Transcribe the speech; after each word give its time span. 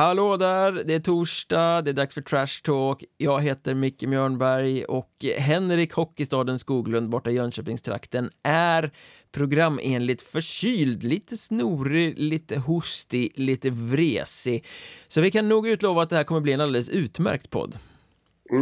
Hallå 0.00 0.36
där, 0.36 0.72
det 0.72 0.94
är 0.94 1.00
torsdag, 1.00 1.82
det 1.82 1.90
är 1.90 1.94
dags 1.94 2.14
för 2.14 2.22
Trash 2.22 2.62
Talk. 2.64 3.04
Jag 3.16 3.42
heter 3.42 3.74
Micke 3.74 4.02
Mjörnberg 4.02 4.84
och 4.84 5.10
Henrik 5.36 5.92
Hockeystaden 5.92 6.58
Skoglund 6.58 7.10
borta 7.10 7.30
i 7.30 7.34
Jönköpingstrakten 7.34 8.30
är 8.42 8.90
programenligt 9.32 10.22
förkyld, 10.22 11.04
lite 11.04 11.36
snorig, 11.36 12.18
lite 12.18 12.58
hostig, 12.58 13.32
lite 13.34 13.70
vresig. 13.70 14.66
Så 15.08 15.20
vi 15.20 15.30
kan 15.30 15.48
nog 15.48 15.68
utlova 15.68 16.02
att 16.02 16.10
det 16.10 16.16
här 16.16 16.24
kommer 16.24 16.40
bli 16.40 16.52
en 16.52 16.60
alldeles 16.60 16.88
utmärkt 16.88 17.50
podd. 17.50 17.78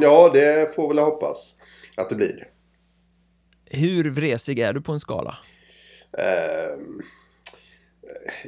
Ja, 0.03 0.31
det 0.33 0.75
får 0.75 0.89
väl 0.89 0.99
hoppas 0.99 1.59
att 1.97 2.09
det 2.09 2.17
blir. 2.17 2.49
Hur 3.71 4.11
vresig 4.11 4.59
är 4.59 4.73
du 4.73 4.81
på 4.81 4.93
en 4.93 5.01
skala? 5.01 5.39
Uh, 6.19 7.03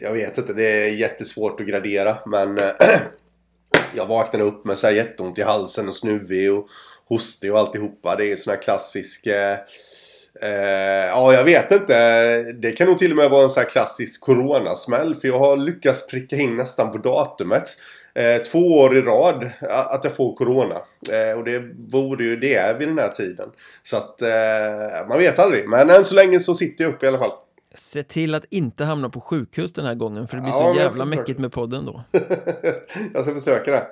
jag 0.00 0.12
vet 0.12 0.38
inte, 0.38 0.52
det 0.52 0.84
är 0.84 0.88
jättesvårt 0.88 1.60
att 1.60 1.66
gradera. 1.66 2.18
Men 2.26 2.58
eh, 2.58 2.70
jag 3.94 4.06
vaknade 4.06 4.44
upp 4.44 4.64
med 4.64 4.78
så 4.78 4.86
här 4.86 4.94
jätteont 4.94 5.38
i 5.38 5.42
halsen 5.42 5.88
och 5.88 5.94
snuvig 5.94 6.52
och 6.52 6.66
hostig 7.08 7.52
och 7.52 7.58
alltihopa. 7.58 8.16
Det 8.16 8.32
är 8.32 8.36
sån 8.36 8.50
här 8.50 8.62
klassisk... 8.62 9.26
Eh, 9.26 9.58
eh, 10.42 11.06
ja, 11.06 11.32
jag 11.34 11.44
vet 11.44 11.70
inte. 11.70 12.42
Det 12.42 12.72
kan 12.72 12.86
nog 12.86 12.98
till 12.98 13.10
och 13.10 13.16
med 13.16 13.30
vara 13.30 13.44
en 13.44 13.50
sån 13.50 13.62
här 13.62 13.70
klassisk 13.70 14.20
coronasmäll. 14.20 15.14
För 15.14 15.28
jag 15.28 15.38
har 15.38 15.56
lyckats 15.56 16.06
pricka 16.06 16.36
in 16.36 16.56
nästan 16.56 16.92
på 16.92 16.98
datumet. 16.98 17.68
Eh, 18.14 18.42
två 18.42 18.58
år 18.58 18.96
i 18.96 19.00
rad 19.00 19.50
att 19.68 20.04
jag 20.04 20.16
får 20.16 20.34
Corona. 20.34 20.76
Eh, 21.12 21.38
och 21.38 21.44
det 21.44 21.62
vore 21.92 22.24
ju 22.24 22.36
det 22.36 22.76
vid 22.78 22.88
den 22.88 22.98
här 22.98 23.08
tiden. 23.08 23.48
Så 23.82 23.96
att 23.96 24.22
eh, 24.22 25.08
man 25.08 25.18
vet 25.18 25.38
aldrig. 25.38 25.68
Men 25.68 25.90
än 25.90 26.04
så 26.04 26.14
länge 26.14 26.40
så 26.40 26.54
sitter 26.54 26.84
jag 26.84 26.94
upp 26.94 27.02
i 27.02 27.06
alla 27.06 27.18
fall. 27.18 27.32
Se 27.74 28.02
till 28.02 28.34
att 28.34 28.44
inte 28.50 28.84
hamna 28.84 29.08
på 29.08 29.20
sjukhus 29.20 29.72
den 29.72 29.84
här 29.84 29.94
gången 29.94 30.26
för 30.26 30.36
det 30.36 30.42
blir 30.42 30.52
ja, 30.52 30.72
så 30.72 30.78
jävla 30.78 31.04
mäckigt 31.04 31.38
med 31.38 31.52
podden 31.52 31.86
då. 31.86 32.02
jag 33.14 33.22
ska 33.22 33.34
försöka 33.34 33.70
det. 33.70 33.86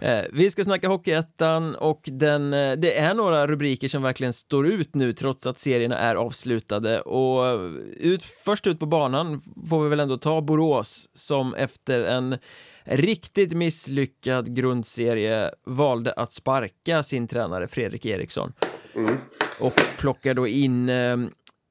Eh, 0.00 0.24
vi 0.32 0.50
ska 0.50 0.64
snacka 0.64 0.88
Hockeyettan 0.88 1.74
och 1.74 2.00
den, 2.04 2.54
eh, 2.54 2.72
det 2.72 2.98
är 2.98 3.14
några 3.14 3.46
rubriker 3.46 3.88
som 3.88 4.02
verkligen 4.02 4.32
står 4.32 4.66
ut 4.66 4.94
nu 4.94 5.12
trots 5.12 5.46
att 5.46 5.58
serierna 5.58 5.98
är 5.98 6.14
avslutade 6.14 7.00
och 7.00 7.70
ut, 7.96 8.22
först 8.22 8.66
ut 8.66 8.78
på 8.78 8.86
banan 8.86 9.42
får 9.68 9.82
vi 9.82 9.88
väl 9.88 10.00
ändå 10.00 10.16
ta 10.16 10.40
Borås 10.40 11.10
som 11.12 11.54
efter 11.54 12.04
en 12.04 12.38
riktigt 12.84 13.52
misslyckad 13.52 14.56
grundserie 14.56 15.50
valde 15.66 16.12
att 16.12 16.32
sparka 16.32 17.02
sin 17.02 17.28
tränare 17.28 17.68
Fredrik 17.68 18.06
Eriksson. 18.06 18.52
Mm. 18.94 19.16
Och 19.60 19.80
plockar 19.98 20.34
då 20.34 20.46
in 20.46 20.88
eh, 20.88 21.16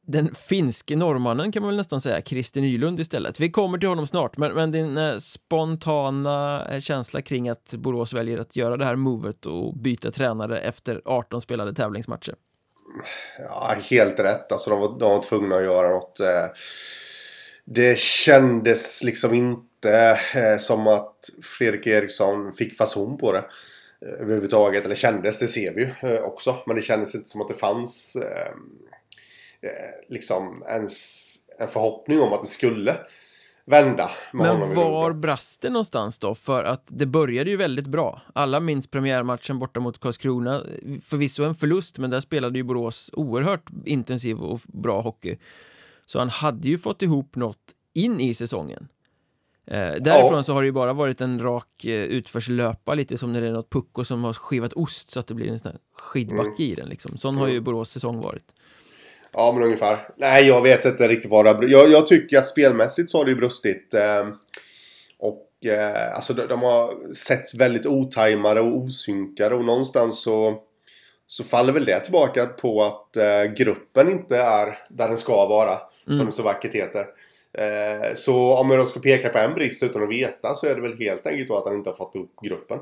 den 0.05 0.35
finske 0.35 0.95
norrmannen 0.95 1.51
kan 1.51 1.61
man 1.61 1.69
väl 1.69 1.77
nästan 1.77 2.01
säga, 2.01 2.21
Christer 2.21 2.61
Nylund 2.61 2.99
istället. 2.99 3.39
Vi 3.39 3.51
kommer 3.51 3.77
till 3.77 3.89
honom 3.89 4.07
snart, 4.07 4.37
men, 4.37 4.53
men 4.53 4.71
din 4.71 4.97
eh, 4.97 5.17
spontana 5.17 6.67
eh, 6.71 6.79
känsla 6.79 7.21
kring 7.21 7.49
att 7.49 7.73
Borås 7.77 8.13
väljer 8.13 8.37
att 8.37 8.55
göra 8.55 8.77
det 8.77 8.85
här 8.85 8.95
movet 8.95 9.45
och 9.45 9.77
byta 9.77 10.11
tränare 10.11 10.59
efter 10.59 11.01
18 11.05 11.41
spelade 11.41 11.73
tävlingsmatcher? 11.73 12.35
Ja, 13.39 13.75
helt 13.89 14.19
rätt. 14.19 14.51
Alltså 14.51 14.69
de 14.69 14.79
var, 14.79 14.99
de 14.99 15.09
var 15.09 15.23
tvungna 15.23 15.55
att 15.55 15.63
göra 15.63 15.89
något. 15.89 16.19
Eh, 16.19 16.45
det 17.65 17.99
kändes 17.99 19.03
liksom 19.03 19.33
inte 19.33 20.19
eh, 20.35 20.57
som 20.57 20.87
att 20.87 21.29
Fredrik 21.57 21.87
Eriksson 21.87 22.53
fick 22.53 22.77
fason 22.77 23.17
på 23.17 23.31
det. 23.31 23.43
Överhuvudtaget. 24.19 24.85
Eller 24.85 24.95
kändes, 24.95 25.39
det 25.39 25.47
ser 25.47 25.73
vi 25.73 25.81
ju 25.81 26.19
också. 26.19 26.55
Men 26.65 26.75
det 26.75 26.81
kändes 26.81 27.15
inte 27.15 27.29
som 27.29 27.41
att 27.41 27.47
det 27.47 27.53
fanns 27.53 28.17
liksom 30.07 30.63
ens 30.67 31.35
en 31.59 31.67
förhoppning 31.67 32.21
om 32.21 32.33
att 32.33 32.41
det 32.41 32.47
skulle 32.47 32.97
vända 33.65 34.11
Men 34.31 34.75
var 34.75 35.13
brast 35.13 35.61
det 35.61 35.69
någonstans 35.69 36.19
då? 36.19 36.35
För 36.35 36.63
att 36.63 36.83
det 36.87 37.05
började 37.05 37.49
ju 37.49 37.57
väldigt 37.57 37.87
bra. 37.87 38.21
Alla 38.35 38.59
minns 38.59 38.87
premiärmatchen 38.87 39.59
borta 39.59 39.79
mot 39.79 39.99
Karlskrona. 39.99 40.63
Förvisso 41.05 41.43
en 41.43 41.55
förlust, 41.55 41.97
men 41.97 42.09
där 42.09 42.19
spelade 42.19 42.59
ju 42.59 42.63
Borås 42.63 43.09
oerhört 43.13 43.69
intensiv 43.85 44.39
och 44.39 44.59
bra 44.63 45.01
hockey. 45.01 45.37
Så 46.05 46.19
han 46.19 46.29
hade 46.29 46.69
ju 46.69 46.77
fått 46.77 47.01
ihop 47.01 47.35
något 47.35 47.73
in 47.93 48.19
i 48.19 48.33
säsongen. 48.33 48.87
Eh, 49.65 49.93
därifrån 50.01 50.35
ja. 50.35 50.43
så 50.43 50.53
har 50.53 50.61
det 50.61 50.65
ju 50.65 50.71
bara 50.71 50.93
varit 50.93 51.21
en 51.21 51.41
rak 51.41 51.85
eh, 51.85 52.03
utförslöpa 52.03 52.93
lite 52.93 53.17
som 53.17 53.33
när 53.33 53.41
det 53.41 53.47
är 53.47 53.51
något 53.51 53.69
pucko 53.69 54.05
som 54.05 54.23
har 54.23 54.33
skivat 54.33 54.73
ost 54.73 55.09
så 55.09 55.19
att 55.19 55.27
det 55.27 55.33
blir 55.33 55.47
en 55.47 55.59
sån 55.59 55.71
här 55.71 55.79
skidbacke 55.95 56.63
mm. 56.63 56.71
i 56.71 56.75
den 56.75 56.89
liksom. 56.89 57.17
Sån 57.17 57.35
har 57.35 57.47
ju 57.47 57.53
mm. 57.53 57.63
Borås 57.63 57.89
säsong 57.89 58.21
varit. 58.21 58.53
Ja, 59.33 59.51
men 59.51 59.63
ungefär. 59.63 60.09
Nej, 60.17 60.47
jag 60.47 60.61
vet 60.61 60.85
inte 60.85 61.07
riktigt 61.07 61.31
vad 61.31 61.45
det 61.61 61.67
jag, 61.67 61.91
jag 61.91 62.07
tycker 62.07 62.37
att 62.37 62.47
spelmässigt 62.47 63.11
så 63.11 63.17
har 63.17 63.25
det 63.25 63.31
ju 63.31 63.37
brustit. 63.37 63.93
Eh, 63.93 64.27
och 65.17 65.65
eh, 65.65 66.15
alltså 66.15 66.33
de, 66.33 66.47
de, 66.47 66.61
har 66.61 67.13
sett 67.13 67.55
väldigt 67.55 67.85
otajmade 67.85 68.61
och 68.61 68.77
osynkade 68.77 69.55
och 69.55 69.65
någonstans 69.65 70.23
så 70.23 70.59
så 71.27 71.43
faller 71.43 71.73
väl 71.73 71.85
det 71.85 71.99
tillbaka 71.99 72.45
på 72.45 72.83
att 72.83 73.17
eh, 73.17 73.43
gruppen 73.43 74.11
inte 74.11 74.37
är 74.37 74.77
där 74.89 75.07
den 75.07 75.17
ska 75.17 75.47
vara. 75.47 75.77
Mm. 76.07 76.17
Som 76.17 76.25
det 76.25 76.31
så 76.31 76.43
vackert 76.43 76.73
heter. 76.73 77.05
Eh, 77.53 78.13
så 78.15 78.57
om 78.57 78.69
jag 78.69 78.79
då 78.79 78.85
ska 78.85 78.99
peka 78.99 79.29
på 79.29 79.37
en 79.37 79.53
brist 79.53 79.83
utan 79.83 80.03
att 80.03 80.09
veta 80.09 80.55
så 80.55 80.67
är 80.67 80.75
det 80.75 80.81
väl 80.81 80.97
helt 80.97 81.27
enkelt 81.27 81.47
då 81.47 81.57
att 81.57 81.65
han 81.65 81.75
inte 81.75 81.89
har 81.89 81.95
fått 81.95 82.15
upp 82.15 82.31
gruppen. 82.41 82.79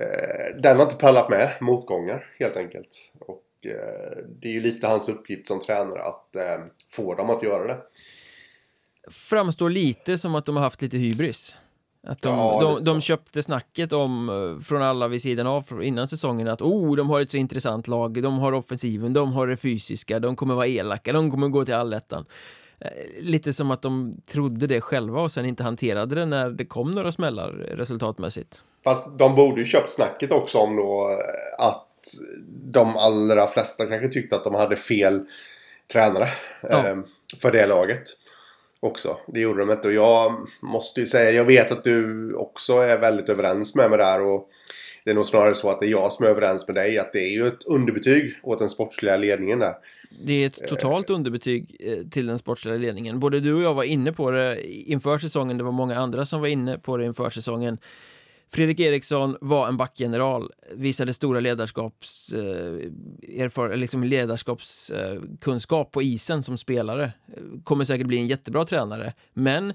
Eh, 0.00 0.60
den 0.62 0.76
har 0.76 0.84
inte 0.84 0.96
pallat 0.96 1.30
med 1.30 1.52
motgångar 1.60 2.34
helt 2.38 2.56
enkelt. 2.56 3.10
Och 3.18 3.42
det 4.40 4.48
är 4.48 4.52
ju 4.52 4.60
lite 4.60 4.86
hans 4.86 5.08
uppgift 5.08 5.46
som 5.46 5.60
tränare 5.60 6.02
att 6.02 6.36
få 6.90 7.14
dem 7.14 7.30
att 7.30 7.42
göra 7.42 7.66
det. 7.66 7.82
Framstår 9.10 9.70
lite 9.70 10.18
som 10.18 10.34
att 10.34 10.44
de 10.44 10.56
har 10.56 10.62
haft 10.62 10.82
lite 10.82 10.96
hybris. 10.96 11.56
Att 12.06 12.22
de, 12.22 12.38
ja, 12.38 12.60
de, 12.60 12.84
de 12.84 13.00
köpte 13.00 13.42
snacket 13.42 13.92
om 13.92 14.60
från 14.64 14.82
alla 14.82 15.08
vid 15.08 15.22
sidan 15.22 15.46
av 15.46 15.82
innan 15.82 16.08
säsongen 16.08 16.48
att 16.48 16.62
oh, 16.62 16.96
de 16.96 17.10
har 17.10 17.20
ett 17.20 17.30
så 17.30 17.36
intressant 17.36 17.88
lag, 17.88 18.22
de 18.22 18.38
har 18.38 18.52
offensiven, 18.52 19.12
de 19.12 19.32
har 19.32 19.46
det 19.46 19.56
fysiska, 19.56 20.18
de 20.18 20.36
kommer 20.36 20.54
vara 20.54 20.66
elaka, 20.66 21.12
de 21.12 21.30
kommer 21.30 21.48
gå 21.48 21.64
till 21.64 21.74
allettan. 21.74 22.26
Eh, 22.80 23.22
lite 23.22 23.52
som 23.52 23.70
att 23.70 23.82
de 23.82 24.20
trodde 24.32 24.66
det 24.66 24.80
själva 24.80 25.20
och 25.20 25.32
sen 25.32 25.46
inte 25.46 25.62
hanterade 25.62 26.14
det 26.14 26.26
när 26.26 26.50
det 26.50 26.64
kom 26.64 26.90
några 26.90 27.12
smällar 27.12 27.50
resultatmässigt. 27.52 28.62
Fast 28.84 29.18
de 29.18 29.34
borde 29.34 29.60
ju 29.60 29.66
köpt 29.66 29.90
snacket 29.90 30.32
också 30.32 30.58
om 30.58 30.76
då 30.76 31.10
eh, 31.10 31.66
att 31.66 31.87
de 32.72 32.96
allra 32.96 33.46
flesta 33.46 33.86
kanske 33.86 34.08
tyckte 34.08 34.36
att 34.36 34.44
de 34.44 34.54
hade 34.54 34.76
fel 34.76 35.24
tränare 35.92 36.28
ja. 36.62 36.88
eh, 36.88 36.96
för 37.42 37.52
det 37.52 37.66
laget. 37.66 38.02
Också. 38.80 39.16
Det 39.26 39.40
gjorde 39.40 39.60
de 39.60 39.70
inte 39.70 39.88
och 39.88 39.94
jag 39.94 40.46
måste 40.60 41.00
ju 41.00 41.06
säga, 41.06 41.30
jag 41.30 41.44
vet 41.44 41.72
att 41.72 41.84
du 41.84 42.32
också 42.34 42.72
är 42.72 42.98
väldigt 42.98 43.28
överens 43.28 43.74
med 43.74 43.90
mig 43.90 43.98
där 43.98 44.22
och 44.22 44.48
det 45.04 45.10
är 45.10 45.14
nog 45.14 45.26
snarare 45.26 45.54
så 45.54 45.70
att 45.70 45.80
det 45.80 45.86
är 45.86 45.90
jag 45.90 46.12
som 46.12 46.24
är 46.24 46.28
överens 46.28 46.66
med 46.66 46.74
dig 46.74 46.98
att 46.98 47.12
det 47.12 47.20
är 47.20 47.30
ju 47.30 47.46
ett 47.46 47.66
underbetyg 47.66 48.34
åt 48.42 48.58
den 48.58 48.68
sportsliga 48.68 49.16
ledningen 49.16 49.58
där. 49.58 49.74
Det 50.26 50.32
är 50.32 50.46
ett 50.46 50.68
totalt 50.68 51.10
underbetyg 51.10 51.76
eh, 51.80 52.06
till 52.10 52.26
den 52.26 52.38
sportsliga 52.38 52.76
ledningen. 52.76 53.20
Både 53.20 53.40
du 53.40 53.54
och 53.54 53.62
jag 53.62 53.74
var 53.74 53.84
inne 53.84 54.12
på 54.12 54.30
det 54.30 54.70
inför 54.70 55.18
säsongen, 55.18 55.58
det 55.58 55.64
var 55.64 55.72
många 55.72 55.98
andra 55.98 56.26
som 56.26 56.40
var 56.40 56.48
inne 56.48 56.78
på 56.78 56.96
det 56.96 57.04
inför 57.04 57.30
säsongen. 57.30 57.78
Fredrik 58.50 58.80
Eriksson 58.80 59.36
var 59.40 59.68
en 59.68 59.76
backgeneral, 59.76 60.52
visade 60.72 61.12
stora 61.12 61.40
ledarskaps, 61.40 62.32
eh, 62.32 62.90
erfar, 63.44 63.76
liksom 63.76 64.04
ledarskapskunskap 64.04 65.86
eh, 65.86 65.90
på 65.90 66.02
isen 66.02 66.42
som 66.42 66.58
spelare. 66.58 67.12
Kommer 67.64 67.84
säkert 67.84 68.06
bli 68.06 68.18
en 68.18 68.26
jättebra 68.26 68.64
tränare, 68.64 69.12
men 69.34 69.74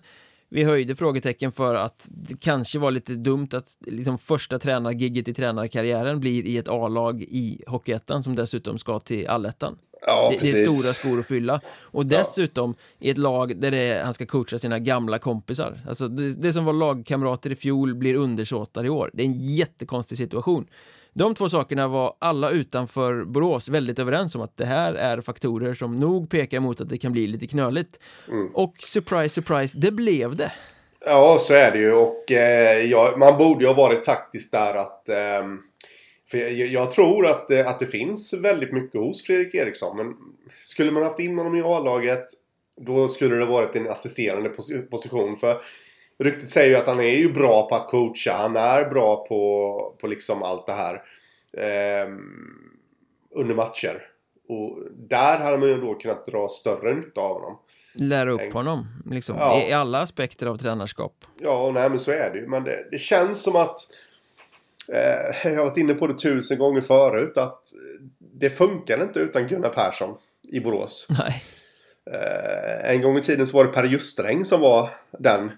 vi 0.53 0.63
höjde 0.63 0.95
frågetecken 0.95 1.51
för 1.51 1.75
att 1.75 2.07
det 2.11 2.39
kanske 2.39 2.79
var 2.79 2.91
lite 2.91 3.13
dumt 3.13 3.47
att 3.53 3.77
liksom 3.79 4.17
första 4.17 4.59
tränargigget 4.59 5.27
i 5.27 5.33
tränarkarriären 5.33 6.19
blir 6.19 6.45
i 6.45 6.57
ett 6.57 6.67
A-lag 6.67 7.21
i 7.21 7.63
Hockeyettan 7.67 8.23
som 8.23 8.35
dessutom 8.35 8.77
ska 8.77 9.00
till 9.00 9.27
Allettan. 9.27 9.77
Ja, 10.05 10.29
det, 10.31 10.51
det, 10.51 10.61
är 10.61 10.65
stora 10.65 10.94
skor 10.94 11.19
att 11.19 11.27
fylla. 11.27 11.61
Och 11.81 12.05
dessutom 12.05 12.75
ja. 12.77 13.07
i 13.07 13.09
ett 13.09 13.17
lag 13.17 13.57
där 13.57 13.71
är, 13.71 14.03
han 14.03 14.13
ska 14.13 14.25
coacha 14.25 14.59
sina 14.59 14.79
gamla 14.79 15.19
kompisar. 15.19 15.79
Alltså 15.88 16.07
det, 16.07 16.33
det 16.33 16.53
som 16.53 16.65
var 16.65 16.73
lagkamrater 16.73 17.51
i 17.51 17.56
fjol 17.56 17.95
blir 17.95 18.15
undersåtar 18.15 18.85
i 18.85 18.89
år. 18.89 19.11
Det 19.13 19.23
är 19.23 19.27
en 19.27 19.56
jättekonstig 19.56 20.17
situation. 20.17 20.65
De 21.13 21.36
två 21.36 21.50
sakerna 21.50 21.88
var 21.88 22.15
alla 22.19 22.50
utanför 22.50 23.24
Borås 23.24 23.69
väldigt 23.69 24.00
överens 24.00 24.36
om 24.36 24.42
att 24.42 24.57
det 24.57 24.65
här 24.65 24.94
är 24.94 25.21
faktorer 25.21 25.74
som 25.74 26.00
nog 26.00 26.30
pekar 26.30 26.60
mot 26.60 26.81
att 26.81 26.89
det 26.89 26.98
kan 26.98 27.12
bli 27.12 27.27
lite 27.27 27.48
knöligt. 27.48 28.00
Mm. 28.27 28.48
Och 28.54 28.74
surprise, 28.77 29.30
surprise, 29.30 29.77
det 29.80 29.92
blev 29.92 30.36
det. 30.36 30.51
Ja, 31.06 31.38
så 31.39 31.54
är 31.54 31.71
det 31.71 31.77
ju 31.77 31.94
och 31.94 32.31
eh, 32.31 32.86
ja, 32.86 33.13
man 33.18 33.38
borde 33.38 33.63
ju 33.63 33.68
ha 33.68 33.75
varit 33.75 34.04
taktisk 34.04 34.51
där 34.51 34.75
att 34.75 35.10
eh, 35.10 35.44
för 36.31 36.38
jag, 36.38 36.68
jag, 36.68 36.92
tror 36.92 37.27
att, 37.27 37.51
eh, 37.51 37.68
att 37.68 37.80
det 37.80 37.86
finns 37.86 38.33
väldigt 38.33 38.71
mycket 38.71 39.01
hos 39.01 39.24
Fredrik 39.24 39.56
Eriksson 39.56 39.98
men 39.98 40.13
skulle 40.63 40.92
man 40.92 41.04
haft 41.04 41.19
in 41.19 41.38
honom 41.38 41.56
i 41.56 41.62
A-laget 41.62 42.25
då 42.81 43.07
skulle 43.07 43.36
det 43.36 43.45
varit 43.45 43.75
en 43.75 43.89
assisterande 43.89 44.50
position 44.92 45.38
för 45.38 45.57
Ryktet 46.19 46.50
säger 46.50 46.69
ju 46.69 46.75
att 46.75 46.88
han 46.88 47.00
är 47.00 47.18
ju 47.18 47.33
bra 47.33 47.69
på 47.69 47.75
att 47.75 47.88
coacha. 47.88 48.33
Han 48.33 48.56
är 48.56 48.89
bra 48.89 49.25
på, 49.27 49.95
på 50.01 50.07
liksom 50.07 50.44
allt 50.44 50.65
det 50.65 50.74
här. 50.74 50.94
Eh, 51.57 52.07
under 53.36 53.56
matcher. 53.56 54.01
Och 54.50 54.80
där 55.10 55.38
hade 55.38 55.57
man 55.57 55.68
ju 55.68 55.81
då 55.81 55.94
kunnat 55.95 56.25
dra 56.25 56.48
större 56.48 56.94
nytta 56.95 57.21
av 57.21 57.33
honom. 57.33 57.60
lära 57.94 58.31
upp 58.31 58.54
honom 58.54 58.88
liksom, 59.06 59.36
Ja. 59.39 59.62
i, 59.62 59.71
alla 59.71 60.01
aspekter 60.01 60.45
av 60.45 60.57
tränarskap. 60.57 61.25
Ja, 61.42 61.71
nej 61.74 61.89
men 61.89 62.00
så 62.00 62.12
är 62.12 62.30
det 62.33 62.39
ju. 62.39 62.48
Men 62.48 62.63
det, 62.63 62.88
det 62.92 62.98
känns 62.98 63.44
som 63.44 63.56
att... 63.56 63.77
Eh, 64.94 65.51
jag 65.51 65.57
har 65.57 65.66
varit 65.66 65.77
inne 65.77 65.94
på 65.94 66.07
det 66.07 66.18
tusen 66.19 66.57
gånger 66.57 66.81
förut. 66.81 67.38
Att 67.38 67.62
det 68.19 68.50
funkar 68.50 69.04
inte 69.04 69.19
utan 69.19 69.48
Gunnar 69.48 69.69
Persson 69.69 70.18
i 70.51 70.59
Borås. 70.59 71.07
Nej. 71.09 71.44
Eh, 72.12 72.92
en 72.92 73.01
gång 73.01 73.18
i 73.18 73.21
tiden 73.21 73.48
så 73.48 73.57
var 73.57 73.66
det 73.66 73.71
Per 73.71 73.83
Justräng 73.83 74.45
som 74.45 74.62
var 74.62 74.89
den 75.19 75.51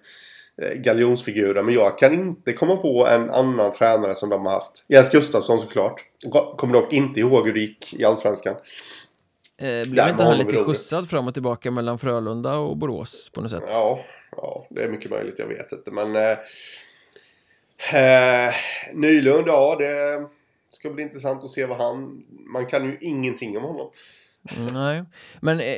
eh, 0.62 0.74
galjonsfiguren. 0.74 1.66
Men 1.66 1.74
jag 1.74 2.00
kan 2.00 2.14
inte 2.14 2.54
komma 2.54 2.78
på 2.78 3.08
en 3.08 3.30
annan 3.30 3.72
tränare 3.72 4.16
som 4.16 4.30
de 4.30 4.46
har 4.46 4.54
haft. 4.54 4.86
Jens 4.88 5.12
Gustafsson 5.12 5.62
såklart. 5.62 6.02
Kommer 6.58 6.74
dock 6.74 6.94
inte 6.94 7.20
ihåg 7.20 7.46
hur 7.46 7.54
det 7.54 7.60
gick 7.60 7.94
i 7.94 8.06
Allsvenskan. 8.06 8.56
Eh, 9.58 9.90
blev 9.90 10.10
inte 10.10 10.24
han 10.24 10.38
lite 10.38 10.64
skjutsad 10.64 11.10
fram 11.10 11.28
och 11.28 11.34
tillbaka 11.34 11.72
mellan 11.72 12.00
Frölunda 12.00 12.56
och 12.56 12.78
Borås 12.78 13.30
på 13.34 13.42
något 13.42 13.52
sätt? 13.52 13.64
Ja, 13.68 14.00
ja, 14.38 14.68
det 14.70 14.84
är 14.84 14.90
mycket 14.90 15.12
möjligt. 15.12 15.40
Jag 15.40 15.48
vet 15.48 15.72
inte. 15.72 15.92
Men... 15.92 16.16
Eh, 16.16 16.38
eh, 17.94 18.54
Nylund, 18.94 19.48
ja 19.48 19.76
det 19.80 20.28
ska 20.70 20.90
bli 20.90 21.04
intressant 21.04 21.44
att 21.44 21.50
se 21.50 21.66
vad 21.66 21.78
han... 21.78 22.24
Man 22.54 22.66
kan 22.66 22.86
ju 22.86 22.98
ingenting 23.02 23.58
om 23.58 23.64
honom. 23.64 23.92
Mm, 24.58 24.74
Nej, 24.74 25.04
men 25.40 25.60
eh, 25.60 25.78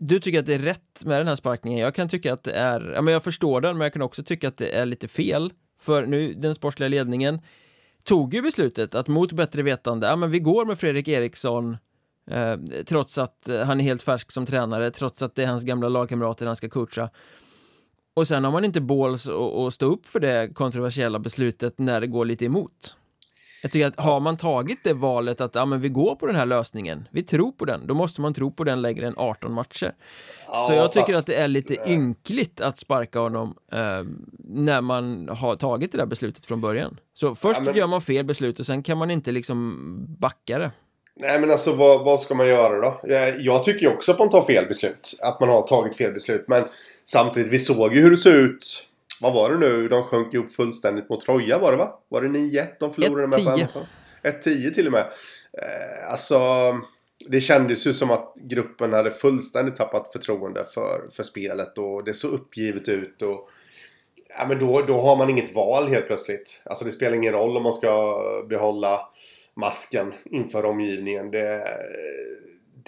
du 0.00 0.20
tycker 0.20 0.38
att 0.38 0.46
det 0.46 0.54
är 0.54 0.58
rätt 0.58 1.04
med 1.04 1.20
den 1.20 1.28
här 1.28 1.36
sparkningen. 1.36 1.80
Jag 1.80 1.94
kan 1.94 2.08
tycka 2.08 2.32
att 2.32 2.42
det 2.42 2.52
är, 2.52 2.92
ja 2.94 3.02
men 3.02 3.12
jag 3.12 3.24
förstår 3.24 3.60
den, 3.60 3.78
men 3.78 3.84
jag 3.84 3.92
kan 3.92 4.02
också 4.02 4.22
tycka 4.22 4.48
att 4.48 4.56
det 4.56 4.68
är 4.68 4.86
lite 4.86 5.08
fel. 5.08 5.52
För 5.80 6.06
nu, 6.06 6.34
den 6.34 6.54
sportsliga 6.54 6.88
ledningen 6.88 7.40
tog 8.04 8.34
ju 8.34 8.42
beslutet 8.42 8.94
att 8.94 9.08
mot 9.08 9.32
bättre 9.32 9.62
vetande, 9.62 10.06
ja 10.06 10.16
men 10.16 10.30
vi 10.30 10.40
går 10.40 10.64
med 10.64 10.78
Fredrik 10.78 11.08
Eriksson 11.08 11.76
eh, 12.30 12.56
trots 12.86 13.18
att 13.18 13.48
eh, 13.48 13.60
han 13.60 13.80
är 13.80 13.84
helt 13.84 14.02
färsk 14.02 14.32
som 14.32 14.46
tränare, 14.46 14.90
trots 14.90 15.22
att 15.22 15.34
det 15.34 15.42
är 15.42 15.46
hans 15.46 15.64
gamla 15.64 15.88
lagkamrater 15.88 16.46
han 16.46 16.56
ska 16.56 16.68
coacha. 16.68 17.10
Och 18.14 18.28
sen 18.28 18.44
har 18.44 18.52
man 18.52 18.64
inte 18.64 18.80
balls 18.80 19.28
att 19.28 19.74
stå 19.74 19.86
upp 19.86 20.06
för 20.06 20.20
det 20.20 20.54
kontroversiella 20.54 21.18
beslutet 21.18 21.78
när 21.78 22.00
det 22.00 22.06
går 22.06 22.24
lite 22.24 22.44
emot. 22.44 22.94
Jag 23.62 23.72
tycker 23.72 23.86
att 23.86 24.00
har 24.00 24.20
man 24.20 24.36
tagit 24.36 24.78
det 24.84 24.92
valet 24.92 25.40
att 25.40 25.54
ja, 25.54 25.64
men 25.64 25.80
vi 25.80 25.88
går 25.88 26.14
på 26.14 26.26
den 26.26 26.36
här 26.36 26.46
lösningen, 26.46 27.08
vi 27.12 27.22
tror 27.22 27.52
på 27.52 27.64
den, 27.64 27.86
då 27.86 27.94
måste 27.94 28.20
man 28.20 28.34
tro 28.34 28.50
på 28.50 28.64
den 28.64 28.82
längre 28.82 29.06
än 29.06 29.14
18 29.16 29.52
matcher. 29.52 29.92
så 30.66 30.72
jag 30.72 30.92
tycker 30.92 31.16
att 31.16 31.26
det 31.26 31.34
är 31.34 31.48
lite 31.48 31.74
eh, 31.74 31.92
ynkligt 31.92 32.60
att 32.60 32.78
sparka 32.78 33.18
honom 33.18 33.54
eh, 33.72 33.78
när 34.44 34.80
man 34.80 35.28
har 35.28 35.56
tagit 35.56 35.92
det 35.92 35.98
där 35.98 36.06
beslutet 36.06 36.46
från 36.46 36.60
början. 36.60 37.00
Så 37.14 37.34
först 37.34 37.58
Ja, 37.60 37.64
men- 37.64 37.76
gör 37.76 37.86
man 37.86 38.02
fel 38.02 38.24
beslut 38.24 38.60
och 38.60 38.66
sen 38.66 38.82
kan 38.82 38.98
man 38.98 39.10
inte 39.10 39.32
liksom 39.32 39.76
backa 40.18 40.58
det. 40.58 40.70
Nej 41.20 41.40
men 41.40 41.50
alltså 41.50 41.72
vad, 41.74 42.04
vad 42.04 42.20
ska 42.20 42.34
man 42.34 42.46
göra 42.48 42.80
då? 42.80 43.00
Jag, 43.02 43.40
jag 43.40 43.64
tycker 43.64 43.80
ju 43.80 43.88
också 43.94 44.12
att 44.12 44.18
man 44.18 44.30
tar 44.30 44.42
fel 44.42 44.66
beslut. 44.68 45.18
Att 45.22 45.40
man 45.40 45.48
har 45.48 45.62
tagit 45.62 45.96
fel 45.96 46.12
beslut. 46.12 46.44
Men 46.48 46.64
samtidigt, 47.04 47.52
vi 47.52 47.58
såg 47.58 47.94
ju 47.94 48.00
hur 48.02 48.10
det 48.10 48.16
såg 48.16 48.32
ut. 48.32 48.87
Vad 49.20 49.34
var 49.34 49.50
det 49.50 49.58
nu? 49.58 49.88
De 49.88 50.02
sjönk 50.02 50.34
ihop 50.34 50.50
fullständigt 50.50 51.08
mot 51.08 51.20
Troja 51.20 51.58
var 51.58 51.72
det 51.72 51.78
va? 51.78 51.98
Var 52.08 52.22
det 52.22 52.28
9-1 52.28 52.66
de 52.80 52.94
förlorade 52.94 53.26
med 53.26 53.38
på 53.38 53.50
1-10. 53.50 53.56
hemmaplan? 53.56 53.86
1-10 54.22 54.70
till 54.70 54.86
och 54.86 54.92
med. 54.92 55.06
Eh, 55.52 56.10
alltså, 56.10 56.40
det 57.28 57.40
kändes 57.40 57.86
ju 57.86 57.94
som 57.94 58.10
att 58.10 58.34
gruppen 58.36 58.92
hade 58.92 59.10
fullständigt 59.10 59.76
tappat 59.76 60.12
förtroende 60.12 60.64
för, 60.64 61.08
för 61.12 61.22
spelet. 61.22 61.78
Och 61.78 62.04
det 62.04 62.14
såg 62.14 62.32
uppgivet 62.32 62.88
ut. 62.88 63.22
Och, 63.22 63.48
ja, 64.38 64.46
men 64.48 64.58
då, 64.58 64.82
då 64.82 65.00
har 65.00 65.16
man 65.16 65.30
inget 65.30 65.54
val 65.54 65.88
helt 65.88 66.06
plötsligt. 66.06 66.62
Alltså 66.64 66.84
det 66.84 66.90
spelar 66.90 67.16
ingen 67.16 67.32
roll 67.32 67.56
om 67.56 67.62
man 67.62 67.72
ska 67.72 68.22
behålla 68.48 69.00
masken 69.54 70.14
inför 70.24 70.64
omgivningen. 70.64 71.30
Det, 71.30 71.64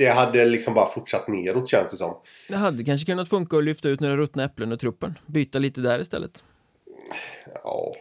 det 0.00 0.10
hade 0.10 0.44
liksom 0.44 0.74
bara 0.74 0.86
fortsatt 0.86 1.28
neråt 1.28 1.68
känns 1.68 1.90
det 1.90 1.96
som. 1.96 2.14
Det 2.48 2.56
hade 2.56 2.84
kanske 2.84 3.06
kunnat 3.06 3.28
funka 3.28 3.56
att 3.56 3.64
lyfta 3.64 3.88
ut 3.88 4.00
några 4.00 4.16
ruttna 4.16 4.44
äpplen 4.44 4.72
ur 4.72 4.76
truppen, 4.76 5.18
byta 5.26 5.58
lite 5.58 5.80
där 5.80 6.00
istället. 6.00 6.44
Ja, 7.64 7.92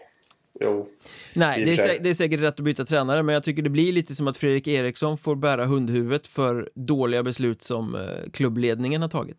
jo. 0.62 0.88
Nej, 1.36 1.66
det 1.66 1.72
är, 1.72 1.76
för 1.76 1.84
sig. 1.84 1.98
sä- 1.98 2.04
det 2.04 2.10
är 2.10 2.14
säkert 2.14 2.40
rätt 2.40 2.54
att 2.54 2.66
byta 2.66 2.86
tränare, 2.86 3.24
men 3.24 3.34
jag 3.34 3.44
tycker 3.44 3.62
det 3.62 3.70
blir 3.70 3.92
lite 3.94 4.16
som 4.16 4.28
att 4.28 4.38
Fredrik 4.38 4.68
Eriksson 4.68 5.18
får 5.18 5.36
bära 5.36 5.66
hundhuvudet 5.66 6.28
för 6.28 6.70
dåliga 6.76 7.24
beslut 7.24 7.62
som 7.62 7.96
eh, 7.96 8.32
klubbledningen 8.34 9.02
har 9.02 9.10
tagit. 9.10 9.38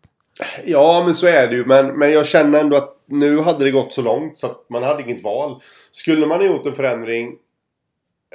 Ja, 0.65 1.03
men 1.05 1.15
så 1.15 1.27
är 1.27 1.47
det 1.47 1.55
ju. 1.55 1.65
Men, 1.65 1.87
men 1.87 2.11
jag 2.11 2.27
känner 2.27 2.59
ändå 2.59 2.77
att 2.77 2.97
nu 3.07 3.39
hade 3.39 3.65
det 3.65 3.71
gått 3.71 3.93
så 3.93 4.01
långt 4.01 4.37
så 4.37 4.47
att 4.47 4.65
man 4.69 4.83
hade 4.83 5.03
inget 5.03 5.23
val. 5.23 5.61
Skulle 5.91 6.25
man 6.25 6.39
ha 6.39 6.47
gjort 6.47 6.65
en 6.65 6.73
förändring 6.73 7.35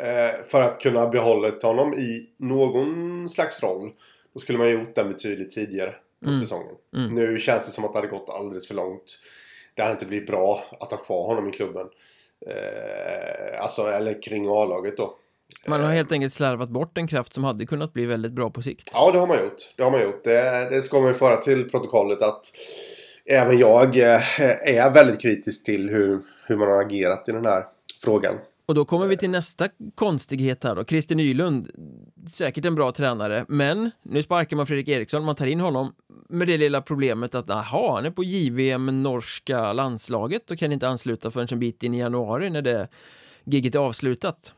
eh, 0.00 0.44
för 0.46 0.62
att 0.62 0.80
kunna 0.80 1.08
behålla 1.08 1.52
honom 1.62 1.94
i 1.94 2.26
någon 2.38 3.28
slags 3.28 3.62
roll. 3.62 3.90
Då 4.36 4.40
skulle 4.40 4.58
man 4.58 4.66
ha 4.66 4.72
gjort 4.72 4.94
den 4.94 5.08
betydligt 5.08 5.50
tidigare 5.50 5.94
på 6.24 6.28
Mm. 6.28 6.40
säsongen. 6.40 6.74
Mm. 6.96 7.14
Nu 7.14 7.38
känns 7.38 7.66
det 7.66 7.72
som 7.72 7.84
att 7.84 7.92
det 7.92 7.98
hade 7.98 8.08
gått 8.08 8.28
alldeles 8.30 8.68
för 8.68 8.74
långt. 8.74 9.18
Det 9.74 9.82
hade 9.82 9.92
inte 9.92 10.06
blivit 10.06 10.26
bra 10.26 10.62
att 10.80 10.90
ha 10.90 10.98
kvar 10.98 11.26
honom 11.26 11.48
i 11.48 11.52
klubben. 11.52 11.86
Eh, 12.46 13.62
alltså, 13.62 13.82
eller 13.86 14.22
kring 14.22 14.46
A-laget 14.48 14.96
då. 14.96 15.14
Man 15.66 15.80
har 15.84 15.92
helt 15.92 16.12
enkelt 16.12 16.32
slarvat 16.32 16.68
bort 16.68 16.98
en 16.98 17.08
kraft 17.08 17.34
som 17.34 17.44
hade 17.44 17.66
kunnat 17.66 17.92
bli 17.92 18.06
väldigt 18.06 18.32
bra 18.32 18.50
på 18.50 18.62
sikt. 18.62 18.90
Ja, 18.94 19.10
det 19.12 19.18
har 19.18 19.26
man 19.26 19.38
gjort. 19.42 19.72
Det 19.76 19.82
har 19.82 19.90
man 19.90 20.02
gjort. 20.02 20.24
Det, 20.24 20.68
det 20.70 20.82
ska 20.82 20.98
man 21.00 21.08
ju 21.08 21.14
föra 21.14 21.36
till 21.36 21.70
protokollet 21.70 22.22
att 22.22 22.44
även 23.24 23.58
jag 23.58 23.96
eh, 23.98 24.40
är 24.76 24.90
väldigt 24.94 25.20
kritisk 25.20 25.64
till 25.64 25.88
hur, 25.90 26.20
hur 26.46 26.56
man 26.56 26.68
har 26.68 26.80
agerat 26.82 27.28
i 27.28 27.32
den 27.32 27.46
här 27.46 27.64
frågan. 28.04 28.34
Och 28.66 28.74
då 28.74 28.84
kommer 28.84 29.06
vi 29.06 29.16
till 29.16 29.30
nästa 29.30 29.68
konstighet 29.94 30.64
här 30.64 30.74
då. 30.74 30.84
Christer 30.84 31.14
Nylund, 31.14 31.70
säkert 32.28 32.64
en 32.64 32.74
bra 32.74 32.92
tränare, 32.92 33.44
men 33.48 33.90
nu 34.02 34.22
sparkar 34.22 34.56
man 34.56 34.66
Fredrik 34.66 34.88
Eriksson, 34.88 35.24
man 35.24 35.36
tar 35.36 35.46
in 35.46 35.60
honom 35.60 35.94
med 36.28 36.48
det 36.48 36.58
lilla 36.58 36.82
problemet 36.82 37.34
att 37.34 37.50
aha, 37.50 37.94
han 37.94 38.06
är 38.06 38.10
på 38.10 38.24
JVM 38.24 39.02
norska 39.02 39.72
landslaget 39.72 40.50
och 40.50 40.58
kan 40.58 40.72
inte 40.72 40.88
ansluta 40.88 41.30
förrän 41.30 41.48
en 41.50 41.58
bit 41.58 41.82
in 41.82 41.94
i 41.94 41.98
januari 41.98 42.50
när 42.50 42.62
det 42.62 42.88
giget 43.44 43.74
är 43.74 43.78
avslutat. 43.78 44.54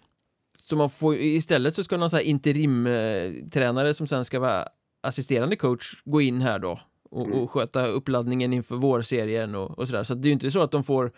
Så 0.65 0.77
man 0.77 0.91
får 0.91 1.17
istället 1.17 1.75
så 1.75 1.85
ska 1.85 1.97
någon 1.97 2.11
så 2.11 2.17
här 2.17 2.23
interimtränare 2.23 3.95
som 3.95 4.07
sen 4.07 4.25
ska 4.25 4.41
vara 4.41 4.69
assisterande 5.03 5.57
coach 5.57 6.03
gå 6.05 6.21
in 6.21 6.41
här 6.41 6.59
då 6.59 6.81
och, 7.11 7.27
Mm. 7.27 7.39
och 7.39 7.51
sköta 7.51 7.87
uppladdningen 7.87 8.53
inför 8.53 8.77
vårserien 8.77 9.55
och, 9.55 9.79
och 9.79 9.89
sådär. 9.89 10.05
Så 10.05 10.15
det 10.15 10.27
är 10.27 10.29
ju 10.29 10.33
inte 10.33 10.51
så 10.51 10.61
att 10.61 10.71
de 10.71 10.85
får 10.85 11.13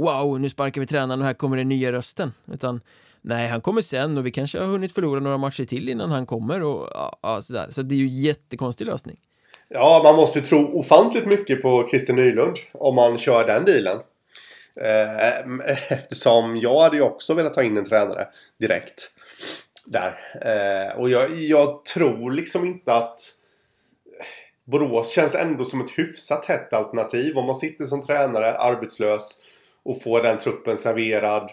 wow, 0.00 0.40
nu 0.40 0.48
sparkar 0.48 0.80
vi 0.80 0.86
tränaren 0.86 1.20
och 1.20 1.26
här 1.26 1.34
kommer 1.34 1.56
den 1.56 1.68
nya 1.68 1.92
rösten. 1.92 2.32
Utan 2.52 2.80
nej, 3.20 3.48
han 3.48 3.60
kommer 3.60 3.82
sen 3.82 4.18
och 4.18 4.26
vi 4.26 4.30
kanske 4.30 4.58
har 4.58 4.66
hunnit 4.66 4.92
förlora 4.92 5.20
några 5.20 5.38
matcher 5.38 5.64
till 5.64 5.88
innan 5.88 6.10
han 6.10 6.26
kommer 6.26 6.62
och 6.62 6.88
ja, 6.94 7.18
ja, 7.22 7.42
sådär. 7.42 7.68
Så 7.70 7.82
det 7.82 7.94
är 7.94 7.96
ju 7.96 8.06
en 8.06 8.20
jättekonstig 8.20 8.86
lösning. 8.86 9.16
Ja, 9.68 10.00
man 10.04 10.16
måste 10.16 10.40
tro 10.40 10.78
ofantligt 10.78 11.26
mycket 11.26 11.62
på 11.62 11.86
Christer 11.90 12.14
Nylund 12.14 12.56
om 12.72 12.94
man 12.94 13.18
kör 13.18 13.46
den 13.46 13.64
dealen. 13.64 13.98
Eh, 14.80 15.72
eftersom 15.92 16.56
jag 16.56 16.80
hade 16.80 16.96
ju 16.96 17.02
också 17.02 17.34
velat 17.34 17.54
ta 17.54 17.62
in 17.62 17.76
en 17.76 17.84
tränare 17.84 18.28
direkt. 18.60 19.10
Där. 19.86 20.18
Eh, 20.42 20.98
och 21.00 21.10
jag, 21.10 21.30
jag 21.30 21.84
tror 21.84 22.32
liksom 22.32 22.66
inte 22.66 22.94
att 22.94 23.20
Borås 24.64 25.12
känns 25.12 25.34
ändå 25.34 25.64
som 25.64 25.80
ett 25.80 25.90
hyfsat 25.90 26.44
hett 26.44 26.72
alternativ. 26.72 27.38
Om 27.38 27.46
man 27.46 27.54
sitter 27.54 27.84
som 27.84 28.02
tränare, 28.02 28.58
arbetslös 28.58 29.40
och 29.84 30.02
får 30.02 30.22
den 30.22 30.38
truppen 30.38 30.76
serverad. 30.76 31.50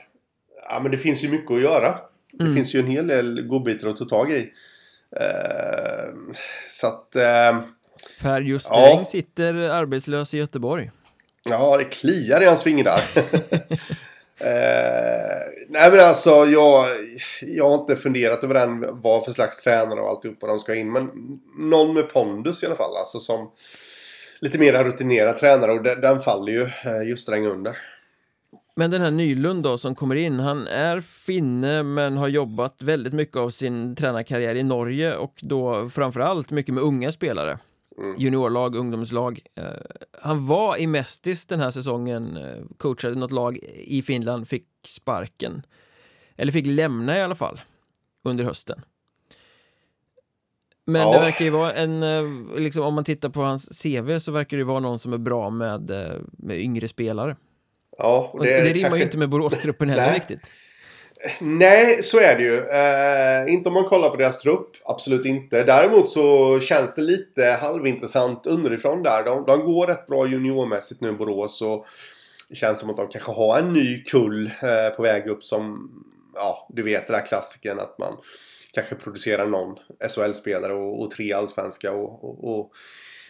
Ja, 0.70 0.80
men 0.80 0.92
det 0.92 0.98
finns 0.98 1.24
ju 1.24 1.30
mycket 1.30 1.52
att 1.52 1.62
göra. 1.62 2.00
Det 2.34 2.44
Mm. 2.44 2.56
finns 2.56 2.76
ju 2.76 2.80
en 2.80 2.88
hel 2.88 3.08
del 3.08 3.42
godbitar 3.48 3.88
att 3.88 3.98
ta 3.98 4.06
tag 4.06 4.32
i. 4.32 4.52
Eh, 5.20 6.14
så 6.70 6.88
att... 6.88 7.16
Eh, 7.16 7.60
Per 8.22 8.42
Just 8.42 8.68
Ja. 8.70 9.04
Sitter 9.06 9.54
arbetslös 9.54 10.34
i 10.34 10.38
Göteborg. 10.38 10.92
Ja, 11.44 11.78
det 11.78 11.84
kliar 11.84 12.42
i 12.42 12.46
hans 12.46 12.64
fingrar. 12.64 13.02
eh, 14.40 15.42
nej 15.70 15.92
men 15.92 16.00
alltså 16.00 16.30
jag, 16.46 16.86
jag 17.42 17.70
har 17.70 17.76
inte 17.76 17.96
funderat 17.96 18.44
över 18.44 18.54
den, 18.54 18.86
vad 19.02 19.26
för 19.26 19.32
slags 19.32 19.64
tränare 19.64 20.00
och 20.00 20.10
alltihopa 20.10 20.48
de 20.48 20.60
ska 20.60 20.76
in. 20.76 20.92
Men 20.92 21.12
någon 21.58 21.94
med 21.94 22.10
pondus 22.10 22.64
i 22.64 22.66
alla 22.66 22.76
fall. 22.76 22.96
Alltså 22.98 23.20
som 23.20 23.52
lite 24.42 24.60
mer 24.60 24.84
rutinerad 24.84 25.38
tränare. 25.38 25.72
Och 25.72 25.84
den, 25.84 26.02
den 26.02 26.20
faller 26.20 26.52
ju 26.54 26.64
eh, 26.64 27.08
just 27.10 27.24
sträng 27.24 27.46
under. 27.46 27.78
Men 28.80 28.92
den 28.92 29.02
här 29.02 29.12
Nylund 29.12 29.64
då 29.64 29.78
som 29.78 29.96
kommer 29.96 30.16
in, 30.16 30.40
han 30.40 30.68
är 30.68 31.02
finne 31.02 31.84
men 31.84 32.18
har 32.18 32.28
jobbat 32.28 32.82
väldigt 32.82 33.14
mycket 33.14 33.38
av 33.38 33.50
sin 33.50 33.96
tränarkarriär 33.96 34.56
i 34.56 34.64
Norge 34.64 35.16
och 35.16 35.34
då 35.42 35.90
framförallt 35.90 36.52
mycket 36.52 36.74
med 36.74 36.84
unga 36.84 37.12
spelare. 37.12 37.60
Mm. 37.98 38.16
Juniorlag, 38.18 38.76
ungdomslag. 38.76 39.40
Eh, 39.56 39.66
han 40.22 40.48
var 40.48 40.78
i 40.78 40.88
Mestis 40.88 41.46
den 41.48 41.60
här 41.60 41.72
säsongen, 41.72 42.38
eh, 42.38 42.64
coachade 42.78 43.16
något 43.16 43.32
lag 43.32 43.58
i 43.76 44.02
Finland, 44.02 44.48
fick 44.48 44.68
sparken. 44.86 45.66
Eller 46.36 46.52
fick 46.52 46.66
lämna 46.66 47.18
i 47.18 47.22
alla 47.22 47.36
fall 47.36 47.62
under 48.24 48.44
hösten. 48.44 48.82
Men 50.86 51.02
Ja. 51.02 51.14
det 51.14 51.20
verkar 51.20 51.46
ju 51.46 51.52
vara 51.52 51.74
en, 51.74 52.04
eh, 52.04 52.60
liksom 52.60 52.84
om 52.84 52.94
man 52.94 53.04
tittar 53.04 53.30
på 53.30 53.42
hans 53.42 53.84
CV 53.84 54.20
så 54.20 54.32
verkar 54.32 54.58
det 54.58 54.64
vara 54.64 54.80
någon 54.80 55.00
som 55.00 55.14
är 55.14 55.18
bra 55.18 55.50
med, 55.50 55.92
med 56.38 56.60
yngre 56.60 56.88
spelare. 56.88 57.36
Ja, 57.98 58.30
och 58.34 58.36
Och 58.40 58.46
det, 58.46 58.62
rimmar 58.62 58.80
kanske- 58.80 58.98
ju 58.98 59.04
inte 59.04 59.18
med 59.18 59.30
Boråstruppen 59.30 59.90
heller 59.90 60.14
riktigt. 60.14 60.40
Nej, 61.42 62.04
så 62.04 62.20
är 62.20 62.36
det 62.36 62.44
ju. 62.44 62.58
Eh, 62.58 63.54
inte 63.54 63.70
om 63.70 63.74
man 63.74 63.84
kollar 63.84 64.10
på 64.10 64.16
deras 64.16 64.38
trupp. 64.38 64.70
Absolut 64.86 65.26
inte. 65.26 65.64
Däremot 65.64 66.10
så 66.10 66.60
känns 66.60 66.96
det 66.96 67.02
lite 67.02 67.46
halvintressant 67.62 68.48
underifrån 68.48 69.04
där. 69.04 69.24
De, 69.24 69.46
de 69.46 69.66
går 69.66 69.88
rätt 69.88 70.08
bra 70.08 70.28
juniormässigt 70.28 71.02
nu 71.02 71.10
i 71.10 71.12
Borås. 71.14 71.62
Och 71.62 71.86
det 72.50 72.56
känns 72.56 72.80
som 72.80 72.90
att 72.90 72.98
de 72.98 73.08
kanske 73.08 73.32
har 73.32 73.60
en 73.60 73.74
ny 73.74 74.04
kull 74.04 74.52
eh, 74.62 74.96
på 74.96 75.02
väg 75.02 75.28
upp 75.28 75.44
som... 75.44 75.92
Ja, 76.36 76.68
du 76.70 76.84
vet 76.84 77.08
det 77.08 77.14
där 77.14 77.26
klassiken 77.26 77.80
att 77.80 77.98
man 78.00 78.14
kanske 78.74 78.96
producerar 78.96 79.46
någon 79.48 79.76
SHL-spelare 80.10 80.74
och, 80.74 81.02
och, 81.02 81.12
tre 81.12 81.34
allsvenska 81.34 81.92
och, 81.92 82.24
och, 82.24 82.60
och 82.60 82.72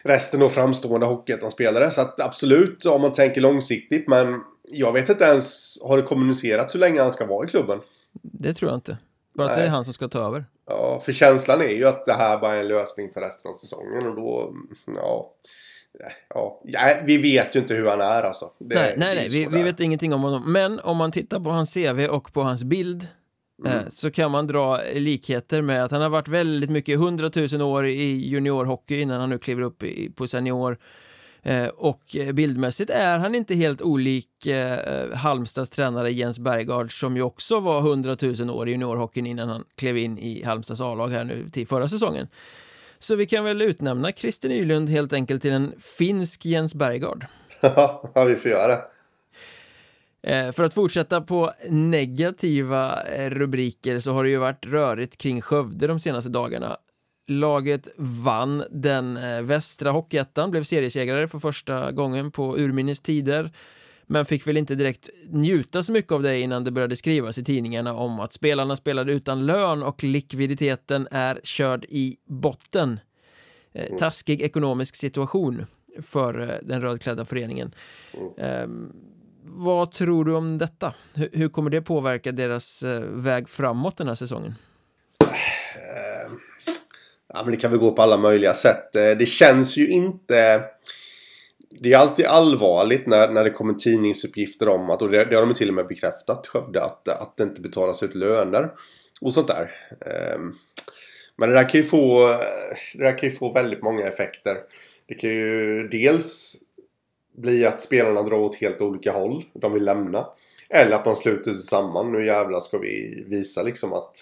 resten 0.03 0.39
då 0.39 0.49
framstående 0.49 1.05
Hockeyettan-spelare. 1.05 1.91
Så 1.91 2.01
att 2.01 2.21
absolut, 2.21 2.85
om 2.85 3.01
man 3.01 3.13
tänker 3.13 3.41
långsiktigt. 3.41 4.07
Men 4.07 4.41
jag 4.71 4.93
vet 4.93 5.09
inte 5.09 5.23
ens, 5.23 5.77
har 5.83 5.97
det 5.97 6.03
kommunicerats 6.03 6.75
hur 6.75 6.79
länge 6.79 7.01
han 7.01 7.11
ska 7.11 7.25
vara 7.25 7.45
i 7.45 7.49
klubben? 7.49 7.79
Det 8.21 8.53
tror 8.53 8.71
jag 8.71 8.77
inte. 8.77 8.97
Bara 9.35 9.49
att 9.49 9.55
det 9.55 9.63
är 9.63 9.69
han 9.69 9.85
som 9.85 9.93
ska 9.93 10.07
ta 10.07 10.19
över. 10.19 10.45
Ja, 10.65 11.01
för 11.05 11.11
känslan 11.11 11.61
är 11.61 11.69
ju 11.69 11.87
att 11.87 12.05
det 12.05 12.13
här 12.13 12.37
bara 12.37 12.55
är 12.55 12.59
en 12.59 12.67
lösning 12.67 13.09
för 13.09 13.21
resten 13.21 13.49
av 13.49 13.53
säsongen 13.53 14.07
och 14.07 14.15
då, 14.15 14.53
ja. 14.95 15.33
Ja, 16.29 16.61
ja 16.63 16.93
vi 17.05 17.17
vet 17.17 17.55
ju 17.55 17.59
inte 17.59 17.73
hur 17.73 17.85
han 17.85 18.01
är 18.01 18.23
alltså. 18.23 18.45
Det, 18.59 18.75
nej, 18.75 18.93
nej, 18.97 19.15
nej. 19.15 19.29
Vi, 19.29 19.47
vi, 19.57 19.63
vet 19.63 19.79
ingenting 19.79 20.13
om 20.13 20.21
honom. 20.21 20.53
Men 20.53 20.79
om 20.79 20.97
man 20.97 21.11
tittar 21.11 21.39
på 21.39 21.49
hans 21.49 21.73
CV 21.73 22.07
och 22.07 22.33
på 22.33 22.41
hans 22.41 22.63
bild 22.63 23.07
eh, 23.65 23.73
mm. 23.73 23.89
så 23.89 24.11
kan 24.11 24.31
man 24.31 24.47
dra 24.47 24.81
likheter 24.93 25.61
med 25.61 25.83
att 25.83 25.91
han 25.91 26.01
har 26.01 26.09
varit 26.09 26.27
väldigt 26.27 26.69
mycket, 26.69 26.95
100 26.95 27.31
000 27.51 27.61
år 27.61 27.87
i 27.87 28.27
juniorhockey 28.27 29.01
innan 29.01 29.19
han 29.19 29.29
nu 29.29 29.39
kliver 29.39 29.61
upp 29.61 29.83
i, 29.83 30.11
på 30.15 30.27
senior 30.27 30.71
Eh, 30.71 30.77
och 31.75 32.15
bildmässigt 32.33 32.89
är 32.89 33.19
han 33.19 33.35
inte 33.35 33.55
helt 33.55 33.81
olik 33.81 34.45
eh, 34.45 35.13
Halmstads 35.13 35.69
tränare 35.69 36.11
Jens 36.11 36.39
Bergard 36.39 36.99
som 36.99 37.15
ju 37.15 37.21
också 37.21 37.59
var 37.59 37.79
100 37.79 38.17
000 38.21 38.49
år 38.49 38.67
i 38.67 38.71
juniorhockeyn 38.71 39.25
innan 39.25 39.49
han 39.49 39.63
klev 39.75 39.97
in 39.97 40.17
i 40.17 40.43
Halmstads 40.43 40.81
A-lag 40.81 41.07
här 41.07 41.23
nu 41.23 41.49
till 41.49 41.67
förra 41.67 41.87
säsongen. 41.87 42.27
Så 42.99 43.15
vi 43.15 43.25
kan 43.25 43.43
väl 43.43 43.61
utnämna 43.61 44.11
Christer 44.11 44.49
Nylund 44.49 44.89
helt 44.89 45.13
enkelt 45.13 45.41
till 45.41 45.51
en 45.51 45.73
finsk 45.79 46.45
Jens 46.45 46.75
Bergard. 46.75 47.25
ja, 47.61 48.23
vi 48.27 48.35
får 48.35 48.51
göra 48.51 48.67
det. 48.67 48.81
Eh, 50.31 50.51
för 50.51 50.63
att 50.63 50.73
fortsätta 50.73 51.21
på 51.21 51.51
negativa 51.69 53.03
rubriker 53.29 53.99
så 53.99 54.11
har 54.13 54.23
det 54.23 54.29
ju 54.29 54.37
varit 54.37 54.65
rörigt 54.65 55.17
kring 55.17 55.41
Skövde 55.41 55.87
de 55.87 55.99
senaste 55.99 56.29
dagarna. 56.29 56.77
Laget 57.27 57.87
vann 57.97 58.63
den 58.71 59.17
eh, 59.17 59.41
västra 59.41 59.91
hockeyettan, 59.91 60.51
blev 60.51 60.63
seriesegrare 60.63 61.27
för 61.27 61.39
första 61.39 61.91
gången 61.91 62.31
på 62.31 62.57
urminnes 62.57 63.01
tider 63.01 63.51
men 64.07 64.25
fick 64.25 64.47
väl 64.47 64.57
inte 64.57 64.75
direkt 64.75 65.09
njuta 65.29 65.83
så 65.83 65.91
mycket 65.91 66.11
av 66.11 66.23
det 66.23 66.39
innan 66.39 66.63
det 66.63 66.71
började 66.71 66.95
skrivas 66.95 67.37
i 67.37 67.43
tidningarna 67.43 67.93
om 67.93 68.19
att 68.19 68.33
spelarna 68.33 68.75
spelade 68.75 69.13
utan 69.13 69.45
lön 69.45 69.83
och 69.83 70.03
likviditeten 70.03 71.07
är 71.11 71.39
körd 71.43 71.85
i 71.89 72.17
botten. 72.25 72.99
Eh, 73.73 73.85
mm. 73.85 73.97
taskig 73.97 74.41
ekonomisk 74.41 74.95
situation 74.95 75.65
för 76.01 76.39
eh, 76.41 76.55
den 76.61 76.81
rödklädda 76.81 77.25
föreningen. 77.25 77.75
Eh, 78.37 78.67
vad 79.43 79.91
tror 79.91 80.25
du 80.25 80.35
om 80.35 80.57
detta? 80.57 80.93
Hur, 81.13 81.29
hur 81.33 81.49
kommer 81.49 81.69
det 81.69 81.81
påverka 81.81 82.31
deras 82.31 82.83
eh, 82.83 82.99
väg 83.01 83.49
framåt 83.49 83.97
den 83.97 84.07
här 84.07 84.15
säsongen? 84.15 84.55
Ja, 87.33 87.43
men 87.43 87.51
det 87.51 87.57
kan 87.57 87.71
väl 87.71 87.79
gå 87.79 87.91
på 87.91 88.01
alla 88.01 88.17
möjliga 88.17 88.53
sätt. 88.53 88.95
Eh, 88.95 89.11
det 89.11 89.25
känns 89.25 89.77
ju 89.77 89.87
inte... 89.87 90.63
Det 91.79 91.93
är 91.93 91.97
alltid 91.97 92.25
allvarligt 92.25 93.07
när, 93.07 93.29
när 93.29 93.43
det 93.43 93.49
kommer 93.49 93.73
tidningsuppgifter 93.73 94.67
om 94.67 94.89
att, 94.89 95.01
och 95.01 95.09
det, 95.09 95.25
det 95.25 95.35
har 95.35 95.45
de 95.45 95.53
till 95.53 95.69
och 95.69 95.73
med 95.73 95.87
bekräftat, 95.87 96.47
Skövde, 96.47 96.83
att, 96.83 97.07
att 97.07 97.37
det 97.37 97.43
inte 97.43 97.61
betalas 97.61 98.03
ut 98.03 98.15
löner 98.15 98.71
och 99.21 99.33
sånt 99.33 99.47
där. 99.47 99.71
Ehm, 100.05 100.53
men 101.37 101.49
det 101.49 101.55
där 101.55 101.69
kan 101.69 101.81
ju 101.81 101.85
få, 101.87 102.27
det 102.95 103.03
där 103.03 103.17
kan 103.17 103.29
ju 103.29 103.35
få 103.35 103.53
väldigt 103.53 103.83
många 103.83 104.07
effekter. 104.07 104.57
Det 105.07 105.13
kan 105.13 105.29
ju 105.29 105.87
dels 105.87 106.55
bli 107.37 107.65
att 107.65 107.81
spelarna 107.81 108.21
drar 108.21 108.37
åt 108.37 108.55
helt 108.55 108.81
olika 108.81 109.11
håll. 109.11 109.43
De 109.53 109.73
vill 109.73 109.83
lämna. 109.83 110.27
Eller 110.69 110.95
att 110.95 111.05
man 111.05 111.15
sluter 111.15 111.53
sig 111.53 111.63
samman. 111.63 112.11
Nu 112.11 112.25
jävlar 112.25 112.59
ska 112.59 112.77
vi 112.77 113.23
visa 113.27 113.63
liksom 113.63 113.93
att 113.93 114.17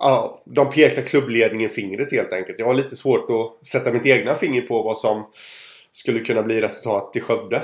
ja, 0.00 0.42
de 0.44 0.70
pekar 0.70 1.02
klubbledningen 1.02 1.70
fingret 1.70 2.12
helt 2.12 2.32
enkelt. 2.32 2.58
Jag 2.58 2.66
har 2.66 2.74
lite 2.74 2.96
svårt 2.96 3.30
att 3.30 3.66
sätta 3.66 3.92
mitt 3.92 4.06
egna 4.06 4.34
finger 4.34 4.62
på 4.62 4.82
vad 4.82 4.98
som 4.98 5.26
skulle 5.92 6.20
kunna 6.20 6.42
bli 6.42 6.60
resultat 6.60 7.12
i 7.16 7.20
Skövde. 7.20 7.62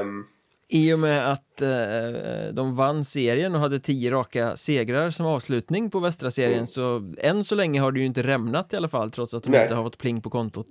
Um, 0.00 0.26
i 0.74 0.92
och 0.92 0.98
med 0.98 1.32
att 1.32 1.62
eh, 1.62 2.52
de 2.52 2.76
vann 2.76 3.04
serien 3.04 3.54
och 3.54 3.60
hade 3.60 3.80
tio 3.80 4.10
raka 4.10 4.56
segrar 4.56 5.10
som 5.10 5.26
avslutning 5.26 5.90
på 5.90 6.00
västra 6.00 6.30
serien 6.30 6.52
mm. 6.52 6.66
så 6.66 7.12
än 7.18 7.44
så 7.44 7.54
länge 7.54 7.80
har 7.80 7.92
det 7.92 8.00
ju 8.00 8.06
inte 8.06 8.22
rämnat 8.22 8.72
i 8.72 8.76
alla 8.76 8.88
fall 8.88 9.10
trots 9.10 9.34
att 9.34 9.42
de 9.42 9.50
Nej. 9.50 9.62
inte 9.62 9.74
har 9.74 9.84
fått 9.84 9.98
pling 9.98 10.20
på 10.20 10.30
kontot. 10.30 10.66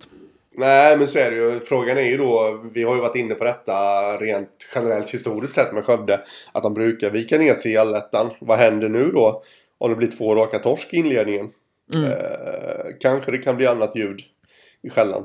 Nej, 0.57 0.97
men 0.97 1.07
så 1.07 1.19
är 1.19 1.31
det 1.31 1.37
ju. 1.37 1.59
Frågan 1.59 1.97
är 1.97 2.01
ju 2.01 2.17
då, 2.17 2.61
vi 2.73 2.83
har 2.83 2.95
ju 2.95 3.01
varit 3.01 3.15
inne 3.15 3.35
på 3.35 3.43
detta 3.43 3.73
rent 4.17 4.49
generellt 4.75 5.09
historiskt 5.09 5.53
sett 5.53 5.73
med 5.73 5.83
Skövde, 5.83 6.19
att 6.51 6.63
de 6.63 6.73
brukar 6.73 7.09
vika 7.09 7.37
ner 7.37 7.53
sig 7.53 7.71
i 7.71 7.77
allettan. 7.77 8.29
Vad 8.39 8.57
händer 8.57 8.89
nu 8.89 9.11
då? 9.11 9.43
Om 9.81 9.89
det 9.89 9.95
blir 9.95 10.07
två 10.07 10.35
raka 10.35 10.59
torsk 10.59 10.93
i 10.93 10.97
inledningen. 10.97 11.49
Mm. 11.95 12.11
Eh, 12.11 12.85
kanske 12.99 13.31
det 13.31 13.37
kan 13.37 13.57
bli 13.57 13.67
annat 13.67 13.95
ljud 13.95 14.19
i 14.83 14.89
skällan. 14.89 15.23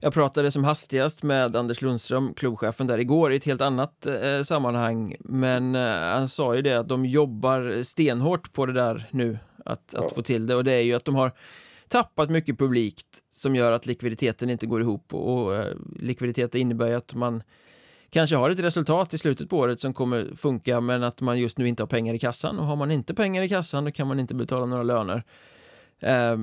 Jag 0.00 0.14
pratade 0.14 0.50
som 0.50 0.64
hastigast 0.64 1.22
med 1.22 1.56
Anders 1.56 1.82
Lundström, 1.82 2.34
klubbchefen 2.34 2.86
där 2.86 2.98
igår 2.98 3.32
i 3.32 3.36
ett 3.36 3.44
helt 3.44 3.60
annat 3.60 4.06
eh, 4.06 4.42
sammanhang 4.42 5.16
Men 5.20 5.74
eh, 5.74 5.82
han 5.90 6.28
sa 6.28 6.54
ju 6.54 6.62
det 6.62 6.74
att 6.74 6.88
de 6.88 7.06
jobbar 7.06 7.82
stenhårt 7.82 8.52
på 8.52 8.66
det 8.66 8.72
där 8.72 9.08
nu 9.10 9.38
Att, 9.64 9.94
att 9.94 10.04
ja. 10.04 10.10
få 10.14 10.22
till 10.22 10.46
det 10.46 10.54
och 10.54 10.64
det 10.64 10.72
är 10.72 10.80
ju 10.80 10.94
att 10.94 11.04
de 11.04 11.14
har 11.14 11.32
tappat 11.88 12.30
mycket 12.30 12.58
publikt 12.58 13.06
som 13.30 13.56
gör 13.56 13.72
att 13.72 13.86
likviditeten 13.86 14.50
inte 14.50 14.66
går 14.66 14.80
ihop 14.80 15.14
och, 15.14 15.42
och 15.42 15.56
eh, 15.56 15.76
likviditet 16.00 16.54
innebär 16.54 16.88
ju 16.88 16.94
att 16.94 17.14
man 17.14 17.42
kanske 18.12 18.36
har 18.36 18.50
ett 18.50 18.60
resultat 18.60 19.14
i 19.14 19.18
slutet 19.18 19.48
på 19.48 19.58
året 19.58 19.80
som 19.80 19.94
kommer 19.94 20.34
funka 20.36 20.80
men 20.80 21.02
att 21.02 21.20
man 21.20 21.38
just 21.38 21.58
nu 21.58 21.68
inte 21.68 21.82
har 21.82 21.88
pengar 21.88 22.14
i 22.14 22.18
kassan 22.18 22.58
och 22.58 22.66
har 22.66 22.76
man 22.76 22.90
inte 22.90 23.14
pengar 23.14 23.42
i 23.42 23.48
kassan 23.48 23.84
då 23.84 23.90
kan 23.90 24.06
man 24.06 24.20
inte 24.20 24.34
betala 24.34 24.66
några 24.66 24.82
löner. 24.82 25.22
Eh, 26.00 26.38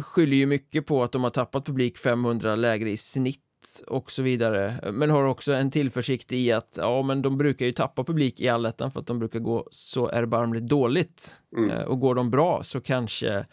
skyller 0.00 0.36
ju 0.36 0.46
mycket 0.46 0.86
på 0.86 1.02
att 1.02 1.12
de 1.12 1.22
har 1.22 1.30
tappat 1.30 1.66
publik 1.66 1.98
500 1.98 2.56
lägre 2.56 2.90
i 2.90 2.96
snitt 2.96 3.40
och 3.86 4.10
så 4.10 4.22
vidare 4.22 4.92
men 4.92 5.10
har 5.10 5.24
också 5.24 5.52
en 5.52 5.70
tillförsikt 5.70 6.32
i 6.32 6.52
att 6.52 6.74
ja 6.80 7.02
men 7.02 7.22
de 7.22 7.38
brukar 7.38 7.66
ju 7.66 7.72
tappa 7.72 8.04
publik 8.04 8.40
i 8.40 8.48
allettan 8.48 8.90
för 8.90 9.00
att 9.00 9.06
de 9.06 9.18
brukar 9.18 9.38
gå 9.38 9.68
så 9.70 10.08
erbarmligt 10.08 10.68
dåligt 10.68 11.34
mm. 11.56 11.70
eh, 11.70 11.82
och 11.82 12.00
går 12.00 12.14
de 12.14 12.30
bra 12.30 12.62
så 12.62 12.80
kanske 12.80 13.46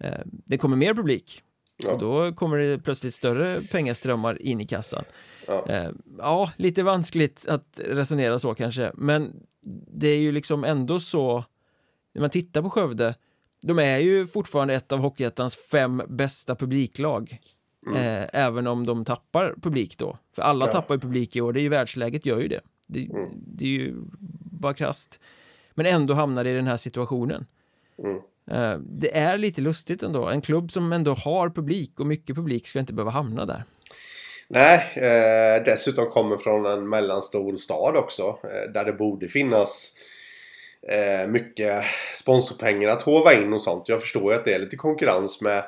eh, 0.00 0.20
det 0.24 0.58
kommer 0.58 0.76
mer 0.76 0.94
publik 0.94 1.42
ja. 1.78 1.92
och 1.92 1.98
då 1.98 2.32
kommer 2.32 2.58
det 2.58 2.78
plötsligt 2.78 3.14
större 3.14 3.60
pengaströmmar 3.72 4.42
in 4.42 4.60
i 4.60 4.66
kassan 4.66 5.04
Ja. 5.48 5.66
Eh, 5.68 5.90
ja, 6.18 6.52
lite 6.56 6.82
vanskligt 6.82 7.46
att 7.48 7.80
resonera 7.84 8.38
så 8.38 8.54
kanske, 8.54 8.92
men 8.94 9.46
det 9.86 10.08
är 10.08 10.18
ju 10.18 10.32
liksom 10.32 10.64
ändå 10.64 11.00
så 11.00 11.44
när 12.14 12.20
man 12.20 12.30
tittar 12.30 12.62
på 12.62 12.70
Skövde, 12.70 13.14
de 13.62 13.78
är 13.78 13.98
ju 13.98 14.26
fortfarande 14.26 14.74
ett 14.74 14.92
av 14.92 14.98
Hockeyettans 14.98 15.56
fem 15.56 16.02
bästa 16.08 16.54
publiklag. 16.54 17.38
Mm. 17.86 17.96
Eh, 17.96 18.28
även 18.32 18.66
om 18.66 18.86
de 18.86 19.04
tappar 19.04 19.54
publik 19.62 19.98
då. 19.98 20.18
För 20.32 20.42
alla 20.42 20.66
ja. 20.66 20.72
tappar 20.72 20.94
ju 20.94 21.00
publik 21.00 21.36
i 21.36 21.40
år, 21.40 21.52
det 21.52 21.60
är 21.60 21.62
ju 21.62 21.68
världsläget 21.68 22.26
gör 22.26 22.40
ju 22.40 22.48
det. 22.48 22.60
Det, 22.86 23.04
mm. 23.04 23.30
det 23.46 23.64
är 23.64 23.68
ju 23.68 23.94
bara 24.60 24.74
krasst. 24.74 25.20
Men 25.74 25.86
ändå 25.86 26.14
hamnar 26.14 26.44
det 26.44 26.50
i 26.50 26.54
den 26.54 26.66
här 26.66 26.76
situationen. 26.76 27.46
Mm. 27.98 28.20
Eh, 28.50 28.78
det 28.78 29.16
är 29.16 29.38
lite 29.38 29.60
lustigt 29.60 30.02
ändå. 30.02 30.26
En 30.26 30.40
klubb 30.40 30.72
som 30.72 30.92
ändå 30.92 31.14
har 31.14 31.50
publik 31.50 32.00
och 32.00 32.06
mycket 32.06 32.36
publik 32.36 32.68
ska 32.68 32.78
inte 32.78 32.92
behöva 32.92 33.10
hamna 33.10 33.46
där. 33.46 33.62
Nej, 34.48 34.92
eh, 34.96 35.64
dessutom 35.64 36.10
kommer 36.10 36.36
från 36.36 36.66
en 36.66 36.88
mellanstor 36.88 37.56
stad 37.56 37.96
också. 37.96 38.22
Eh, 38.22 38.72
där 38.72 38.84
det 38.84 38.92
borde 38.92 39.28
finnas 39.28 39.94
eh, 40.88 41.28
mycket 41.28 41.84
sponsorpengar 42.14 42.88
att 42.88 43.02
hova 43.02 43.34
in 43.34 43.52
och 43.52 43.62
sånt. 43.62 43.88
Jag 43.88 44.00
förstår 44.00 44.32
ju 44.32 44.38
att 44.38 44.44
det 44.44 44.54
är 44.54 44.58
lite 44.58 44.76
konkurrens 44.76 45.40
med 45.40 45.64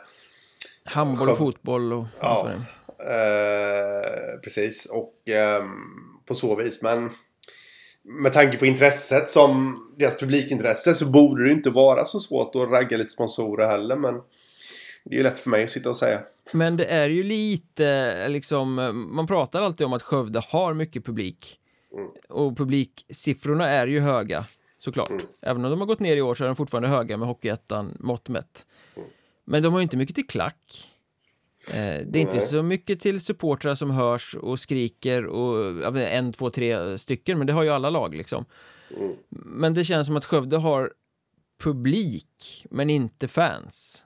Handboll, 0.85 1.37
fotboll 1.37 1.93
och 1.93 2.05
ja, 2.21 2.51
eh, 2.99 4.41
precis. 4.43 4.87
Och 4.87 5.29
ehm, 5.29 5.71
på 6.27 6.35
så 6.35 6.57
vis. 6.57 6.83
Men 6.83 7.11
med 8.05 8.33
tanke 8.33 8.57
på 8.57 8.67
intresset 8.67 9.29
som 9.29 9.81
deras 9.99 10.19
publikintresse 10.19 10.95
så 10.95 11.07
borde 11.07 11.45
det 11.45 11.53
inte 11.53 11.71
vara 11.71 12.05
så 12.05 12.21
svårt 12.21 12.55
att 12.55 12.69
ragga 12.69 12.97
lite 12.97 13.11
sponsorer 13.11 13.67
heller. 13.67 13.97
Men 13.97 14.15
det 15.05 15.15
är 15.15 15.17
ju 15.17 15.23
lätt 15.23 15.39
för 15.39 15.51
mig 15.51 15.65
att 15.65 15.71
sitta 15.71 15.91
och 15.91 15.97
säga. 15.97 16.21
Men 16.53 16.77
det 16.77 16.85
är 16.85 17.09
ju 17.09 17.23
lite 17.23 18.29
liksom, 18.29 18.75
man 19.15 19.27
pratar 19.27 19.63
alltid 19.63 19.87
om 19.87 19.93
att 19.93 20.03
Skövde 20.03 20.43
har 20.49 20.75
mycket 20.75 21.05
publik. 21.05 21.57
Mm. 21.95 22.11
Och 22.29 22.57
publiksiffrorna 22.57 23.69
är 23.69 23.87
ju 23.87 24.01
höga, 24.01 24.45
såklart. 24.79 25.11
Mm. 25.11 25.27
Även 25.43 25.65
om 25.65 25.71
de 25.71 25.81
har 25.81 25.87
gått 25.87 26.01
ner 26.01 26.17
i 26.17 26.23
år 26.23 26.35
så 26.35 26.45
är 26.45 26.49
de 26.49 26.57
fortfarande 26.57 26.89
höga 26.89 27.17
med 27.17 27.29
Hockeyettan 27.29 27.97
mått 28.01 28.29
mätt. 28.29 28.67
Mm. 28.97 29.09
Men 29.45 29.63
de 29.63 29.73
har 29.73 29.81
ju 29.81 29.83
inte 29.83 29.97
mycket 29.97 30.15
till 30.15 30.27
klack. 30.27 30.90
Eh, 31.69 32.07
det 32.07 32.19
är 32.19 32.21
inte 32.21 32.37
Nej. 32.37 32.47
så 32.47 32.63
mycket 32.63 33.01
till 33.01 33.21
supportrar 33.21 33.75
som 33.75 33.91
hörs 33.91 34.35
och 34.35 34.61
skriker 34.61 35.27
och 35.27 35.97
en, 35.97 36.33
två, 36.33 36.51
tre 36.51 36.99
stycken, 36.99 37.39
men 37.39 37.47
det 37.47 37.53
har 37.53 37.63
ju 37.63 37.69
alla 37.69 37.91
lag 37.91 38.15
liksom. 38.15 38.45
Mm. 38.97 39.13
Men 39.31 39.75
det 39.75 39.85
känns 39.85 40.07
som 40.07 40.17
att 40.17 40.25
Skövde 40.25 40.57
har 40.57 40.93
publik, 41.63 42.67
men 42.71 42.91
inte 42.91 43.29
fans. 43.29 44.05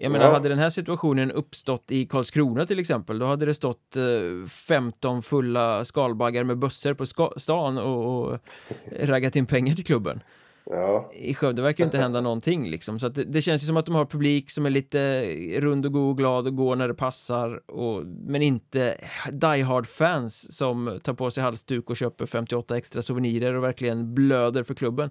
Jag 0.00 0.12
menar, 0.12 0.24
Ja. 0.24 0.32
hade 0.32 0.48
den 0.48 0.58
här 0.58 0.70
situationen 0.70 1.32
uppstått 1.32 1.84
i 1.90 2.06
Karlskrona 2.06 2.66
till 2.66 2.78
exempel, 2.78 3.18
då 3.18 3.26
hade 3.26 3.46
det 3.46 3.54
stått 3.54 3.96
eh, 3.96 4.48
15 4.48 5.22
fulla 5.22 5.84
skalbaggar 5.84 6.44
med 6.44 6.58
bussar 6.58 6.94
på 6.94 7.06
stan 7.40 7.78
och, 7.78 8.30
och 8.32 8.38
raggat 9.00 9.36
in 9.36 9.46
pengar 9.46 9.74
till 9.74 9.84
klubben. 9.84 10.20
Ja. 10.70 11.10
I 11.14 11.34
Skövde 11.34 11.62
verkar 11.62 11.84
inte 11.84 11.98
hända 11.98 12.20
någonting 12.20 12.70
liksom, 12.70 12.98
så 12.98 13.06
att 13.06 13.14
det, 13.14 13.24
det 13.24 13.42
känns 13.42 13.62
ju 13.62 13.66
som 13.66 13.76
att 13.76 13.86
de 13.86 13.94
har 13.94 14.06
publik 14.06 14.50
som 14.50 14.66
är 14.66 14.70
lite 14.70 15.22
rund 15.60 15.86
och 15.86 15.92
god 15.92 16.10
och 16.10 16.18
glad 16.18 16.46
och 16.46 16.56
går 16.56 16.76
när 16.76 16.88
det 16.88 16.94
passar, 16.94 17.70
och, 17.70 18.06
men 18.06 18.42
inte 18.42 18.96
die 19.32 19.62
hard 19.62 19.86
fans 19.86 20.56
som 20.56 21.00
tar 21.02 21.14
på 21.14 21.30
sig 21.30 21.42
halsduk 21.42 21.90
och 21.90 21.96
köper 21.96 22.26
58 22.26 22.76
extra 22.76 23.02
souvenirer 23.02 23.54
och 23.54 23.64
verkligen 23.64 24.14
blöder 24.14 24.62
för 24.62 24.74
klubben. 24.74 25.10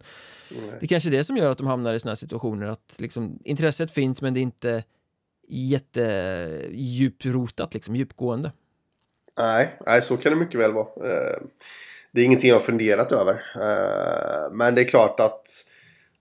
Nej. 0.52 0.72
Det 0.80 0.86
är 0.86 0.88
kanske 0.88 1.10
är 1.10 1.12
det 1.12 1.24
som 1.24 1.38
gör 1.38 1.52
att 1.52 1.58
de 1.58 1.68
hamnar 1.68 1.94
i 1.94 2.00
såna 2.00 2.10
här 2.10 2.16
situationer, 2.16 2.68
att 2.68 2.98
liksom, 3.00 3.40
intresset 3.44 3.92
finns 3.92 4.22
men 4.22 4.34
det 4.34 4.40
är 4.40 4.42
inte 4.42 4.84
jättedjuprotat, 5.48 7.74
liksom, 7.74 7.96
djupgående. 7.96 8.52
Nej, 9.38 9.80
nej, 9.86 10.02
så 10.02 10.18
kan 10.18 10.32
det 10.32 10.40
mycket 10.40 10.60
väl 10.60 10.74
vara. 10.74 10.88
Det 12.16 12.22
är 12.22 12.26
ingenting 12.26 12.50
jag 12.50 12.56
har 12.56 12.62
funderat 12.62 13.12
över. 13.12 13.34
Eh, 13.34 14.52
Men 14.52 14.76
det 14.76 14.82
är 14.82 14.86
klart 14.86 15.20
att 15.20 15.48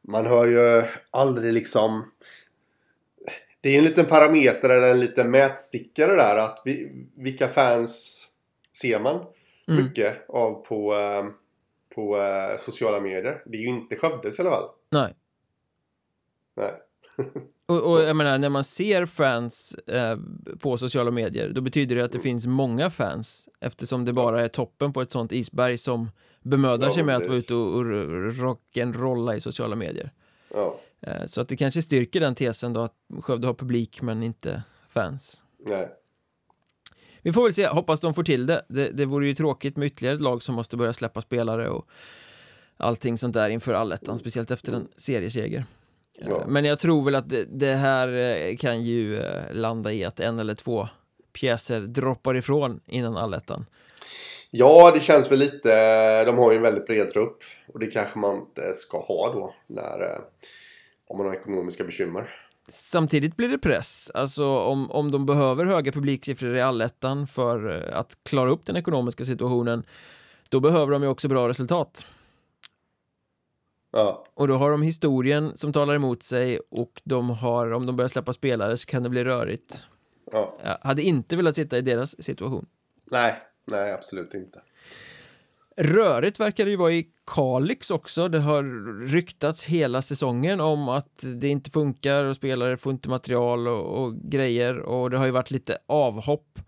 man 0.02 0.26
hör 0.26 0.44
ju 0.46 0.82
aldrig 1.10 1.52
liksom... 1.52 2.10
Det 3.60 3.68
är 3.70 3.78
en 3.78 3.84
liten 3.84 4.06
parameter 4.06 4.68
eller 4.68 4.90
en 4.90 5.00
liten 5.00 5.30
mätstickare 5.30 6.14
där 6.16 6.36
att 6.36 6.62
vi, 6.64 7.06
vilka 7.16 7.48
fans 7.48 8.26
ser 8.80 9.00
man 9.00 9.26
Mm. 9.68 9.84
mycket 9.84 10.28
av 10.28 10.64
på, 10.64 10.94
eh, 10.94 11.24
på 11.94 12.16
eh, 12.22 12.56
sociala 12.58 13.00
medier. 13.00 13.42
Det 13.46 13.56
är 13.56 13.60
ju 13.60 13.68
inte 13.68 13.96
Skövdes 13.96 14.38
i 14.38 14.42
alla 14.42 14.50
fall. 14.50 14.68
Nej. 14.90 15.14
Nej. 16.56 16.72
Och, 17.66 17.92
och 17.92 18.02
jag 18.02 18.16
menar, 18.16 18.38
när 18.38 18.48
man 18.48 18.64
ser 18.64 19.06
fans 19.06 19.74
eh, 19.74 20.18
på 20.60 20.78
sociala 20.78 21.10
medier, 21.10 21.50
då 21.50 21.60
betyder 21.60 21.96
det 21.96 22.04
att 22.04 22.12
det 22.12 22.20
finns 22.20 22.46
många 22.46 22.90
fans 22.90 23.48
eftersom 23.60 24.04
det 24.04 24.12
bara 24.12 24.40
är 24.40 24.48
toppen 24.48 24.92
på 24.92 25.02
ett 25.02 25.10
sånt 25.10 25.32
isberg 25.32 25.78
som 25.78 26.10
bemödar 26.42 26.86
Ja, 26.86 26.94
sig 26.94 27.02
med 27.02 27.16
att 27.16 27.26
vara 27.26 27.38
ute 27.38 27.54
och, 27.54 27.74
och 27.74 27.84
rock'n'rolla 27.84 29.34
i 29.36 29.40
sociala 29.40 29.76
medier. 29.76 30.10
Ja, 30.54 30.80
Eh, 31.06 31.26
så 31.26 31.40
att 31.40 31.48
det 31.48 31.56
kanske 31.56 31.82
styrker 31.82 32.20
den 32.20 32.34
tesen 32.34 32.72
då 32.72 32.80
att 32.80 32.94
Skövde 33.20 33.46
har 33.46 33.54
publik 33.54 34.02
men 34.02 34.22
inte 34.22 34.62
fans. 34.88 35.44
nej. 35.66 35.88
Vi 37.22 37.32
får 37.32 37.42
väl 37.42 37.54
se, 37.54 37.66
hoppas 37.66 38.00
de 38.00 38.14
får 38.14 38.22
till 38.24 38.46
det. 38.46 38.64
det. 38.68 38.90
Det 38.90 39.04
vore 39.06 39.26
ju 39.26 39.34
tråkigt 39.34 39.76
med 39.76 39.86
ytterligare 39.86 40.14
ett 40.16 40.22
lag 40.22 40.42
som 40.42 40.54
måste 40.54 40.76
börja 40.76 40.92
släppa 40.92 41.20
spelare 41.20 41.68
och 41.68 41.88
allting 42.76 43.18
sånt 43.18 43.34
där 43.34 43.48
inför 43.48 43.74
allettan, 43.74 44.18
speciellt 44.18 44.50
efter 44.50 44.72
en 44.72 44.88
serieseger. 44.96 45.64
Eh, 46.18 46.28
Ja. 46.28 46.44
Men 46.46 46.64
jag 46.64 46.78
tror 46.78 47.04
väl 47.04 47.14
att 47.14 47.28
det, 47.28 47.44
det 47.44 47.74
här 47.74 48.08
eh, 48.08 48.56
kan 48.56 48.82
ju 48.82 49.18
eh, 49.20 49.52
landa 49.52 49.92
i 49.92 50.04
att 50.04 50.20
en 50.20 50.38
eller 50.38 50.54
två 50.54 50.88
pjäser 51.32 51.80
droppar 51.80 52.36
ifrån 52.36 52.80
innan 52.86 53.16
allettan. 53.16 53.66
Ja, 54.50 54.90
det 54.94 55.00
känns 55.00 55.32
väl 55.32 55.38
lite... 55.38 56.24
De 56.24 56.38
har 56.38 56.50
ju 56.50 56.56
en 56.56 56.62
väldigt 56.62 56.86
bred 56.86 57.12
trupp. 57.12 57.38
Och 57.72 57.78
det 57.78 57.86
kanske 57.86 58.18
man 58.18 58.36
inte 58.36 58.72
ska 58.72 59.00
ha 59.00 59.32
då. 59.32 59.54
När, 59.66 60.20
om 61.08 61.18
man 61.18 61.26
har 61.26 61.34
ekonomiska 61.34 61.84
bekymmer. 61.84 62.30
Samtidigt 62.68 63.36
blir 63.36 63.48
det 63.48 63.58
press, 63.58 64.10
alltså 64.14 64.58
om, 64.58 64.90
om 64.90 65.10
de 65.10 65.26
behöver 65.26 65.66
höga 65.66 65.92
publiksiffror 65.92 66.56
i 66.56 66.60
allettan 66.60 67.26
för 67.26 67.90
att 67.94 68.18
klara 68.22 68.50
upp 68.50 68.66
den 68.66 68.76
ekonomiska 68.76 69.24
situationen, 69.24 69.84
då 70.48 70.60
behöver 70.60 70.92
de 70.92 71.02
ju 71.02 71.08
också 71.08 71.28
bra 71.28 71.48
resultat. 71.48 72.06
Ja, 73.96 74.24
Och 74.34 74.48
då 74.48 74.56
har 74.56 74.70
de 74.70 74.82
historien 74.82 75.56
som 75.56 75.72
talar 75.72 75.94
emot 75.94 76.22
sig 76.22 76.58
och 76.70 77.02
de 77.04 77.30
har, 77.30 77.70
om 77.72 77.86
de 77.86 77.96
börjar 77.96 78.08
släppa 78.08 78.32
spelare 78.32 78.76
så 78.76 78.86
kan 78.86 79.02
det 79.02 79.08
bli 79.08 79.24
rörigt. 79.24 79.86
ja. 80.32 80.58
Jag 80.64 80.78
hade 80.82 81.02
inte 81.02 81.36
velat 81.36 81.56
sitta 81.56 81.78
i 81.78 81.80
deras 81.80 82.22
situation. 82.22 82.66
Nej, 83.10 83.42
nej 83.64 83.92
absolut 83.92 84.34
inte. 84.34 84.60
Rörigt 85.76 86.40
verkar 86.40 86.64
det 86.64 86.70
ju 86.70 86.76
vara 86.76 86.92
i 86.92 87.06
Kalix 87.26 87.90
också. 87.90 88.28
Det 88.28 88.38
har 88.38 88.62
ryktats 89.06 89.64
hela 89.64 90.02
säsongen 90.02 90.60
om 90.60 90.88
att 90.88 91.24
det 91.36 91.48
inte 91.48 91.70
funkar 91.70 92.24
och 92.24 92.36
spelare 92.36 92.76
får 92.76 92.92
inte 92.92 93.08
material 93.08 93.68
och, 93.68 94.02
och 94.04 94.14
grejer 94.16 94.78
och 94.78 95.10
det 95.10 95.18
har 95.18 95.24
ju 95.26 95.30
varit 95.32 95.50
lite 95.50 95.78
avhopp. 95.86 96.58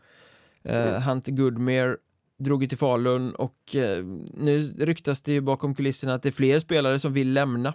Eh, 0.63 0.87
Mm. 0.89 1.03
Hunter 1.03 1.33
Goodmere 1.33 1.97
drog 2.39 2.63
ju 2.63 2.69
till 2.69 2.79
Falun 2.79 3.35
och 3.35 3.77
eh, 3.77 4.05
nu 4.35 4.59
ryktas 4.79 5.23
det 5.23 5.33
ju 5.33 5.41
bakom 5.41 5.75
kulisserna 5.75 6.15
att 6.15 6.23
det 6.23 6.29
är 6.29 6.33
fler 6.33 6.61
spelare 6.61 6.99
som 6.99 7.13
vill 7.13 7.33
lämna. 7.33 7.75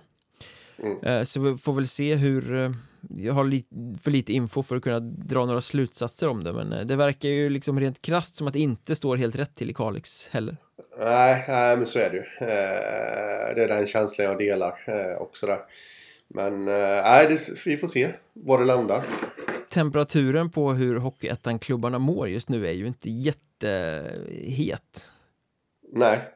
Mm. 0.84 1.04
Eh, 1.04 1.24
så 1.24 1.42
vi 1.42 1.58
får 1.58 1.74
väl 1.74 1.88
se 1.88 2.16
hur 2.16 2.56
eh, 2.56 2.72
jag 3.18 3.34
har 3.34 3.44
li 3.44 3.66
för 4.02 4.12
lite 4.12 4.34
info 4.34 4.64
för 4.64 4.76
att 4.76 4.84
kunna 4.84 5.00
dra 5.00 5.46
några 5.46 5.62
slutsatser 5.62 6.28
om 6.28 6.44
det 6.44 6.54
men 6.54 6.74
eh, 6.74 6.86
det 6.86 6.96
verkar 6.96 7.30
ju 7.30 7.50
liksom 7.50 7.80
rent 7.80 8.02
krasst 8.02 8.36
som 8.36 8.48
att 8.48 8.54
det 8.54 8.60
inte 8.60 8.96
står 8.96 9.18
helt 9.18 9.36
rätt 9.36 9.56
till 9.56 9.70
i 9.70 9.74
Kalix 9.74 10.28
heller. 10.28 10.58
Nej, 11.00 11.46
nej, 11.48 11.78
men 11.78 11.88
så 11.88 12.00
är 12.00 12.10
det 12.10 12.16
ju. 12.16 12.48
Eh, 12.48 13.56
det 13.56 13.64
är 13.64 13.68
den 13.68 13.88
känslan 13.88 14.28
jag 14.28 14.38
delar 14.38 14.74
eh, 14.86 15.22
också 15.22 15.46
där. 15.46 15.60
Men 16.28 16.66
nej, 16.66 17.28
det, 17.30 17.66
vi 17.66 17.78
får 17.78 17.88
se 17.88 18.10
var 18.34 18.60
det 18.60 18.66
landar. 18.66 19.04
Temperaturen 19.72 20.50
på 20.50 20.74
hur 20.74 20.96
Hockeyettan-klubbarna 20.96 22.00
mår 22.00 22.30
just 22.30 22.50
nu 22.50 22.68
är 22.68 22.72
ju 22.72 22.88
inte 22.88 23.10
jättehet. 23.10 25.12
Nej, 25.94 26.30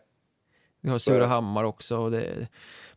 Vi 0.82 0.89
har 0.89 0.95
är. 0.95 1.00
Surahammar 1.00 1.63
också 1.63 1.98
och 1.98 2.12
det 2.12 2.48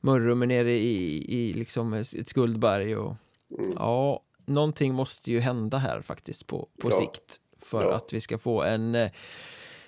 Mörrum 0.01 0.43
är 0.43 0.47
nere 0.47 0.73
i, 0.73 1.35
i 1.49 1.53
liksom 1.53 1.93
ett 1.93 2.29
skuldberg 2.29 2.97
och 2.97 3.15
Mm. 3.59 3.73
ja, 3.79 4.23
någonting 4.47 4.95
måste 4.95 5.31
ju 5.31 5.41
hända 5.41 5.79
här 5.79 6.01
faktiskt 6.03 6.47
på, 6.47 6.69
på 6.81 6.89
Ja. 6.91 6.97
sikt 6.97 7.37
för 7.59 7.83
Ja. 7.83 7.95
att 7.97 8.13
vi 8.13 8.21
ska 8.21 8.39
få 8.39 8.63
en 8.63 8.95
eh, 8.95 9.11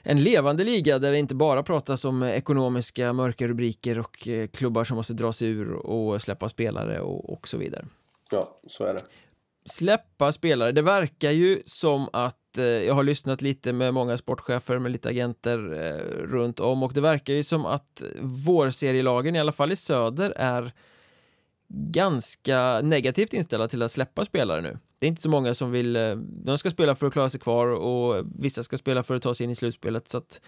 en 0.03 0.23
levande 0.23 0.65
liga 0.65 0.99
där 0.99 1.13
det 1.13 1.19
inte 1.19 1.35
bara 1.35 1.63
pratas 1.63 2.05
om 2.05 2.23
ekonomiska 2.23 3.13
mörka 3.13 3.49
rubriker 3.49 3.99
och 3.99 4.29
eh, 4.29 4.47
klubbar 4.49 4.85
som 4.85 4.97
måste 4.97 5.13
dra 5.13 5.33
sig 5.33 5.49
ur 5.49 5.73
och 5.73 6.23
släppa 6.23 6.49
spelare 6.49 7.01
och, 7.01 7.33
och 7.33 7.49
så 7.49 7.59
vidare. 7.59 7.87
ja, 8.31 8.61
så 8.67 8.85
är 8.85 8.95
det. 8.95 9.03
Släppa 9.67 10.33
spelare. 10.33 10.73
Det 10.73 10.83
verkar 10.83 11.31
ju 11.31 11.63
som 11.67 12.09
att 12.13 12.59
eh, 12.59 12.65
jag 12.65 12.95
har 12.95 13.03
lyssnat 13.03 13.43
lite 13.43 13.73
med 13.73 13.95
många 13.95 14.17
sportchefer 14.17 14.79
med 14.79 14.93
lite 14.93 15.09
agenter 15.09 15.59
eh, 15.59 16.27
runt 16.27 16.61
om 16.61 16.83
och 16.83 16.93
det 16.93 17.01
verkar 17.01 17.33
ju 17.33 17.43
som 17.43 17.67
att 17.67 18.03
vårserielagen 18.21 19.37
i 19.37 19.41
alla 19.41 19.53
fall 19.53 19.73
i 19.73 19.77
söder 19.77 20.33
är 20.37 20.73
ganska 21.73 22.81
negativt 22.81 23.35
inställda 23.35 23.69
till 23.69 23.83
att 23.83 23.93
släppa 23.93 24.25
spelare 24.25 24.61
nu. 24.61 24.79
Det 24.99 25.07
är 25.07 25.09
inte 25.09 25.23
så 25.23 25.31
många 25.31 25.55
som 25.55 25.71
vill, 25.71 25.97
eh, 25.97 26.17
de 26.17 26.59
ska 26.59 26.71
spela 26.71 26.95
för 26.95 27.07
att 27.07 27.13
klara 27.13 27.31
sig 27.31 27.41
kvar 27.41 27.67
och 27.67 28.27
vissa 28.39 28.63
ska 28.63 28.77
spela 28.77 29.03
för 29.03 29.15
att 29.15 29.23
ta 29.23 29.35
sig 29.35 29.45
in 29.45 29.51
i 29.51 29.55
slutspelet 29.55 30.09
så 30.09 30.19
att 30.19 30.41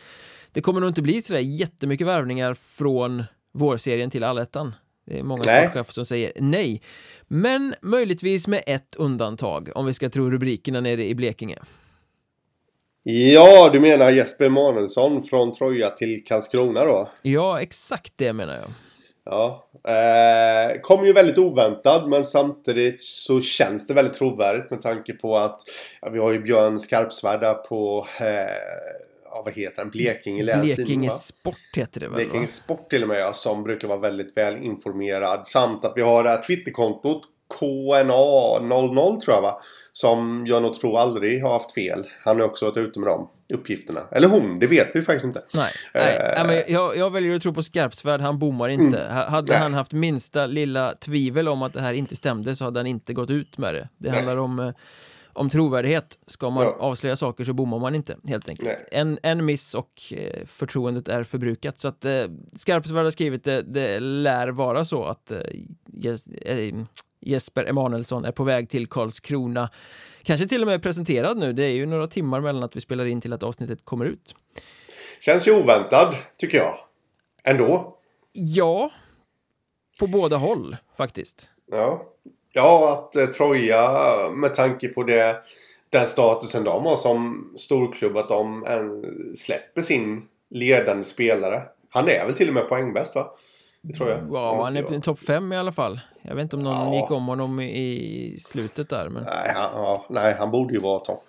det 0.53 0.61
kommer 0.61 0.81
nog 0.81 0.91
inte 0.91 1.03
bli 1.03 1.23
sådär 1.23 1.41
jättemycket 1.41 2.07
värvningar 2.07 2.55
från 2.55 3.25
vårserien 3.53 4.11
till 4.11 4.25
allettan. 4.25 4.75
Det 5.07 5.19
är 5.19 5.23
många 5.23 5.43
Nej. 5.47 5.65
sportchefer 5.65 5.93
som 5.93 6.05
säger 6.05 6.33
nej. 6.37 6.83
Men 7.35 7.75
möjligtvis 7.83 8.47
med 8.47 8.63
ett 8.67 8.95
undantag, 8.97 9.71
om 9.75 9.87
vi 9.87 9.95
ska 9.95 10.11
tro 10.11 10.31
rubrikerna 10.31 10.81
nere 10.81 11.05
i 11.05 11.15
Blekinge. 11.15 11.59
Ja, 13.03 13.71
du 13.73 13.81
menar 13.81 14.11
Jesper 14.11 14.45
Emanuelsson 14.45 15.23
från 15.23 15.53
Troja 15.53 15.91
till 15.91 16.25
Karlskrona 16.25 16.85
då? 16.85 17.09
Ja, 17.23 17.61
exakt 17.61 18.13
det 18.17 18.33
menar 18.33 18.55
jag. 18.55 18.69
Ja. 19.25 19.69
Eh, 19.93 20.81
kom 20.81 21.07
ju 21.07 21.13
väldigt 21.13 21.39
oväntad 21.39 22.09
men 22.09 22.25
samtidigt 22.25 23.03
så 23.03 23.41
känns 23.41 23.87
det 23.87 23.95
väldigt 23.95 24.15
trovärdigt 24.15 24.71
med 24.71 24.81
tanke 24.81 25.13
på 25.13 25.37
att 25.37 25.61
ja, 26.01 26.11
vi 26.11 26.19
har 26.19 26.33
ju 26.33 26.41
Björn 26.41 26.81
Skarpsvärd 26.81 27.41
där 27.41 27.55
på 27.55 28.07
eh, 28.21 28.27
ja, 29.35 29.43
vad 29.45 29.55
heter 29.55 29.77
den? 29.83 29.91
Blekinge 29.91 30.43
Läns 30.43 30.63
Tidning, 30.69 30.85
Blekinge? 30.85 31.11
Sport 31.11 31.57
heter 31.77 32.01
det 32.01 32.07
väl? 32.09 32.15
Blekinge 32.15 32.41
Va? 32.41 32.47
Sport 32.47 32.91
till 32.91 33.03
och 33.03 33.09
med 33.09 33.21
ja, 33.21 33.33
som 33.33 33.63
brukar 33.63 33.89
vara 33.89 33.99
väldigt 33.99 34.37
väl 34.37 34.57
informerad. 34.63 35.47
Samt 35.47 35.85
att 35.85 35.93
vi 35.97 36.03
har 36.03 36.25
det 36.25 36.31
här 36.31 36.43
Twitterkontot 36.43 37.23
KNA00 37.61 39.21
tror 39.21 39.35
jag 39.35 39.43
va? 39.43 39.61
Som 39.93 40.45
jag 40.47 40.63
nog 40.63 40.75
tror 40.81 40.99
aldrig 40.99 41.43
har 41.43 41.53
haft 41.53 41.75
fel. 41.75 42.05
Han 42.25 42.41
har 42.41 42.47
också 42.47 42.65
varit 42.65 42.77
ute 42.77 43.01
med 43.01 43.09
de 43.09 43.29
uppgifterna. 43.55 44.01
Eller 44.13 44.29
hon, 44.29 44.59
det 44.59 44.67
vet 44.67 44.89
vi 44.95 45.03
faktiskt 45.03 45.25
inte. 45.25 45.43
Nej, 45.55 45.71
nej, 45.95 46.17
Eh. 46.17 46.45
nej 46.45 46.47
men 46.67 46.75
jag, 46.75 46.97
jag 46.97 47.11
väljer 47.11 47.37
att 47.37 47.43
tro 47.43 47.55
på 47.55 47.63
Skarpsvärd, 47.63 48.21
han 48.21 48.39
bommar 48.39 48.69
inte. 48.69 48.99
Ha- 48.99 49.29
Hade 49.29 49.53
Nej. 49.53 49.63
han 49.63 49.75
haft 49.75 49.93
minsta 49.93 50.47
lilla 50.47 50.95
tvivel 50.95 51.49
om 51.49 51.63
att 51.63 51.73
det 51.73 51.81
här 51.81 51.93
inte 51.93 52.17
stämde 52.17 52.57
så 52.57 52.65
hade 52.65 52.79
han 52.79 52.87
inte 52.87 53.13
gått 53.15 53.31
ut 53.31 53.59
med 53.59 53.75
det. 53.75 53.89
Det 53.99 54.11
handlar 54.11 54.37
om, 54.37 54.59
eh, 54.59 54.71
om 55.33 55.51
trovärdighet. 55.51 56.19
Ska 56.27 56.51
man 56.51 56.65
Ja. 56.65 56.77
avslöja 56.79 57.17
saker 57.17 57.45
så 57.45 57.53
bommar 57.53 57.79
man 57.79 57.95
inte, 57.95 58.17
helt 58.29 58.49
enkelt. 58.49 58.69
Nej. 58.69 58.89
En, 58.91 59.19
en 59.23 59.45
miss 59.45 59.75
och 59.75 60.03
eh, 60.13 60.47
förtroendet 60.47 61.09
är 61.09 61.25
förbrukat. 61.25 61.79
Så 61.79 61.89
att 61.89 62.05
eh, 62.05 62.25
Skarpsvärd 62.53 63.05
har 63.05 63.11
skrivit 63.11 63.45
det, 63.45 63.63
det 63.63 64.01
lär 64.01 64.49
vara 64.49 64.85
så 64.85 65.05
att 65.05 65.31
eh, 65.31 65.41
eh, 66.45 66.75
Jesper 67.21 67.65
Emanuelsson 67.65 68.25
är 68.25 68.33
på 68.33 68.45
väg 68.45 68.69
till 68.69 68.87
Karlskrona. 68.87 69.71
Kanske 70.23 70.49
till 70.49 70.61
och 70.63 70.67
med 70.67 70.83
presenterad 70.83 71.39
nu, 71.39 71.53
det 71.53 71.65
är 71.65 71.71
ju 71.73 71.87
några 71.87 72.07
timmar 72.07 72.41
mellan 72.41 72.63
att 72.63 72.77
vi 72.77 72.81
spelar 72.81 73.05
in 73.05 73.21
till 73.21 73.33
att 73.33 73.43
avsnittet 73.43 73.85
kommer 73.85 74.05
ut. 74.05 74.35
Känns 75.21 75.49
ju 75.49 75.53
oväntad, 75.63 76.15
tycker 76.37 76.59
jag. 76.59 76.79
Ändå. 77.45 77.97
Ja, 78.33 78.91
på 80.01 80.07
båda 80.07 80.37
håll 80.37 80.77
faktiskt. 80.97 81.51
Ja, 81.71 82.03
ja 82.53 82.93
att 82.93 83.17
eh, 83.17 83.27
Troja 83.27 83.91
med 84.35 84.55
tanke 84.55 84.89
på 84.89 85.03
det, 85.03 85.37
den 85.91 86.07
statusen 86.07 86.65
de 86.65 86.87
har 86.87 86.97
som 86.97 87.53
storklubb 87.57 88.17
att 88.17 88.29
de 88.29 88.65
släpper 89.35 89.83
sin 89.83 90.23
ledande 90.51 91.05
spelare. 91.05 91.63
Han 91.91 92.09
är 92.09 92.27
väl 92.27 92.35
till 92.35 92.49
och 92.49 92.55
med 92.55 92.69
poängbäst 92.69 93.15
va? 93.15 93.33
Det 93.83 93.95
tror 93.95 94.09
jag. 94.09 94.19
Ja, 94.33 94.65
han 94.65 94.77
är 94.77 95.01
topp 95.01 95.19
fem 95.19 95.53
i 95.53 95.57
alla 95.57 95.73
fall. 95.73 96.01
Jag 96.23 96.35
vet 96.35 96.43
inte 96.43 96.57
om 96.57 96.63
någon 96.63 96.93
ja. 96.93 97.01
gick 97.01 97.11
om 97.11 97.27
honom 97.27 97.61
i 97.61 98.37
slutet 98.39 98.89
där. 98.89 99.09
Men... 99.09 99.23
Nej, 99.23 99.53
han, 99.55 99.71
ja, 99.75 100.07
nej, 100.11 100.37
han 100.39 100.51
borde 100.51 100.75
ju 100.75 100.81
vara 100.81 100.99
topp. 100.99 101.25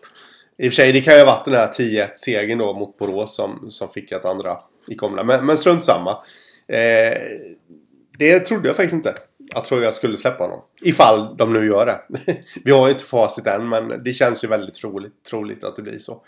I 0.57 0.69
och 0.69 0.71
för 0.71 0.75
sig, 0.75 0.91
det 0.91 1.01
kan 1.01 1.13
ju 1.13 1.19
ha 1.19 1.25
varit 1.25 1.45
den 1.45 1.53
här 1.53 1.67
10-1-segern 1.67 2.57
då 2.57 2.73
mot 2.73 2.97
Borås 2.97 3.35
som, 3.35 3.71
som 3.71 3.89
fick 3.89 4.11
att 4.11 4.25
andra 4.25 4.57
gick 4.87 5.03
om 5.03 5.15
där. 5.15 5.23
Men, 5.23 5.45
men 5.45 5.57
strunt 5.57 5.83
samma. 5.83 6.11
Eh, 6.67 7.17
det 8.17 8.39
trodde 8.39 8.67
jag 8.67 8.75
faktiskt 8.75 8.93
inte. 8.93 9.13
Jag 9.53 9.65
tror 9.65 9.83
jag 9.83 9.93
skulle 9.93 10.17
släppa 10.17 10.43
honom. 10.43 10.61
Ifall 10.81 11.37
de 11.37 11.53
nu 11.53 11.65
gör 11.65 11.85
det. 11.85 12.01
vi 12.63 12.71
har 12.71 12.87
ju 12.87 12.93
inte 12.93 13.05
facit 13.05 13.47
än 13.47 13.69
men 13.69 14.03
det 14.03 14.13
känns 14.13 14.43
ju 14.43 14.47
väldigt 14.47 14.75
troligt, 14.75 15.23
troligt 15.29 15.63
att 15.63 15.75
det 15.75 15.81
blir 15.81 15.97
så. 15.97 16.23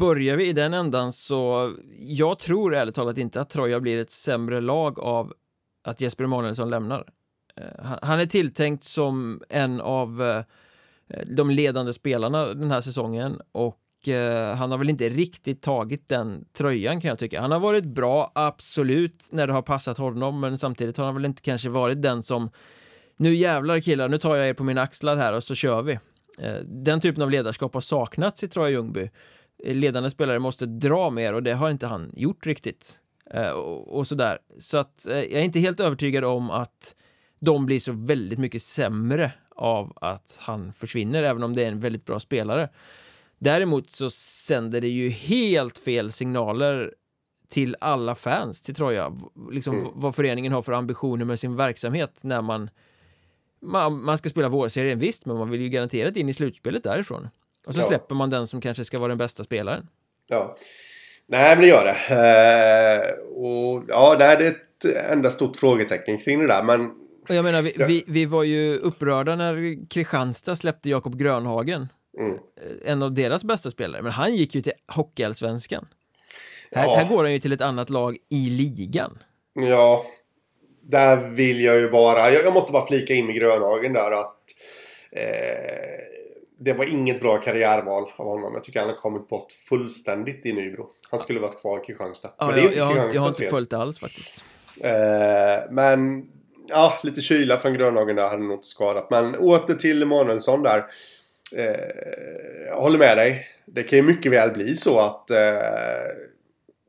Börjar 0.00 0.36
vi 0.36 0.48
i 0.48 0.52
den 0.52 0.74
ändan 0.74 1.12
så 1.12 1.72
jag 1.98 2.38
tror 2.38 2.74
ärligt 2.74 2.94
talat 2.94 3.18
inte 3.18 3.40
att 3.40 3.50
Troja 3.50 3.80
blir 3.80 3.98
ett 3.98 4.10
sämre 4.10 4.60
lag 4.60 4.98
av 4.98 5.32
att 5.84 6.00
Jesper 6.00 6.24
Emanuelsson 6.24 6.70
lämnar. 6.70 7.08
Eh, 7.56 7.96
han 8.02 8.20
är 8.20 8.26
tilltänkt 8.26 8.84
som 8.84 9.42
en 9.48 9.80
av 9.80 10.22
eh, 10.22 10.42
de 11.26 11.50
ledande 11.50 11.92
spelarna 11.92 12.46
den 12.46 12.70
här 12.70 12.80
säsongen 12.80 13.40
och 13.52 13.78
eh, 14.08 14.54
han 14.54 14.70
har 14.70 14.78
väl 14.78 14.90
inte 14.90 15.08
riktigt 15.08 15.62
tagit 15.62 16.08
den 16.08 16.44
tröjan 16.52 17.00
kan 17.00 17.08
jag 17.08 17.18
tycka. 17.18 17.40
Han 17.40 17.52
har 17.52 17.60
varit 17.60 17.84
bra, 17.84 18.32
absolut, 18.34 19.28
när 19.32 19.46
det 19.46 19.52
har 19.52 19.62
passat 19.62 19.98
honom, 19.98 20.40
men 20.40 20.58
samtidigt 20.58 20.96
har 20.96 21.04
han 21.04 21.14
väl 21.14 21.24
inte 21.24 21.42
kanske 21.42 21.68
varit 21.68 22.02
den 22.02 22.22
som 22.22 22.50
nu 23.16 23.34
jävlar 23.34 23.80
killar, 23.80 24.08
nu 24.08 24.18
tar 24.18 24.36
jag 24.36 24.48
er 24.48 24.54
på 24.54 24.64
mina 24.64 24.82
axlar 24.82 25.16
här 25.16 25.32
och 25.32 25.44
så 25.44 25.54
kör 25.54 25.82
vi. 25.82 25.98
Eh, 26.38 26.56
den 26.64 27.00
typen 27.00 27.22
av 27.22 27.30
ledarskap 27.30 27.74
har 27.74 27.80
saknats 27.80 28.44
i 28.44 28.48
Troja 28.48 28.70
Ljungby. 28.70 29.10
Ledande 29.64 30.10
spelare 30.10 30.38
måste 30.38 30.66
dra 30.66 31.10
mer 31.10 31.34
och 31.34 31.42
det 31.42 31.52
har 31.52 31.70
inte 31.70 31.86
han 31.86 32.12
gjort 32.16 32.46
riktigt. 32.46 32.98
Eh, 33.30 33.50
och, 33.50 34.06
sådär. 34.06 34.38
Så 34.58 34.78
att 34.78 35.06
eh, 35.06 35.16
jag 35.16 35.32
är 35.32 35.44
inte 35.44 35.60
helt 35.60 35.80
övertygad 35.80 36.24
om 36.24 36.50
att 36.50 36.94
de 37.40 37.66
blir 37.66 37.80
så 37.80 37.92
väldigt 37.92 38.38
mycket 38.38 38.62
sämre 38.62 39.32
av 39.56 39.92
att 40.00 40.36
han 40.40 40.72
försvinner, 40.72 41.22
även 41.22 41.42
om 41.42 41.54
det 41.54 41.64
är 41.64 41.68
en 41.68 41.80
väldigt 41.80 42.04
bra 42.04 42.20
spelare. 42.20 42.68
Däremot 43.38 43.90
så 43.90 44.10
sänder 44.10 44.80
det 44.80 44.88
ju 44.88 45.08
helt 45.08 45.78
fel 45.78 46.12
signaler 46.12 46.94
till 47.48 47.76
alla 47.80 48.14
fans 48.14 48.62
till 48.62 48.74
Troja, 48.74 49.12
liksom 49.50 49.78
mm. 49.78 49.90
vad 49.94 50.14
föreningen 50.14 50.52
har 50.52 50.62
för 50.62 50.72
ambitioner 50.72 51.24
med 51.24 51.40
sin 51.40 51.56
verksamhet 51.56 52.18
när 52.22 52.42
man 52.42 52.70
man, 53.60 54.04
man 54.04 54.18
ska 54.18 54.28
spela 54.28 54.48
vårserien, 54.48 54.98
visst, 54.98 55.26
men 55.26 55.36
man 55.36 55.50
vill 55.50 55.60
ju 55.60 55.68
garanterat 55.68 56.16
in 56.16 56.28
i 56.28 56.32
slutspelet 56.32 56.84
därifrån. 56.84 57.28
Och 57.66 57.74
så 57.74 57.80
ja. 57.80 57.84
släpper 57.84 58.14
man 58.14 58.30
den 58.30 58.46
som 58.46 58.60
kanske 58.60 58.84
ska 58.84 58.98
vara 58.98 59.08
den 59.08 59.18
bästa 59.18 59.44
spelaren. 59.44 59.88
Ja. 60.26 60.56
Nej, 61.26 61.56
men 61.56 61.62
det 61.62 61.68
gör 61.68 61.84
det. 61.84 61.96
Uh, 62.14 63.36
och 63.36 63.84
ja, 63.88 64.16
det 64.16 64.24
är 64.24 64.50
ett 64.50 64.84
enda 65.10 65.30
stort 65.30 65.56
frågetecken 65.56 66.18
kring 66.18 66.38
det 66.38 66.46
där, 66.46 66.62
men 66.62 66.90
och 67.28 67.34
jag 67.34 67.44
menar, 67.44 67.62
vi, 67.62 67.72
ja. 67.78 67.86
vi, 67.86 68.04
vi, 68.06 68.26
var 68.26 68.42
ju 68.42 68.78
upprörda 68.78 69.36
när 69.36 69.86
Kristianstad 69.88 70.56
släppte 70.56 70.90
Jakob 70.90 71.18
Grönhagen. 71.18 71.88
Mm. 72.18 72.32
Eh, 72.34 72.92
en 72.92 73.02
av 73.02 73.12
deras 73.12 73.44
bästa 73.44 73.70
spelare, 73.70 74.02
men 74.02 74.12
han 74.12 74.34
gick 74.34 74.54
ju 74.54 74.60
till 74.60 74.72
Hockeyallsvenskan. 74.86 75.88
Här, 76.72 76.84
ja. 76.84 76.94
här 76.96 77.08
går 77.08 77.24
han 77.24 77.32
ju 77.32 77.38
till 77.38 77.52
ett 77.52 77.60
annat 77.60 77.90
lag 77.90 78.16
i 78.30 78.50
ligan. 78.50 79.18
Ja, 79.54 80.04
där 80.82 81.28
vill 81.28 81.64
jag 81.64 81.76
ju 81.76 81.90
bara, 81.90 82.30
jag, 82.30 82.44
jag 82.44 82.54
måste 82.54 82.72
bara 82.72 82.86
flika 82.86 83.14
in 83.14 83.26
med 83.26 83.34
Grönhagen 83.34 83.92
där 83.92 84.10
att 84.10 84.36
eh, 85.12 85.98
det 86.60 86.72
var 86.72 86.84
inget 86.84 87.20
bra 87.20 87.38
karriärval 87.38 88.04
av 88.16 88.26
honom. 88.26 88.54
Jag 88.54 88.62
tycker 88.62 88.80
han 88.80 88.88
har 88.88 88.96
kommit 88.96 89.28
bort 89.28 89.52
fullständigt 89.52 90.46
i 90.46 90.52
Nybro. 90.52 90.90
Han 91.10 91.20
skulle 91.20 91.40
varit 91.40 91.60
kvar 91.60 91.78
i 91.78 91.84
Kristianstad. 91.86 92.30
Ja, 92.38 92.46
men 92.46 92.54
det 92.54 92.60
är 92.60 92.62
jag, 92.62 92.70
inte 92.70 92.78
jag, 92.78 93.14
jag 93.14 93.20
har 93.20 93.28
inte 93.28 93.42
följt 93.42 93.70
det 93.70 93.78
alls 93.78 94.00
faktiskt. 94.00 94.44
Eh, 94.80 95.70
men 95.70 96.26
ja, 96.68 96.92
lite 97.02 97.20
kyla 97.20 97.58
från 97.58 97.74
Grönhagen 97.74 98.16
där 98.16 98.28
hade 98.28 98.42
nog 98.42 98.56
inte 98.56 98.66
skadat. 98.66 99.10
Men 99.10 99.36
åter 99.36 99.74
till 99.74 100.02
Emanuelsson 100.02 100.62
där. 100.62 100.84
Eh, 101.56 102.66
jag 102.66 102.80
håller 102.80 102.98
med 102.98 103.16
dig. 103.16 103.46
Det 103.66 103.82
kan 103.82 103.98
ju 103.98 104.02
mycket 104.02 104.32
väl 104.32 104.50
bli 104.50 104.76
så 104.76 104.98
att 104.98 105.30
eh, 105.30 105.38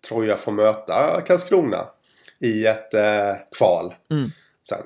Troja 0.09 0.37
får 0.37 0.51
möta 0.51 1.21
Karlskrona 1.21 1.87
i 2.39 2.65
ett 2.65 2.93
eh, 2.93 3.35
kval 3.57 3.93
mm. 4.11 4.29
sen. 4.67 4.83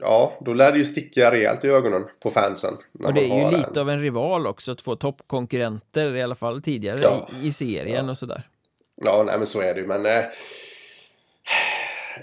Ja, 0.00 0.38
då 0.40 0.54
lär 0.54 0.72
det 0.72 0.78
ju 0.78 0.84
sticka 0.84 1.30
rejält 1.30 1.64
i 1.64 1.68
ögonen 1.68 2.04
på 2.22 2.30
fansen. 2.30 2.74
Och 3.04 3.14
det 3.14 3.30
är 3.30 3.44
ju 3.44 3.56
lite 3.56 3.70
en... 3.74 3.80
av 3.80 3.90
en 3.90 4.00
rival 4.00 4.46
också, 4.46 4.74
två 4.74 4.96
toppkonkurrenter 4.96 6.16
i 6.16 6.22
alla 6.22 6.34
fall 6.34 6.62
tidigare 6.62 7.00
ja. 7.02 7.28
i, 7.42 7.46
i, 7.48 7.52
serien 7.52 8.04
ja. 8.04 8.10
och 8.10 8.18
sådär. 8.18 8.48
Ja, 9.04 9.22
nej 9.26 9.38
men 9.38 9.46
så 9.46 9.60
är 9.60 9.74
det 9.74 9.80
ju, 9.80 9.86
men 9.86 10.06
eh, 10.06 10.24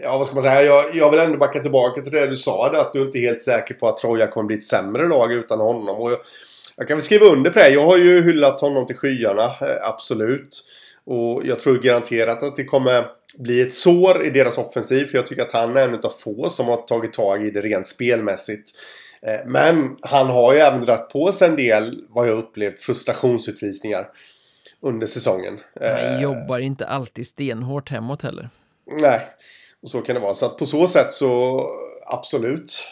ja, 0.01 0.17
vad 0.17 0.25
ska 0.25 0.35
man 0.35 0.43
säga? 0.43 0.63
Jag, 0.63 0.83
jag 0.93 1.11
vill 1.11 1.19
ändå 1.19 1.37
backa 1.37 1.59
tillbaka 1.59 2.01
till 2.01 2.11
det 2.11 2.27
du 2.27 2.35
sa. 2.35 2.69
Det, 2.69 2.81
att 2.81 2.93
du 2.93 3.01
inte 3.01 3.17
är 3.17 3.21
helt 3.21 3.41
säker 3.41 3.73
på 3.73 3.87
att 3.87 3.97
Troja 3.97 4.27
kommer 4.27 4.47
bli 4.47 4.55
ett 4.55 4.65
sämre 4.65 5.07
lag 5.07 5.33
utan 5.33 5.59
honom. 5.59 6.01
Och 6.01 6.11
jag, 6.11 6.19
jag 6.75 6.87
kan 6.87 6.97
väl 6.97 7.01
skriva 7.01 7.25
under 7.25 7.51
på 7.51 7.59
det. 7.59 7.69
Jag 7.69 7.85
har 7.85 7.97
ju 7.97 8.23
hyllat 8.23 8.61
honom 8.61 8.87
till 8.87 8.97
skyarna. 8.97 9.43
Eh, 9.43 9.89
absolut. 9.89 10.63
Och 11.05 11.41
jag 11.45 11.59
tror 11.59 11.77
garanterat 11.77 12.43
att 12.43 12.55
det 12.55 12.63
kommer 12.63 13.05
bli 13.37 13.61
ett 13.61 13.73
sår 13.73 14.25
i 14.25 14.29
deras 14.29 14.57
offensiv. 14.57 15.05
För 15.05 15.17
jag 15.17 15.27
tycker 15.27 15.41
att 15.41 15.51
han 15.51 15.77
är 15.77 15.87
en 15.87 15.95
av 15.95 16.09
få 16.09 16.49
som 16.49 16.67
har 16.67 16.77
tagit 16.77 17.13
tag 17.13 17.45
i 17.45 17.51
det 17.51 17.61
rent 17.61 17.87
spelmässigt. 17.87 18.71
Eh, 19.21 19.39
men 19.45 19.97
han 20.01 20.27
har 20.27 20.53
ju 20.53 20.59
även 20.59 20.81
dragit 20.81 21.09
på 21.09 21.31
sig 21.31 21.49
en 21.49 21.55
del, 21.55 22.03
vad 22.09 22.27
jag 22.27 22.37
upplevt, 22.37 22.79
frustrationsutvisningar 22.79 24.07
under 24.81 25.07
säsongen. 25.07 25.59
Han 25.79 26.15
eh, 26.15 26.21
jobbar 26.21 26.59
inte 26.59 26.87
alltid 26.87 27.27
stenhårt 27.27 27.89
hemåt 27.89 28.21
heller. 28.21 28.49
Nej, 29.01 29.27
och 29.81 29.89
så 29.89 30.01
kan 30.01 30.15
det 30.15 30.21
vara. 30.21 30.33
Så 30.33 30.45
att 30.45 30.57
på 30.57 30.65
så 30.65 30.87
sätt 30.87 31.13
så 31.13 31.61
absolut. 32.07 32.87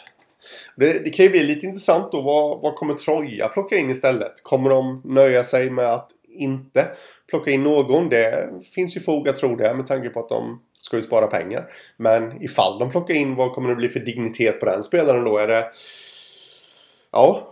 Det, 0.76 1.04
det 1.04 1.10
kan 1.10 1.24
ju 1.24 1.30
bli 1.30 1.42
lite 1.42 1.66
intressant 1.66 2.12
då. 2.12 2.20
Vad, 2.20 2.60
vad 2.62 2.74
kommer 2.74 2.94
Troja 2.94 3.48
plocka 3.48 3.76
in 3.76 3.90
istället? 3.90 4.32
Kommer 4.42 4.70
de 4.70 5.02
nöja 5.04 5.44
sig 5.44 5.70
med 5.70 5.92
att 5.92 6.10
inte 6.28 6.88
plocka 7.28 7.50
in 7.50 7.62
någon? 7.62 8.08
Det 8.08 8.50
finns 8.74 8.96
ju 8.96 9.00
fog 9.00 9.28
att 9.28 9.36
tro 9.36 9.56
det 9.56 9.74
med 9.74 9.86
tanke 9.86 10.08
på 10.08 10.20
att 10.20 10.28
de 10.28 10.62
ska 10.82 10.96
ju 10.96 11.02
spara 11.02 11.26
pengar. 11.26 11.66
Men 11.96 12.42
ifall 12.42 12.78
de 12.78 12.90
plockar 12.90 13.14
in, 13.14 13.34
vad 13.34 13.52
kommer 13.52 13.68
det 13.68 13.76
bli 13.76 13.88
för 13.88 14.00
dignitet 14.00 14.60
på 14.60 14.66
den 14.66 14.82
spelaren 14.82 15.24
då? 15.24 15.38
Är 15.38 15.46
det... 15.46 15.64
Ja, 17.12 17.46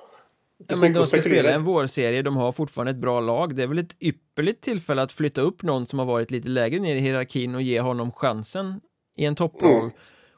Ja, 0.67 0.77
men 0.77 0.93
de 0.93 1.05
ska 1.05 1.21
spela 1.21 1.51
en 1.51 1.65
vårserie, 1.65 2.23
de 2.23 2.37
har 2.37 2.53
fortfarande 2.53 2.91
ett 2.91 2.97
bra 2.97 3.21
lag. 3.21 3.57
Det 3.57 3.63
är 3.63 3.67
väl 3.67 3.79
ett 3.79 3.97
ypperligt 4.01 4.61
tillfälle 4.61 5.03
att 5.03 5.13
flytta 5.13 5.41
upp 5.41 5.63
någon 5.63 5.87
som 5.87 5.99
har 5.99 6.07
varit 6.07 6.31
lite 6.31 6.49
lägre 6.49 6.81
ner 6.81 6.97
i 6.97 7.01
hierarkin 7.01 7.55
och 7.55 7.63
ge 7.63 7.81
honom 7.81 8.13
chansen 8.13 8.81
i 9.19 9.25
en 9.25 9.35
topproll 9.35 9.81
mm. 9.81 9.91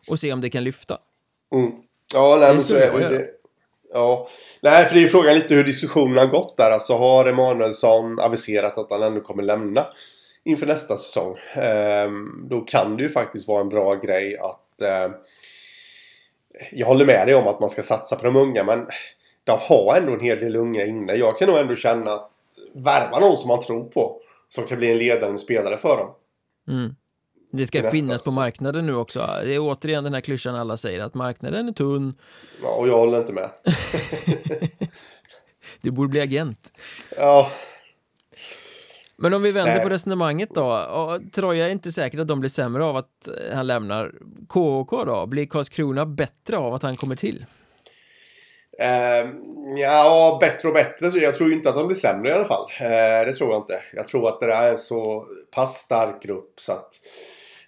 och 0.09 0.19
se 0.19 0.33
om 0.33 0.41
det 0.41 0.51
kan 0.51 0.65
lyfta. 0.65 0.99
Mm. 1.55 1.73
Ja, 2.15 2.37
nej, 2.41 2.55
men 2.55 2.63
så 2.63 2.75
är 2.75 3.11
det. 3.11 3.27
Ja, 3.93 4.29
nej, 4.61 4.85
för 4.85 4.95
det 4.95 5.01
är 5.01 5.03
ju 5.03 5.09
frågan 5.09 5.35
lite 5.35 5.55
hur 5.55 5.65
diskussionen 5.65 6.19
har 6.19 6.27
gått 6.27 6.57
där. 6.57 6.71
Alltså 6.71 6.97
har 6.97 7.27
Emanuelsson 7.27 8.21
aviserat 8.21 8.79
att 8.79 8.91
han 8.91 9.03
ändå 9.03 9.21
kommer 9.21 9.43
lämna 9.43 9.87
inför 10.45 10.67
nästa 10.67 10.97
säsong. 10.97 11.37
Ehm, 11.55 12.47
då 12.51 12.61
kan 12.61 12.97
det 12.97 13.03
ju 13.03 13.09
faktiskt 13.09 13.49
vara 13.49 13.61
en 13.61 13.69
bra 13.69 13.95
grej 13.95 14.39
att 14.39 14.83
eh, 14.83 15.11
jag 16.73 16.87
håller 16.87 17.05
med 17.05 17.27
dig 17.27 17.35
om 17.35 17.47
att 17.47 17.61
man 17.61 17.71
ska 17.71 17.83
satsa 17.83 18.17
på 18.17 18.25
de 18.25 18.37
unga 18.37 18.65
men 18.65 18.87
de 19.45 19.59
har 19.61 19.97
ändå 19.97 20.13
en 20.13 20.21
hel 20.21 20.41
del 20.41 20.57
unga 20.57 20.87
inne. 20.87 21.15
Jag 21.15 21.39
kan 21.39 21.49
nog 21.49 21.59
ändå 21.59 21.77
känna 21.77 22.13
att 22.13 22.31
värva 22.75 23.19
någon 23.19 23.37
som 23.37 23.49
man 23.49 23.61
tror 23.61 23.85
på 23.85 24.21
som 24.49 24.65
kan 24.65 24.79
bli 24.79 24.91
en 24.91 24.99
ledande 24.99 25.39
spelare 25.39 25.77
för 25.77 25.97
dem. 25.97 26.11
Mm. 26.69 26.95
Det 27.51 27.67
ska 27.67 27.91
finnas 27.91 28.25
på 28.25 28.31
marknaden 28.31 28.87
nu 28.87 28.95
också. 28.95 29.27
Det 29.45 29.55
är 29.55 29.59
återigen 29.59 30.05
den 30.05 30.15
här 30.15 30.21
klyschan 30.21 30.55
alla 30.55 30.77
säger 30.77 31.01
att 31.01 31.15
marknaden 31.15 31.69
är 31.69 31.73
tunn. 31.73 32.15
Ja, 32.63 32.69
och 32.69 32.89
jag 32.89 32.99
håller 32.99 33.19
inte 33.19 33.33
med. 33.33 33.51
du 35.81 35.91
borde 35.91 36.09
bli 36.09 36.21
agent. 36.21 36.73
Ja. 37.17 37.51
Men 39.17 39.35
om 39.35 39.43
vi 39.43 39.53
vänder 39.53 39.75
Nej. 39.75 39.83
på 39.83 39.89
resonemanget 39.89 40.49
då. 40.55 41.19
Troja 41.33 41.67
är 41.67 41.71
inte 41.71 41.93
säkert 41.93 42.21
att 42.21 42.29
de 42.29 42.41
blir 42.41 42.51
sämre 42.51 42.85
av 42.85 42.97
att 42.97 43.29
han 43.53 43.67
lämnar. 43.67 44.13
KHK 44.49 45.05
då? 45.05 45.27
Blir 45.27 45.47
Karlskrona 45.47 46.07
bättre 46.07 46.57
av 46.57 46.75
att 46.75 46.83
han 46.83 46.97
kommer 46.97 47.17
till? 47.17 47.45
Uh, 48.81 49.31
ja, 49.77 50.39
bättre 50.41 50.69
och 50.69 50.75
bättre. 50.75 51.19
Jag 51.19 51.35
tror 51.35 51.53
inte 51.53 51.69
att 51.69 51.75
de 51.75 51.87
blir 51.87 51.97
sämre 51.97 52.31
i 52.31 52.33
alla 52.33 52.45
fall. 52.45 52.67
Uh, 52.81 53.27
det 53.27 53.35
tror 53.35 53.51
jag 53.51 53.61
inte. 53.61 53.81
Jag 53.95 54.07
tror 54.07 54.29
att 54.29 54.41
det 54.41 54.53
är 54.53 54.71
en 54.71 54.79
så 54.79 55.27
pass 55.55 55.75
stark 55.75 56.23
grupp 56.23 56.55
så 56.57 56.73
att 56.73 57.01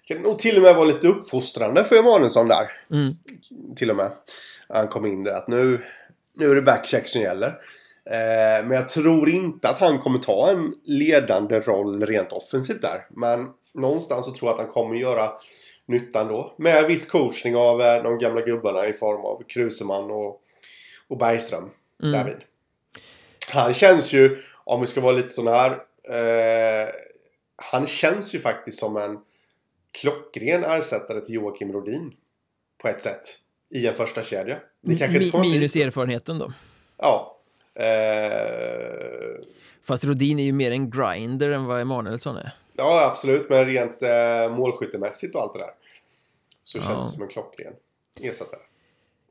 kan 0.06 0.18
nog 0.18 0.38
till 0.38 0.56
och 0.56 0.62
med 0.62 0.74
vara 0.74 0.84
lite 0.84 1.08
uppfostrande 1.08 1.84
för 1.84 1.96
Emanuelsson 1.96 2.48
där. 2.48 2.72
Mm. 2.90 3.12
Till 3.76 3.90
och 3.90 3.96
med. 3.96 4.12
Han 4.68 4.88
kom 4.88 5.06
in 5.06 5.24
där 5.24 5.32
att 5.32 5.48
nu, 5.48 5.82
nu 6.34 6.50
är 6.50 6.54
det 6.54 6.62
backcheck 6.62 7.08
som 7.08 7.20
gäller. 7.20 7.48
Eh, 8.10 8.66
men 8.66 8.70
jag 8.70 8.88
tror 8.88 9.28
inte 9.28 9.68
att 9.68 9.78
han 9.78 9.98
kommer 9.98 10.18
ta 10.18 10.50
en 10.50 10.74
ledande 10.84 11.60
roll 11.60 12.06
rent 12.06 12.32
offensivt 12.32 12.82
där. 12.82 13.06
Men 13.10 13.48
någonstans 13.74 14.26
så 14.26 14.32
tror 14.32 14.48
jag 14.48 14.54
att 14.54 14.64
han 14.64 14.72
kommer 14.72 14.94
göra 14.94 15.30
nytta 15.86 16.20
ändå. 16.20 16.54
Med 16.58 16.86
viss 16.86 17.10
coachning 17.10 17.56
av 17.56 17.80
eh, 17.80 18.02
de 18.02 18.18
gamla 18.18 18.40
gubbarna 18.40 18.86
i 18.86 18.92
form 18.92 19.20
av 19.20 19.42
Kruseman 19.48 20.10
och, 20.10 20.40
och 21.08 21.18
Bergström. 21.18 21.70
Mm. 22.02 22.18
David. 22.18 22.38
Han 23.52 23.74
känns 23.74 24.12
ju, 24.12 24.42
om 24.64 24.80
vi 24.80 24.86
ska 24.86 25.00
vara 25.00 25.12
lite 25.12 25.30
sån 25.30 25.46
här. 25.46 25.70
Eh, 26.08 26.88
han 27.56 27.86
känns 27.86 28.34
ju 28.34 28.40
faktiskt 28.40 28.78
som 28.78 28.96
en 28.96 29.18
klockren 30.00 30.64
ersättare 30.64 31.20
till 31.20 31.34
Joakim 31.34 31.72
Rodin. 31.72 32.12
På 32.82 32.88
ett 32.88 33.00
sätt. 33.00 33.20
I 33.70 33.86
en 33.86 33.94
första 33.94 34.22
kedja. 34.22 34.56
Det 34.82 34.94
kanske 34.96 35.18
Mi- 35.18 35.40
minus 35.40 35.76
erfarenheten 35.76 36.38
då. 36.38 36.52
Ja. 36.98 37.36
Eh, 37.74 39.44
Fast 39.84 40.04
Rodin 40.04 40.38
är 40.38 40.44
ju 40.44 40.52
mer 40.52 40.70
en 40.70 40.90
grinder 40.90 41.48
än 41.50 41.64
vad 41.64 41.80
Emanuelsson 41.80 42.36
är. 42.36 42.52
ja, 42.76 43.10
absolut. 43.12 43.50
Men 43.50 43.66
rent 43.66 44.02
eh, 44.02 44.56
målskyttemässigt 44.56 45.34
och 45.34 45.40
allt 45.40 45.52
det 45.52 45.58
där. 45.58 45.70
Så 46.62 46.78
Ja. 46.78 46.82
känns 46.82 47.06
det 47.06 47.12
som 47.14 47.22
en 47.22 47.28
klockren 47.28 47.72
ersättare. 48.20 48.60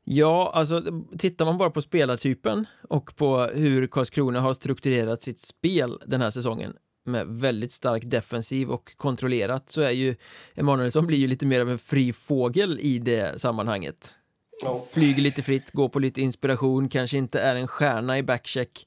Ja, 0.04 0.50
alltså 0.54 0.82
tittar 1.18 1.44
man 1.44 1.58
bara 1.58 1.70
på 1.70 1.82
spelartypen 1.82 2.66
och 2.88 3.16
på 3.16 3.38
hur 3.40 3.86
Karlskrona 3.86 4.40
har 4.40 4.54
strukturerat 4.54 5.22
sitt 5.22 5.40
spel 5.40 5.98
den 6.06 6.20
här 6.20 6.30
säsongen 6.30 6.76
med 7.04 7.26
väldigt 7.26 7.72
stark 7.72 8.02
defensiv 8.06 8.70
och 8.70 8.96
kontrollerat 8.96 9.70
så 9.70 9.80
är 9.80 9.90
ju 9.90 10.14
Emanuelsson 10.54 11.06
blir 11.06 11.18
ju 11.18 11.26
lite 11.26 11.46
mer 11.46 11.60
av 11.60 11.70
en 11.70 11.78
fri 11.78 12.12
fågel 12.12 12.78
i 12.80 12.98
det 12.98 13.40
sammanhanget. 13.40 14.18
Ja. 14.64 14.84
Flyger 14.92 15.22
lite 15.22 15.42
fritt, 15.42 15.70
går 15.70 15.88
på 15.88 15.98
lite 15.98 16.20
inspiration, 16.20 16.88
kanske 16.88 17.18
inte 17.18 17.40
är 17.40 17.54
en 17.54 17.68
stjärna 17.68 18.18
i 18.18 18.22
backcheck. 18.22 18.86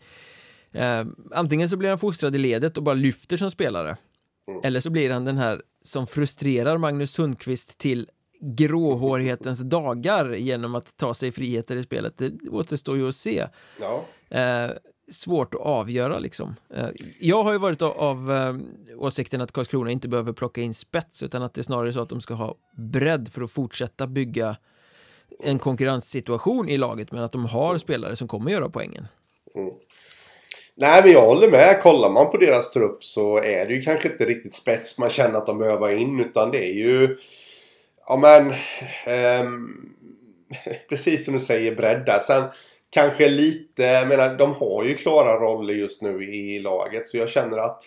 Eh, 0.71 1.06
antingen 1.32 1.69
så 1.69 1.78
blir 1.78 1.89
han 1.89 1.99
fostrad 1.99 2.36
i 2.36 2.38
ledet 2.38 2.78
och 2.78 2.84
bara 2.84 2.95
lyfter 2.95 3.38
som 3.38 3.51
spelare. 3.51 3.97
Mm. 4.47 4.62
Eller 4.63 4.80
så 4.80 4.89
blir 4.89 5.10
han 5.10 5.25
den 5.25 5.38
här 5.38 5.62
som 5.82 6.08
frustrerar 6.08 6.78
Magnus 6.78 7.12
Sundqvist 7.12 7.78
till 7.78 8.10
gråhårighetens 8.41 9.60
dagar 9.60 10.34
genom 10.34 10.75
att 10.75 10.97
ta 10.97 11.13
sig 11.13 11.32
friheter 11.32 11.75
i 11.75 11.84
spelet. 11.84 12.17
Det 12.17 12.49
återstår 12.49 12.97
ju 12.97 13.08
att 13.08 13.15
se. 13.15 13.47
Ja. 13.82 14.04
Eh, 14.30 14.71
svårt 15.08 15.56
att 15.56 15.62
avgöra 15.62 16.20
liksom. 16.20 16.56
Eh, 16.74 16.88
jag 17.20 17.44
har 17.44 17.52
ju 17.52 17.58
varit 17.58 17.82
av, 17.82 18.32
eh, 18.32 18.56
åsikten 18.98 19.41
att 19.41 19.52
Karlskrona 19.52 19.91
inte 19.91 20.08
behöver 20.08 20.34
plocka 20.34 20.62
in 20.62 20.74
spets 20.74 21.24
utan 21.24 21.44
att 21.44 21.54
det 21.54 21.62
är 21.62 21.63
snarare 21.63 21.94
så 21.94 22.02
att 22.02 22.10
de 22.10 22.22
ska 22.22 22.34
ha 22.34 22.56
bredd 22.78 23.30
för 23.30 23.41
att 23.41 23.52
fortsätta 23.52 24.08
bygga 24.08 24.58
en 25.39 25.60
konkurrenssituation 25.60 26.70
i 26.70 26.78
laget 26.78 27.12
men 27.12 27.24
att 27.24 27.32
de 27.32 27.46
har 27.46 27.78
spelare 27.78 28.15
som 28.15 28.28
kommer 28.28 28.52
göra 28.52 28.70
poängen. 28.70 29.08
Nej, 30.76 31.02
men 31.04 31.12
jag 31.12 31.22
håller 31.22 31.52
med. 31.52 31.82
Kollar 31.82 32.10
man 32.10 32.32
på 32.32 32.38
deras 32.38 32.72
trupp 32.72 33.04
så 33.04 33.38
är 33.38 33.65
det 33.65 33.74
ju 33.74 33.82
kanske 33.82 34.12
inte 34.12 34.26
riktigt 34.26 34.54
spets 34.54 35.00
man 35.00 35.10
känner 35.10 35.38
att 35.38 35.46
de 35.46 35.58
behöver 35.58 35.91
in. 35.91 36.20
Utan 36.20 36.52
det 36.52 36.63
är 36.63 36.74
ju... 36.74 37.18
Ja, 38.08 38.18
men... 38.18 38.54
ehm, 39.06 39.96
precis 40.89 41.26
som 41.26 41.34
du 41.34 41.39
säger, 41.39 41.76
bredd 41.76 42.06
där. 42.06 42.20
Sen 42.20 42.44
kanske 42.89 43.30
lite... 43.30 43.84
Jag 43.84 44.08
menar, 44.08 44.38
de 44.38 44.54
har 44.54 44.84
ju 44.84 44.93
klara 44.93 45.39
roller 45.39 45.74
just 45.74 46.02
nu 46.02 46.24
i 46.24 46.60
laget. 46.60 47.08
Så 47.08 47.17
jag 47.17 47.30
känner 47.30 47.58
att... 47.58 47.82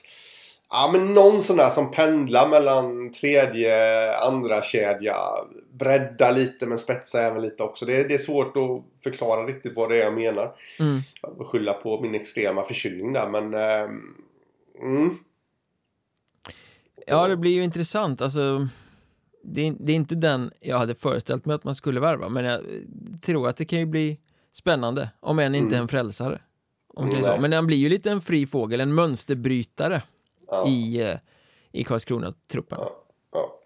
Ja, 0.70 0.90
men 0.92 1.14
någon 1.14 1.42
sån 1.42 1.56
där 1.56 1.68
som 1.68 1.90
pendlar 1.90 2.48
mellan 2.48 3.12
tredje, 3.12 4.16
andra 4.16 4.62
kedja 4.62 5.16
Bredda 5.78 6.30
lite 6.30 6.66
men 6.66 6.78
spetsa 6.78 7.22
även 7.22 7.42
lite 7.42 7.62
också. 7.62 7.86
Det 7.86 7.96
är, 7.96 8.08
det 8.08 8.14
är 8.14 8.18
svårt 8.18 8.56
att 8.56 9.02
förklara 9.02 9.46
riktigt 9.46 9.76
vad 9.76 9.88
det 9.88 9.96
är 9.96 10.04
jag 10.04 10.14
menar. 10.14 10.54
Mm. 10.80 10.98
Jag 11.22 11.46
skylla 11.46 11.72
på 11.72 12.00
min 12.00 12.14
extrema 12.14 12.62
förkylning 12.62 13.12
där 13.12 13.28
men... 13.28 13.54
ehm, 13.54 14.14
mm. 14.82 15.18
Ja, 17.06 17.28
det 17.28 17.36
blir 17.36 17.52
ju 17.52 17.64
intressant. 17.64 18.22
Alltså, 18.22 18.68
det, 19.42 19.68
är, 19.68 19.74
det 19.80 19.92
är 19.92 19.96
inte 19.96 20.14
den 20.14 20.50
jag 20.60 20.78
hade 20.78 20.94
föreställt 20.94 21.46
mig 21.46 21.54
att 21.54 21.64
man 21.64 21.74
skulle 21.74 22.00
värva, 22.00 22.28
men 22.28 22.44
jag 22.44 22.62
tror 23.22 23.48
att 23.48 23.56
det 23.56 23.64
kan 23.64 23.78
ju 23.78 23.86
bli 23.86 24.18
spännande, 24.52 25.10
om 25.20 25.38
än 25.38 25.54
inte 25.54 25.74
Mm. 25.74 25.82
en 25.82 25.88
frälsare. 25.88 26.40
Om 26.94 27.06
Nej. 27.06 27.14
så. 27.22 27.36
Men 27.40 27.52
han 27.52 27.66
blir 27.66 27.76
ju 27.76 27.88
lite 27.88 28.10
en 28.10 28.20
fri 28.20 28.46
fågel, 28.46 28.80
en 28.80 28.94
mönsterbrytare 28.94 30.02
Ja, 30.50 30.68
i, 30.68 31.00
eh, 31.02 31.18
i 31.72 31.84
Karlskrona-truppen. 31.84 32.78
ja, 32.80 33.04
ja. 33.32 33.60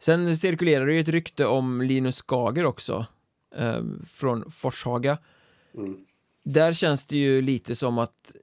Sen 0.00 0.36
cirkulerar 0.36 0.86
det 0.86 0.94
ju 0.94 1.00
ett 1.00 1.08
rykte 1.08 1.46
om 1.46 1.82
Linus 1.82 2.22
Skager 2.22 2.64
också, 2.64 3.06
eh, 3.56 3.82
från 4.10 4.50
Forshaga. 4.50 5.18
Mm. 5.74 5.96
Där 6.44 6.72
känns 6.72 7.06
det 7.06 7.16
ju 7.16 7.42
lite 7.42 7.74
som 7.74 7.98
att 7.98 8.34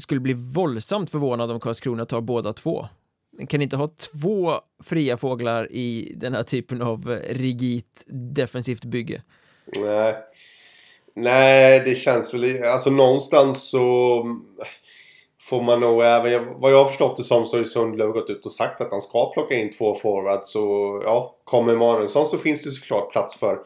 skulle 0.00 0.20
bli 0.20 0.32
våldsamt 0.34 1.10
förvånad 1.10 1.50
om 1.50 1.60
Karlskrona 1.60 2.06
tar 2.06 2.20
båda 2.20 2.52
två. 2.52 2.88
Man 3.38 3.46
kan 3.46 3.62
inte 3.62 3.76
ha 3.76 3.88
två 3.88 4.60
fria 4.82 5.16
fåglar 5.16 5.72
i 5.72 6.12
den 6.16 6.34
här 6.34 6.42
typen 6.42 6.82
av 6.82 7.12
eh, 7.12 7.34
rigitt 7.34 8.04
defensivt 8.06 8.84
bygge. 8.84 9.22
Nej. 9.84 10.14
Nej, 11.22 11.82
det 11.84 11.94
känns 11.94 12.34
väl... 12.34 12.64
Alltså 12.64 12.90
någonstans 12.90 13.70
så 13.70 14.24
får 15.42 15.62
man 15.62 15.80
nog 15.80 16.02
även... 16.02 16.60
Vad 16.60 16.72
jag 16.72 16.78
har 16.78 16.84
förstått 16.84 17.16
det 17.16 17.24
som 17.24 17.46
så 17.46 17.56
har 17.56 17.58
ju 17.58 17.64
Sundlöv 17.64 18.10
gått 18.10 18.30
ut 18.30 18.46
och 18.46 18.52
sagt 18.52 18.80
att 18.80 18.90
han 18.90 19.00
ska 19.00 19.32
plocka 19.32 19.54
in 19.54 19.70
två 19.72 19.94
forwards. 19.94 20.50
Så 20.52 20.60
ja, 21.04 21.36
kommer 21.44 21.72
Emanuelsson 21.72 22.26
så 22.26 22.38
finns 22.38 22.62
det 22.62 22.70
såklart 22.70 23.12
plats 23.12 23.38
för 23.38 23.58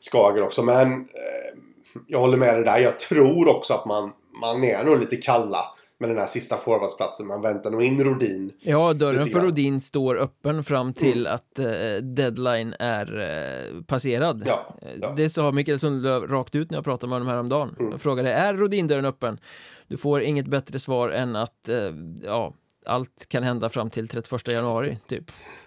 Skager 0.00 0.42
också. 0.42 0.62
Men 0.62 0.92
eh, 0.92 1.58
jag 2.06 2.18
håller 2.18 2.36
med 2.36 2.54
dig 2.54 2.64
där. 2.64 2.78
Jag 2.78 3.00
tror 3.00 3.48
också 3.48 3.74
att 3.74 3.86
man, 3.86 4.12
man 4.40 4.64
är 4.64 4.84
nog 4.84 5.00
lite 5.00 5.16
kalla 5.16 5.64
med 5.98 6.08
den 6.08 6.18
här 6.18 6.26
sista 6.26 6.56
forwardsplatsen. 6.56 7.26
Man 7.26 7.42
väntar 7.42 7.70
nog 7.70 7.82
in 7.82 8.04
Rodin. 8.04 8.52
Ja, 8.60 8.92
dörren 8.92 9.24
för. 9.24 9.40
Rodin 9.40 9.80
står 9.80 10.16
öppen 10.16 10.64
fram 10.64 10.92
till 10.94 11.26
att 11.26 11.58
eh, 11.58 11.96
deadline 12.02 12.74
är 12.78 13.20
eh, 13.20 13.82
passerad. 13.82 14.42
Ja, 14.46 14.66
Eh, 14.82 14.88
ja. 15.02 15.12
Det 15.16 15.28
sa 15.28 15.52
Mikael 15.52 15.78
Sundlöv 15.78 16.22
rakt 16.22 16.54
ut 16.54 16.70
när 16.70 16.78
jag 16.78 16.84
pratade 16.84 17.08
med 17.10 17.14
honom 17.14 17.28
häromdagen. 17.28 17.76
Mm. 17.78 17.90
Jag 17.90 18.00
frågade, 18.00 18.32
är 18.32 18.54
Rodin-dörren 18.54 19.04
öppen? 19.04 19.40
Du 19.88 19.96
får 19.96 20.22
inget 20.22 20.46
bättre 20.46 20.78
svar 20.78 21.08
än 21.08 21.36
att, 21.36 21.68
eh, 21.68 21.92
ja, 22.22 22.52
allt 22.86 23.26
kan 23.28 23.42
hända 23.42 23.68
fram 23.68 23.90
till 23.90 24.08
31 24.08 24.52
januari, 24.52 24.98
typ. 25.08 25.24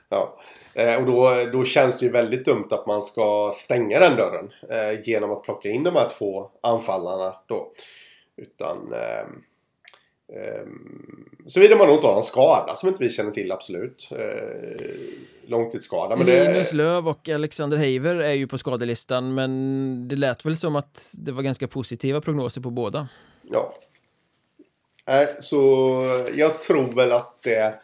Ja. 0.09 0.39
Eh, 0.73 0.95
och 0.95 1.05
då, 1.05 1.45
då 1.53 1.63
känns 1.65 1.99
det 1.99 2.05
ju 2.05 2.11
väldigt 2.11 2.45
dumt 2.45 2.67
att 2.71 2.87
man 2.87 3.01
ska 3.01 3.51
stänga 3.53 3.99
den 3.99 4.15
dörren. 4.15 4.49
Eh, 4.69 5.01
genom 5.03 5.31
att 5.31 5.43
plocka 5.43 5.69
in 5.69 5.83
de 5.83 5.95
här 5.95 6.09
två 6.09 6.49
anfallarna 6.63 7.33
då. 7.47 7.71
Utan... 8.37 8.77
ehm, 8.93 9.43
Såvida 11.45 11.75
man 11.75 11.89
inte 11.89 12.07
har 12.07 12.13
någon 12.13 12.23
skada 12.23 12.75
som 12.75 12.89
inte 12.89 13.03
vi 13.03 13.09
känner 13.09 13.31
till, 13.31 13.51
absolut. 13.51 14.09
Eh, 14.11 14.85
långtidsskada. 15.47 16.15
Men 16.15 16.25
Linus 16.25 16.69
det, 16.69 16.77
Löv 16.77 17.07
och 17.07 17.29
Alexander 17.29 17.77
Heiver 17.77 18.15
är 18.15 18.33
ju 18.33 18.47
på 18.47 18.57
skadelistan, 18.57 19.33
men 19.33 20.07
det 20.07 20.15
lät 20.15 20.45
väl 20.45 20.57
som 20.57 20.75
att 20.75 21.13
det 21.17 21.31
var 21.31 21.43
ganska 21.43 21.67
positiva 21.67 22.21
prognoser 22.21 22.61
på 22.61 22.69
båda. 22.69 23.07
ja. 23.51 23.73
Nej, 25.07 25.35
så 25.39 25.57
jag 26.35 26.61
tror 26.61 26.95
väl 26.95 27.11
att 27.11 27.41
det... 27.43 27.79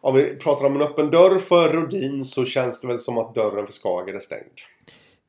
Om 0.00 0.14
vi 0.14 0.36
pratar 0.36 0.66
om 0.66 0.76
en 0.76 0.82
öppen 0.82 1.10
dörr 1.10 1.38
för 1.38 1.68
Rodin 1.68 2.24
så 2.24 2.44
känns 2.44 2.80
det 2.80 2.88
väl 2.88 3.00
som 3.00 3.18
att 3.18 3.34
dörren 3.34 3.66
för 3.66 3.72
Skager 3.72 4.14
är 4.14 4.18
stängd. 4.18 4.60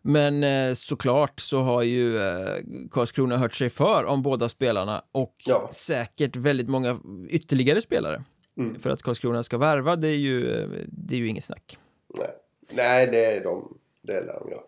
Men 0.07 0.43
eh, 0.43 0.73
såklart 0.73 1.39
så 1.39 1.61
har 1.61 1.83
ju 1.83 2.17
eh, 2.17 2.57
Karlskrona 2.91 3.37
hört 3.37 3.53
sig 3.53 3.69
för 3.69 4.05
om 4.05 4.21
båda 4.21 4.49
spelarna 4.49 5.03
och 5.11 5.35
Ja. 5.45 5.69
säkert 5.73 6.35
väldigt 6.35 6.69
många 6.69 6.99
ytterligare 7.29 7.81
spelare. 7.81 8.23
Mm. 8.57 8.79
För 8.79 8.89
att 8.89 9.01
Karlskrona 9.01 9.43
ska 9.43 9.57
värva, 9.57 9.95
det 9.95 10.07
är 10.07 10.15
ju, 10.15 10.41
det 10.87 11.15
är 11.15 11.19
ju 11.19 11.27
inget 11.27 11.43
snack. 11.43 11.77
Nej, 12.19 12.27
Nej 12.73 13.07
det 13.11 13.25
är 13.25 13.43
de. 13.43 13.77
Det 14.01 14.13
lär 14.13 14.39
de 14.39 14.49
göra. 14.51 14.61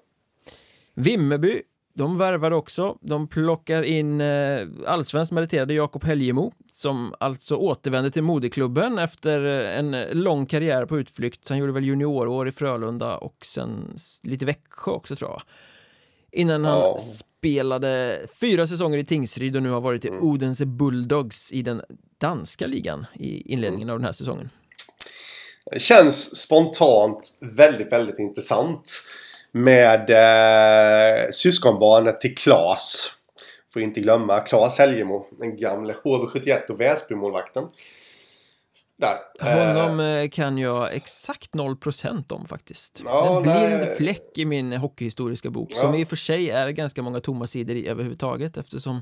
Vimmerby, 0.94 1.62
de 1.98 2.18
värvade 2.18 2.56
också. 2.56 2.98
De 3.02 3.28
plockar 3.28 3.84
in 3.84 4.22
eh, 4.22 4.68
allsvenskt 4.86 5.32
meriterade 5.34 5.74
Jakob 5.74 6.04
Helgemo 6.04 6.52
som 6.72 7.14
alltså 7.20 7.56
återvände 7.56 8.12
till 8.12 8.24
moderklubben 8.24 8.98
efter 9.00 9.62
eh, 9.62 9.80
en 9.80 9.92
lång 10.24 10.46
karriär 10.46 10.86
på 10.86 11.00
utflykt. 11.00 11.50
Han 11.50 11.58
gjorde 11.58 11.72
väl 11.74 11.86
juniorår 11.86 12.48
i 12.48 12.52
Frölunda 12.52 13.18
och 13.18 13.38
sen 13.46 13.94
lite 14.24 14.46
Växjö 14.46 14.92
också 14.92 15.16
tror 15.16 15.30
jag. 15.32 15.42
Innan 16.32 16.66
han 16.66 16.80
Ja. 16.80 16.98
spelade 16.98 18.20
fyra 18.40 18.68
säsonger 18.68 18.98
i 18.98 19.06
Tingsryd 19.06 19.56
och 19.56 19.64
nu 19.64 19.70
har 19.70 19.82
varit 19.82 20.06
i 20.06 20.08
Mm. 20.08 20.24
Odense 20.24 20.66
Bulldogs 20.66 21.52
i 21.52 21.62
den 21.62 21.82
danska 22.22 22.68
ligan 22.68 23.06
i 23.16 23.54
inledningen 23.54 23.90
av 23.90 23.98
den 23.98 24.06
här 24.06 24.12
säsongen. 24.12 24.50
Det 25.72 25.80
känns 25.80 26.42
spontant 26.42 27.38
väldigt, 27.42 27.92
väldigt 27.92 28.20
intressant. 28.20 29.04
Med 29.58 30.10
eh, 30.10 31.30
syskonbarnet 31.32 32.22
till 32.22 32.36
Klas. 32.36 33.12
Får 33.74 33.82
inte 33.82 34.00
glömma 34.00 34.40
Klas 34.40 34.78
Helgemo. 34.80 35.26
Den 35.40 35.58
gamle 35.58 35.94
HV71 36.04 36.70
och 36.70 36.82
Väsby-målvakten. 36.82 37.64
där. 38.98 39.18
Honom 39.76 40.00
Eh, 40.00 40.06
eh, 40.18 40.30
kan 40.30 40.58
jag 40.58 40.94
exakt 40.94 41.52
0% 41.54 42.32
om 42.34 42.46
faktiskt. 42.48 43.02
Ja, 43.06 43.38
en 43.38 43.44
blind 43.44 43.58
nej. 43.88 43.96
fläck 43.98 44.38
i 44.38 44.46
min 44.46 44.74
hockeyhistoriska 44.74 45.50
bok, 45.50 45.68
Ja. 45.72 45.78
som 45.80 45.96
i 45.96 46.04
och 46.04 46.08
för 46.08 46.16
sig 46.16 46.50
är 46.50 46.70
ganska 46.70 47.02
många 47.02 47.20
tomma 47.20 47.48
sidor 47.48 47.76
i 47.76 47.88
överhuvudtaget 47.88 48.58
eftersom 48.58 49.02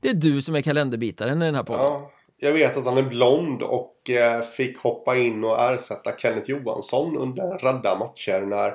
det 0.00 0.08
är 0.08 0.14
du 0.14 0.42
som 0.42 0.54
är 0.54 0.60
kalenderbitaren 0.60 1.42
i 1.42 1.44
den 1.44 1.54
här 1.54 1.62
podden. 1.62 1.82
ja, 1.84 2.10
jag 2.38 2.52
vet 2.52 2.76
att 2.76 2.84
han 2.84 2.98
är 2.98 3.02
blond 3.02 3.62
och 3.62 4.10
eh, 4.10 4.40
fick 4.42 4.78
hoppa 4.78 5.16
in 5.16 5.44
och 5.44 5.60
ersätta 5.60 6.16
Kenneth 6.18 6.50
Johansson 6.50 7.16
under 7.18 7.58
radda 7.58 7.98
matcher 7.98 8.40
när 8.40 8.74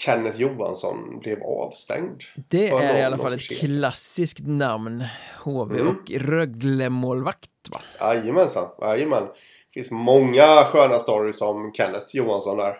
Kenneth 0.00 0.40
Johansson 0.40 1.18
blev 1.20 1.42
avstängd. 1.42 2.20
Det 2.48 2.68
är 2.68 2.98
i 2.98 3.02
alla 3.02 3.18
fall 3.18 3.32
ett 3.32 3.48
klassiskt 3.58 4.46
namn. 4.46 5.04
HV 5.44 5.74
Mm. 5.80 5.88
och 5.96 6.10
Rögle-målvakt 6.10 7.50
va? 7.72 7.80
Jajamensan, 8.14 8.68
jajamän. 8.80 9.22
Det 9.22 9.74
finns 9.74 9.90
många 9.90 10.42
sköna 10.64 10.98
stories 10.98 11.40
om 11.40 11.72
Kenneth 11.74 12.16
Johansson 12.16 12.56
där. 12.56 12.76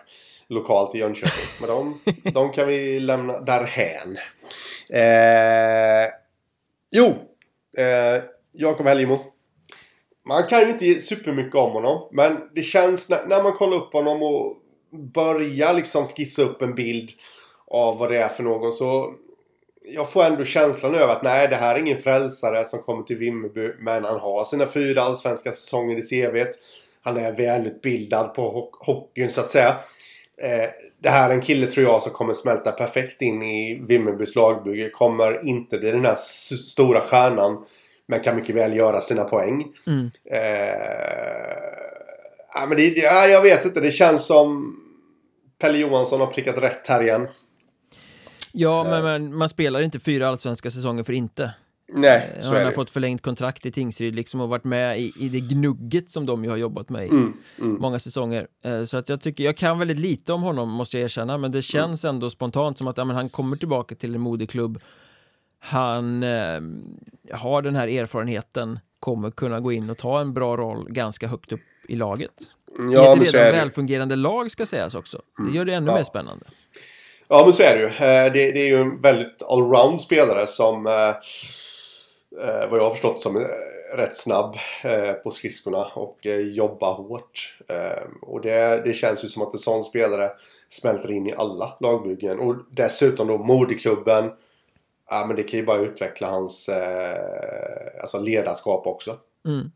Lokalt 0.49 0.95
i 0.95 0.97
Jönköping. 0.97 1.45
Men 1.61 1.69
de, 1.69 2.31
de 2.31 2.51
kan 2.51 2.67
vi 2.67 2.99
lämna 2.99 3.39
därhän. 3.39 4.17
Eh, 4.89 6.09
jo, 6.91 7.05
eh, 7.77 8.23
Jakob 8.53 8.85
Helgemo. 8.87 9.19
Man 10.27 10.43
kan 10.43 10.59
ju 10.61 10.69
inte 10.69 11.01
supermycket 11.01 11.55
om 11.55 11.71
honom. 11.71 12.09
Men 12.11 12.49
det 12.55 12.63
känns 12.63 13.09
när, 13.09 13.25
när 13.25 13.43
man 13.43 13.53
kollar 13.53 13.77
upp 13.77 13.93
honom 13.93 14.23
och 14.23 14.57
börjar 14.91 15.73
liksom 15.73 16.05
skissa 16.05 16.41
upp 16.41 16.61
en 16.61 16.75
bild 16.75 17.09
av 17.67 17.97
vad 17.97 18.11
det 18.11 18.17
är 18.17 18.27
för 18.27 18.43
någon 18.43 18.73
så 18.73 19.13
jag 19.89 20.11
får 20.11 20.23
ändå 20.23 20.45
känslan 20.45 20.95
över 20.95 21.13
att 21.13 21.23
nej, 21.23 21.47
det 21.47 21.55
här 21.55 21.75
är 21.75 21.79
ingen 21.79 21.97
frälsare 21.97 22.65
som 22.65 22.79
kommer 22.79 23.03
till 23.03 23.17
Vimmerby. 23.17 23.71
Men 23.79 24.03
han 24.03 24.19
har 24.19 24.43
sina 24.43 24.65
fyra 24.65 25.01
allsvenska 25.01 25.51
säsonger 25.51 25.97
i 25.97 26.01
CVt. 26.01 26.49
Han 27.01 27.17
är 27.17 27.31
välutbildad 27.31 28.33
på 28.33 28.41
ho- 28.41 28.85
hockeyn 28.85 29.29
så 29.29 29.41
att 29.41 29.49
säga. 29.49 29.77
Eh, 30.41 30.69
det 30.99 31.09
här 31.09 31.29
är 31.29 31.33
en 31.33 31.41
kille 31.41 31.67
tror 31.67 31.85
jag 31.85 32.01
som 32.01 32.11
kommer 32.11 32.33
smälta 32.33 32.71
perfekt 32.71 33.21
in 33.21 33.43
i 33.43 33.81
Vimmerbys 33.87 34.35
lagbygge. 34.35 34.89
Kommer 34.89 35.47
inte 35.47 35.77
bli 35.77 35.91
den 35.91 36.05
här 36.05 36.15
stora 36.15 37.01
stjärnan. 37.01 37.65
Men 38.05 38.19
kan 38.19 38.35
mycket 38.35 38.55
väl 38.55 38.75
göra 38.77 39.01
sina 39.01 39.23
poäng. 39.23 39.67
Mm. 39.87 40.09
Eh, 40.31 41.86
ja, 42.59 42.65
men 42.67 42.77
det, 42.77 42.89
det, 42.89 43.01
ja, 43.01 43.27
jag 43.27 43.41
vet 43.41 43.65
inte. 43.65 43.79
Det 43.79 43.91
känns 43.91 44.25
som 44.27 44.75
Pelle 45.61 45.77
Johansson 45.77 46.19
har 46.19 46.27
prickat 46.27 46.57
rätt 46.57 46.87
här 46.87 47.03
igen. 47.03 47.27
Ja, 48.53 48.83
men 48.83 49.03
man, 49.03 49.35
man 49.35 49.49
spelar 49.49 49.81
inte 49.81 49.99
fyra 49.99 50.27
allsvenska 50.27 50.69
säsonger 50.69 51.03
för 51.03 51.13
inte. 51.13 51.53
Nej, 51.93 52.37
så 52.39 52.47
han 52.47 52.55
är 52.55 52.59
har 52.61 52.69
det. 52.69 52.75
fått 52.75 52.89
förlängt 52.89 53.21
kontrakt 53.21 53.65
i 53.65 53.71
Tingsryd 53.71 54.15
liksom 54.15 54.41
och 54.41 54.49
varit 54.49 54.63
med 54.63 54.99
i, 54.99 55.13
i 55.19 55.29
det 55.29 55.39
gnugget 55.39 56.11
som 56.11 56.25
de 56.25 56.43
ju 56.43 56.49
har 56.49 56.57
jobbat 56.57 56.89
med 56.89 57.05
i 57.05 57.09
Mm, 57.09 57.33
mm. 57.61 57.77
många 57.81 57.99
säsonger. 57.99 58.47
Eh, 58.63 58.83
Så 58.83 58.97
att 58.97 59.09
jag 59.09 59.21
tycker, 59.21 59.43
jag 59.43 59.57
kan 59.57 59.79
väldigt 59.79 59.97
lite 59.97 60.33
om 60.33 60.41
honom 60.43 60.69
måste 60.69 60.97
jag 60.97 61.03
erkänna, 61.05 61.37
men 61.37 61.51
det 61.51 61.61
känns 61.61 62.05
ändå 62.05 62.29
spontant 62.29 62.77
som 62.77 62.87
att 62.87 62.97
ja, 62.97 63.05
men 63.05 63.15
han 63.15 63.29
kommer 63.29 63.57
tillbaka 63.57 63.95
till 63.95 64.15
en 64.15 64.21
moderklubb. 64.21 64.79
Han 65.59 66.23
eh, 66.23 66.61
har 67.31 67.61
den 67.61 67.75
här 67.75 67.87
erfarenheten, 67.87 68.79
kommer 68.99 69.31
kunna 69.31 69.59
gå 69.59 69.71
in 69.71 69.89
och 69.89 69.97
ta 69.97 70.19
en 70.21 70.33
bra 70.33 70.57
roll 70.57 70.87
ganska 70.89 71.27
högt 71.27 71.51
upp 71.51 71.59
i 71.87 71.95
laget. 71.95 72.31
I 72.79 72.93
Ja, 72.93 73.17
ett 73.21 73.27
så 73.27 73.37
är 73.37 73.41
redan 73.41 73.53
det. 73.53 73.59
välfungerande 73.59 74.15
lag 74.15 74.51
ska 74.51 74.65
sägas 74.65 74.95
också. 74.95 75.21
Det 75.49 75.57
gör 75.57 75.65
det 75.65 75.73
ännu 75.73 75.87
Ja. 75.91 75.95
mer 75.95 76.03
spännande. 76.03 76.45
Ja, 77.27 77.41
men 77.43 77.53
så 77.53 77.63
är 77.63 77.75
det 77.75 77.81
ju. 77.81 77.87
Eh, 77.87 78.33
Det, 78.33 78.51
det 78.51 78.59
är 78.61 78.67
ju 78.67 78.81
en 78.81 79.01
väldigt 79.01 79.43
allround 79.49 80.01
spelare 80.01 80.47
som 80.47 80.87
eh, 80.87 80.93
eh, 82.47 82.69
vad 82.69 82.79
jag 82.79 82.83
har 82.83 82.91
förstått 82.91 83.21
som 83.21 83.35
är 83.35 83.47
rätt 83.95 84.15
snabb 84.15 84.55
på 85.23 85.31
skridskorna 85.31 85.85
och 85.85 86.17
jobbar 86.53 86.93
hårt. 86.93 87.57
Och 88.21 88.41
det, 88.41 88.81
det 88.85 88.93
känns 88.93 89.23
ju 89.23 89.27
som 89.27 89.41
att 89.41 89.53
en 89.53 89.59
sån 89.59 89.83
spelare 89.83 90.29
smälter 90.69 91.11
in 91.11 91.27
i 91.27 91.33
alla 91.37 91.77
lagbyggen. 91.79 92.39
Och 92.39 92.55
dessutom 92.71 93.27
då 93.27 93.37
moderklubben. 93.37 94.31
Ja, 95.09 95.25
men 95.27 95.35
det 95.35 95.43
kan 95.43 95.59
ju 95.59 95.65
bara 95.65 95.77
utveckla 95.77 96.29
hans 96.29 96.69
eh, 96.69 98.01
alltså 98.01 98.19
ledarskap 98.19 98.87
också. 98.87 99.17
Mm. 99.47 99.71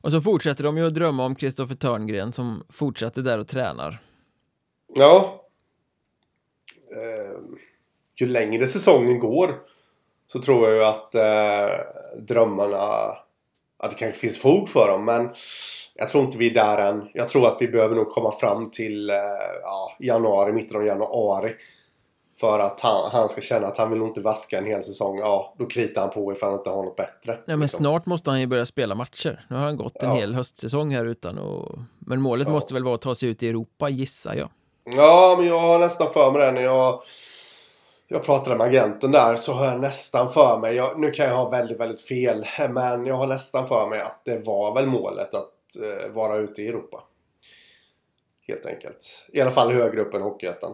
Och 0.00 0.10
så 0.12 0.20
fortsätter 0.20 0.64
de 0.64 0.76
ju 0.76 0.86
att 0.86 0.94
drömma 0.94 1.24
om 1.24 1.34
Kristoffer 1.34 1.74
Törngren 1.74 2.32
som 2.32 2.64
fortsätter 2.68 3.22
där 3.22 3.38
och 3.38 3.48
tränar. 3.48 3.98
Ja. 4.94 5.44
Eh, 6.96 7.38
ju 8.20 8.26
längre 8.26 8.66
säsongen 8.66 9.18
går 9.18 9.54
så 10.32 10.38
tror 10.38 10.68
jag 10.68 10.76
ju 10.76 10.84
att 10.84 11.14
eh, 11.14 11.78
drömmarna 12.28 13.16
att 13.78 13.90
det 13.90 13.96
kanske 13.96 14.20
finns 14.20 14.38
fog 14.38 14.68
för 14.68 14.88
dem. 14.88 15.04
Men 15.04 15.30
jag 15.94 16.08
tror 16.08 16.24
inte 16.24 16.38
vi 16.38 16.50
är 16.50 16.54
där 16.54 16.78
än. 16.78 17.08
Jag 17.14 17.28
tror 17.28 17.46
att 17.46 17.56
vi 17.60 17.68
behöver 17.68 17.96
nog 17.96 18.08
komma 18.08 18.32
fram 18.32 18.70
till 18.70 19.10
eh, 19.10 19.16
ja, 19.62 19.96
januari, 19.98 20.52
mitten 20.52 20.76
av 20.76 20.86
januari. 20.86 21.54
För 22.40 22.58
att 22.58 22.80
han, 22.80 23.10
han 23.12 23.28
ska 23.28 23.40
känna 23.40 23.66
att 23.66 23.78
han 23.78 23.90
vill 23.90 23.98
nog 23.98 24.08
inte 24.08 24.20
vaska 24.20 24.58
en 24.58 24.66
hel 24.66 24.82
säsong. 24.82 25.18
Ja, 25.18 25.54
då 25.58 25.66
kritar 25.66 26.00
han 26.00 26.10
på 26.10 26.32
ifall 26.32 26.48
han 26.50 26.58
inte 26.58 26.70
har 26.70 26.82
något 26.82 26.96
bättre. 26.96 27.32
Ja, 27.32 27.38
men 27.46 27.60
liksom. 27.60 27.78
snart 27.78 28.06
måste 28.06 28.30
han 28.30 28.40
ju 28.40 28.46
börja 28.46 28.66
spela 28.66 28.94
matcher. 28.94 29.46
Nu 29.50 29.56
har 29.56 29.64
han 29.64 29.76
gått 29.76 30.02
en 30.02 30.08
Ja. 30.08 30.14
hel 30.16 30.34
höstsäsong 30.34 30.90
här 30.94 31.04
utan 31.04 31.38
och... 31.38 31.78
Men 31.98 32.20
målet 32.20 32.46
Ja. 32.48 32.52
måste 32.52 32.74
väl 32.74 32.84
vara 32.84 32.94
att 32.94 33.00
ta 33.02 33.14
sig 33.14 33.28
ut 33.28 33.42
i 33.42 33.48
Europa, 33.48 33.88
gissar 33.88 34.34
jag. 34.34 34.48
Ja, 34.96 35.34
men 35.38 35.46
jag 35.46 35.60
har 35.60 35.78
nästan 35.78 36.12
för 36.12 36.32
mig 36.32 36.40
det 36.46 36.52
när 36.52 36.62
jag, 36.62 37.00
jag 38.08 38.22
pratade 38.24 38.56
med 38.56 38.66
agenten 38.66 39.10
där. 39.12 39.36
Så 39.36 39.52
har 39.52 39.64
jag 39.66 39.80
nästan 39.80 40.30
för 40.32 40.58
mig, 40.58 40.74
jag, 40.74 41.00
nu 41.00 41.10
kan 41.10 41.26
jag 41.26 41.36
ha 41.36 41.48
väldigt, 41.50 41.80
väldigt 41.80 42.00
fel. 42.00 42.44
Men 42.70 43.06
jag 43.06 43.14
har 43.14 43.26
nästan 43.26 43.66
för 43.68 43.88
mig 43.88 44.00
att 44.00 44.22
det 44.24 44.38
var 44.38 44.74
väl 44.74 44.86
målet 44.86 45.34
att 45.34 45.52
eh, 45.82 46.10
vara 46.12 46.36
ute 46.36 46.62
i 46.62 46.68
Europa. 46.68 47.02
Helt 48.48 48.66
enkelt. 48.66 49.26
I 49.32 49.40
alla 49.40 49.50
fall 49.50 49.72
högre 49.72 50.00
upp 50.00 50.14
än 50.14 50.22
Hockeyettan. 50.22 50.72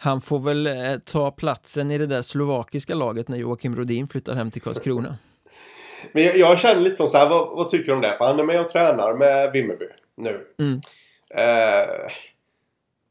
Han 0.00 0.20
får 0.20 0.38
väl 0.38 0.66
eh, 0.66 0.98
ta 1.04 1.30
platsen 1.30 1.90
i 1.90 1.98
det 1.98 2.06
där 2.06 2.22
slovakiska 2.22 2.94
laget 2.94 3.28
när 3.28 3.36
Joakim 3.38 3.76
Rodin 3.76 4.08
flyttar 4.08 4.34
hem 4.34 4.50
till 4.50 4.62
Karlskrona. 4.62 5.18
Men 6.12 6.22
jag, 6.22 6.36
jag 6.36 6.58
känner 6.58 6.80
lite 6.80 6.94
som 6.94 7.08
så 7.08 7.18
här, 7.18 7.28
vad, 7.28 7.56
vad 7.56 7.68
tycker 7.68 7.86
du 7.86 7.92
om 7.92 8.00
det? 8.00 8.14
För 8.18 8.24
han 8.24 8.40
är 8.40 8.44
med 8.44 8.60
och 8.60 8.68
tränar 8.68 9.14
med 9.14 9.52
Vimmerby 9.52 9.86
nu. 10.16 10.40
Mm. 10.58 10.80
Eh, 11.34 12.10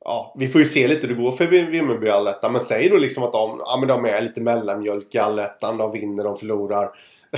ja, 0.05 0.35
vi 0.37 0.47
får 0.47 0.61
ju 0.61 0.65
se 0.65 0.87
lite 0.87 1.07
hur 1.07 1.15
det 1.15 1.21
går 1.21 1.31
för 1.31 1.47
Vim- 1.47 1.69
Vimmerby 1.71 2.09
allettan. 2.09 2.51
Men 2.51 2.61
säg 2.61 2.89
då 2.89 2.97
liksom 2.97 3.23
att 3.23 3.31
de, 3.31 3.61
ja, 3.65 3.77
men 3.79 3.87
de 3.87 4.05
är 4.05 4.21
lite 4.21 4.41
mellanmjölk 4.41 5.15
i 5.15 5.17
allettan. 5.17 5.77
De 5.77 5.91
vinner, 5.91 6.23
de 6.23 6.37
förlorar. 6.37 6.89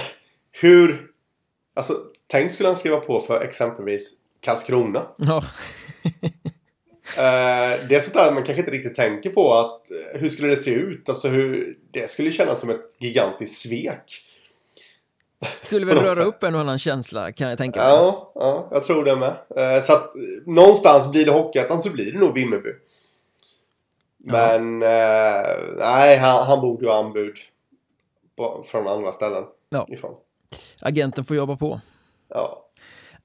hur... 0.61 1.07
Alltså, 1.75 1.93
tänk 2.27 2.51
skulle 2.51 2.69
han 2.69 2.75
skriva 2.75 2.97
på 2.97 3.21
för 3.21 3.41
exempelvis 3.41 4.13
Karlskrona. 4.41 5.07
Ja, 5.17 5.43
Eh, 7.17 7.87
det 7.89 7.95
är 7.95 7.99
sånt 7.99 8.13
där 8.13 8.31
man 8.31 8.43
kanske 8.43 8.59
inte 8.59 8.71
riktigt 8.71 8.95
tänker 8.95 9.29
på. 9.29 9.53
att 9.53 9.91
eh, 9.91 10.19
Hur 10.21 10.29
skulle 10.29 10.47
det 10.47 10.55
se 10.55 10.71
ut? 10.71 11.09
Alltså 11.09 11.27
hur, 11.27 11.75
det 11.91 12.09
skulle 12.09 12.31
kännas 12.31 12.59
som 12.59 12.69
ett 12.69 12.97
gigantiskt 12.99 13.61
svek. 13.61 14.25
skulle 15.45 15.85
väl 15.85 15.97
röra 15.97 16.15
sätt. 16.15 16.25
upp 16.25 16.43
en 16.43 16.55
och 16.55 16.61
annan 16.61 16.79
känsla 16.79 17.31
kan 17.31 17.49
jag 17.49 17.57
tänka 17.57 17.79
mig. 17.79 17.89
Ja, 17.89 18.31
ja, 18.35 18.67
jag 18.71 18.83
tror 18.83 19.03
det 19.05 19.15
med. 19.15 19.35
Eh, 19.75 19.81
så 19.81 19.93
att 19.93 20.11
någonstans 20.45 21.11
blir 21.11 21.25
det 21.25 21.31
Hockeyettan 21.31 21.81
så 21.81 21.89
blir 21.89 22.11
det 22.11 22.19
nog 22.19 22.33
Vimmerby. 22.33 22.69
Men 24.17 24.81
eh, 24.83 25.47
nej, 25.77 26.17
han, 26.17 26.45
han 26.47 26.61
borde 26.61 26.85
ju 26.85 26.91
ha 26.91 26.99
anbud 27.05 27.35
från 28.65 28.87
andra 28.87 29.11
ställen 29.11 29.43
Ja. 29.69 29.87
ifrån. 29.89 30.15
Agenten 30.81 31.23
får 31.23 31.35
jobba 31.35 31.55
på. 31.55 31.81
Ja. 32.29 32.65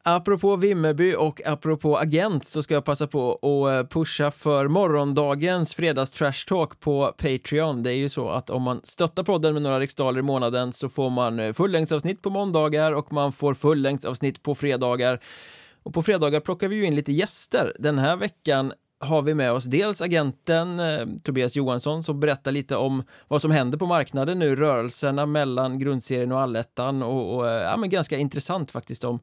Apropå 0.06 0.56
Vimmerby 0.56 1.14
och 1.14 1.46
apropå 1.46 1.98
agent 1.98 2.44
så 2.44 2.62
ska 2.62 2.74
jag 2.74 2.84
passa 2.84 3.06
på 3.06 3.32
att 3.34 3.84
eh, 3.84 3.88
pusha 3.88 4.30
för 4.30 4.68
morgondagens 4.68 5.74
fredags 5.74 6.10
trash 6.10 6.46
talk 6.46 6.80
på 6.80 7.14
Patreon. 7.18 7.82
Det 7.82 7.92
är 7.92 7.96
ju 7.96 8.08
så 8.08 8.28
att 8.28 8.50
om 8.50 8.62
man 8.62 8.80
stöttar 8.82 9.22
podden 9.22 9.52
med 9.52 9.62
några 9.62 9.80
riksdaler 9.80 10.18
i 10.18 10.22
månaden 10.22 10.72
så 10.72 10.88
får 10.88 11.10
man 11.10 11.40
eh, 11.40 11.52
fullängdsavsnitt 11.52 12.22
på 12.22 12.30
måndagar 12.30 12.92
och 12.92 13.12
man 13.12 13.32
får 13.32 13.54
fullängdsavsnitt 13.54 14.42
på 14.42 14.54
fredagar. 14.54 15.20
Och 15.82 15.94
på 15.94 16.02
fredagar 16.02 16.40
plockar 16.40 16.68
vi 16.68 16.76
ju 16.76 16.84
in 16.84 16.96
lite 16.96 17.12
gäster. 17.12 17.72
Den 17.78 17.98
här 17.98 18.16
veckan 18.16 18.72
har 19.00 19.22
vi 19.22 19.34
med 19.34 19.52
oss 19.52 19.64
dels 19.64 20.00
agenten 20.00 20.80
eh, 20.80 21.06
Tobias 21.22 21.56
Johansson 21.56 22.02
som 22.02 22.20
berättar 22.20 22.52
lite 22.52 22.76
om 22.76 23.02
vad 23.28 23.42
som 23.42 23.50
händer 23.50 23.78
på 23.78 23.86
marknaden 23.86 24.38
nu, 24.38 24.56
rörelserna 24.56 25.26
mellan 25.26 25.78
grundserien 25.78 26.32
och 26.32 26.40
allettan 26.40 27.02
och, 27.02 27.34
och 27.34 27.50
eh, 27.50 27.62
ja, 27.62 27.76
men 27.76 27.90
ganska 27.90 28.18
intressant 28.18 28.70
faktiskt 28.70 29.04
om 29.04 29.20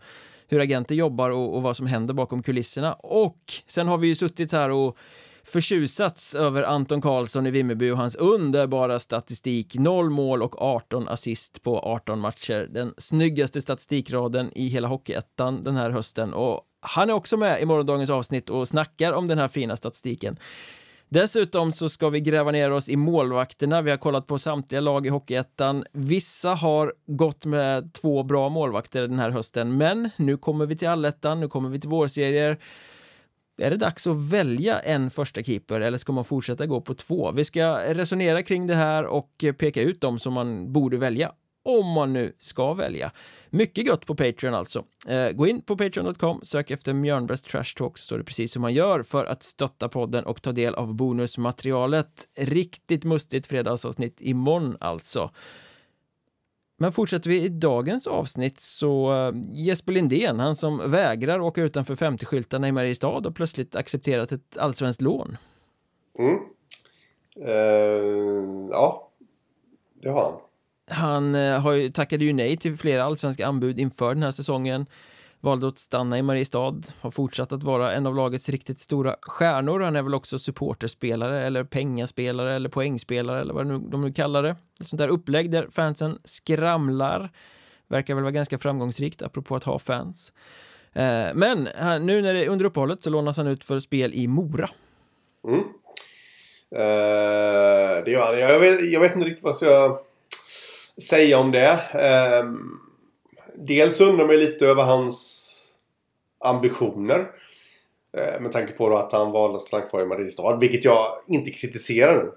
hur 0.52 0.60
agenter 0.60 0.96
jobbar 0.96 1.30
och, 1.30 1.56
och 1.56 1.62
vad 1.62 1.78
som 1.78 1.88
händer 1.88 2.14
bakom 2.14 2.44
kulisserna. 2.44 2.94
Och 2.94 3.38
sen 3.66 3.88
har 3.88 3.98
vi 3.98 4.08
ju 4.08 4.16
suttit 4.16 4.52
här 4.52 4.70
och 4.70 4.98
förtjusats 5.44 6.36
över 6.36 6.64
Anton 6.64 7.02
Karlsson 7.02 7.48
i 7.48 7.52
Vimmerby 7.52 7.90
och 7.90 7.98
hans 7.98 8.16
underbara 8.16 9.00
statistik. 9.00 9.76
0 9.76 10.10
mål 10.10 10.44
och 10.44 10.62
18 10.62 11.08
assist 11.08 11.64
på 11.64 11.80
18 11.80 12.20
matcher. 12.20 12.68
Den 12.72 12.94
snyggaste 12.98 13.62
statistikraden 13.62 14.52
i 14.56 14.68
hela 14.68 14.88
Hockeyettan 14.88 15.62
den 15.62 15.76
här 15.76 15.90
hösten 15.90 16.34
och 16.34 16.62
han 16.82 17.10
är 17.10 17.14
också 17.14 17.38
med 17.38 17.62
i 17.62 17.66
morgondagens 17.66 18.10
avsnitt 18.10 18.50
och 18.50 18.68
snackar 18.68 19.14
om 19.14 19.28
den 19.28 19.38
här 19.38 19.48
fina 19.48 19.76
statistiken. 19.76 20.38
Dessutom 21.14 21.72
så 21.72 21.90
ska 21.90 22.10
vi 22.10 22.22
gräva 22.22 22.52
ner 22.52 22.72
oss 22.72 22.90
i 22.90 22.96
målvakterna. 22.96 23.82
Vi 23.82 23.92
har 23.92 23.98
kollat 23.98 24.28
på 24.28 24.38
samtliga 24.38 24.82
lag 24.82 25.06
i 25.06 25.10
Hockeyettan. 25.10 25.84
Vissa 25.92 26.50
har 26.50 26.94
gått 27.08 27.46
med 27.46 27.94
två 27.94 28.24
bra 28.24 28.50
målvakter 28.50 29.02
den 29.02 29.20
här 29.20 29.30
hösten, 29.30 29.78
men 29.78 30.10
nu 30.16 30.38
kommer 30.38 30.66
vi 30.66 30.78
till 30.78 30.88
allettan, 30.88 31.40
nu 31.40 31.48
kommer 31.48 31.70
vi 31.70 31.80
till 31.80 31.90
vårserier. 31.90 32.58
Är 33.62 33.70
det 33.70 33.78
dags 33.78 34.08
att 34.08 34.30
välja 34.30 34.80
en 34.80 35.10
första 35.10 35.44
keeper 35.44 35.82
eller 35.82 35.98
ska 35.98 36.12
man 36.12 36.26
fortsätta 36.26 36.66
gå 36.66 36.82
på 36.82 36.94
två? 36.94 37.32
Vi 37.32 37.46
ska 37.46 37.94
resonera 37.94 38.44
kring 38.44 38.68
det 38.68 38.76
här 38.76 39.06
och 39.06 39.46
peka 39.58 39.82
ut 39.82 40.02
dem 40.02 40.20
som 40.20 40.34
man 40.34 40.74
borde 40.74 40.98
välja 40.98 41.32
om 41.64 41.88
man 41.88 42.14
nu 42.14 42.36
ska 42.38 42.74
välja. 42.74 43.12
Mycket 43.50 43.88
gott 43.88 44.06
på 44.06 44.16
Patreon 44.16 44.54
alltså. 44.54 44.86
Eh, 45.08 45.32
gå 45.32 45.48
in 45.48 45.62
på 45.62 45.78
patreon.com, 45.78 46.40
sök 46.44 46.72
efter 46.72 46.94
Mjörnbergs 46.94 47.42
Trash 47.42 47.76
Talk 47.78 47.98
så 47.98 48.06
står 48.06 48.18
det 48.18 48.24
precis 48.24 48.56
hur 48.56 48.62
man 48.62 48.74
gör 48.74 49.04
för 49.04 49.26
att 49.26 49.44
stötta 49.44 49.90
podden 49.90 50.26
och 50.26 50.42
ta 50.42 50.52
del 50.52 50.76
av 50.76 50.94
bonusmaterialet. 50.94 52.28
Riktigt 52.38 53.04
mustigt 53.04 53.48
fredagsavsnitt 53.48 54.22
imorgon 54.22 54.78
alltså. 54.80 55.32
Men 56.78 56.92
fortsätter 56.92 57.30
vi 57.30 57.44
i 57.44 57.50
dagens 57.50 58.08
avsnitt 58.08 58.60
så 58.60 59.14
eh, 59.14 59.34
Jesper 59.54 59.94
Lindén, 59.94 60.40
han 60.40 60.56
som 60.56 60.92
vägrar 60.92 61.40
åka 61.40 61.62
utanför 61.62 61.96
50-skyltarna 61.96 62.68
i 62.68 62.72
Mariestad 62.72 63.28
och 63.28 63.36
plötsligt 63.36 63.76
accepterat 63.76 64.32
ett 64.32 64.58
allsvenskt 64.58 65.02
lån. 65.02 65.38
Mm. 66.20 66.40
Uh, 67.48 68.68
ja, 68.72 69.12
det 70.02 70.10
har 70.10 70.24
han. 70.24 70.51
Han 70.90 71.36
eh, 71.36 71.60
har 71.60 71.72
ju, 71.72 71.90
tackade 71.90 72.26
ju 72.26 72.34
nej 72.34 72.58
till 72.58 72.78
flera 72.78 73.04
allsvenska 73.04 73.48
anbud 73.48 73.80
inför 73.80 74.14
den 74.14 74.24
här 74.24 74.32
säsongen 74.32 74.86
valde 75.42 75.68
att 75.68 75.78
stanna 75.78 76.18
i 76.18 76.22
Mariestad, 76.22 76.82
har 77.02 77.12
fortsatt 77.12 77.52
att 77.52 77.64
vara 77.64 77.94
en 77.94 78.08
av 78.08 78.16
lagets 78.16 78.50
riktigt 78.50 78.80
stora 78.80 79.16
stjärnor. 79.22 79.80
Han 79.80 79.96
är 79.96 80.02
väl 80.02 80.14
också 80.14 80.40
supporterspelare 80.40 81.46
eller 81.46 81.64
pengaspelare 81.64 82.56
eller 82.56 82.70
poängspelare 82.70 83.42
eller 83.42 83.54
vad 83.54 83.92
de 83.92 84.02
nu 84.02 84.14
kallar 84.14 84.44
det. 84.44 84.56
Ett 84.82 84.88
sånt 84.88 84.98
där 84.98 85.08
upplägg 85.08 85.52
där 85.52 85.68
fansen 85.72 86.20
skramlar. 86.24 87.32
Verkar 87.88 88.16
väl 88.16 88.24
vara 88.24 88.32
ganska 88.32 88.58
framgångsrikt 88.58 89.22
apropå 89.22 89.56
att 89.56 89.64
ha 89.64 89.80
fans. 89.80 90.34
Eh, 90.94 91.28
men 91.34 91.68
nu 92.06 92.22
när 92.22 92.34
det 92.34 92.46
är 92.46 92.48
under 92.48 92.66
uppehållet 92.66 93.04
så 93.04 93.10
lånas 93.10 93.38
han 93.38 93.48
ut 93.48 93.64
för 93.64 93.80
spel 93.80 94.14
i 94.14 94.28
Mora. 94.28 94.70
Mm. 95.48 95.60
Uh, 96.76 98.04
det 98.06 98.12
gör 98.12 98.26
han. 98.26 98.40
Jag 98.40 98.60
vet, 98.60 98.92
jag 98.92 99.00
vet 99.00 99.16
inte 99.16 99.28
riktigt 99.28 99.44
vad 99.44 99.50
jag 99.50 99.56
ska 99.56 100.11
säga 101.02 101.40
om 101.40 101.52
det. 101.52 101.80
Uh, 101.96 102.52
dels 103.56 104.02
undrar 104.02 104.28
man 104.28 104.36
lite 104.36 104.66
över 104.66 104.84
hans 104.84 105.48
ambitioner. 106.44 107.28
Eh, 108.18 108.42
med 108.42 108.52
tanke 108.52 108.74
på 108.74 108.98
att 108.98 109.12
han 109.12 109.32
valde 109.32 109.56
att 109.56 109.62
stanna 109.62 109.86
kvar 109.86 110.02
i 110.02 110.06
Mariestad. 110.06 110.58
Vilket 110.60 110.86
jag 110.86 111.08
inte 111.28 111.52
kritiserar 111.52 112.24
nu. 112.24 112.32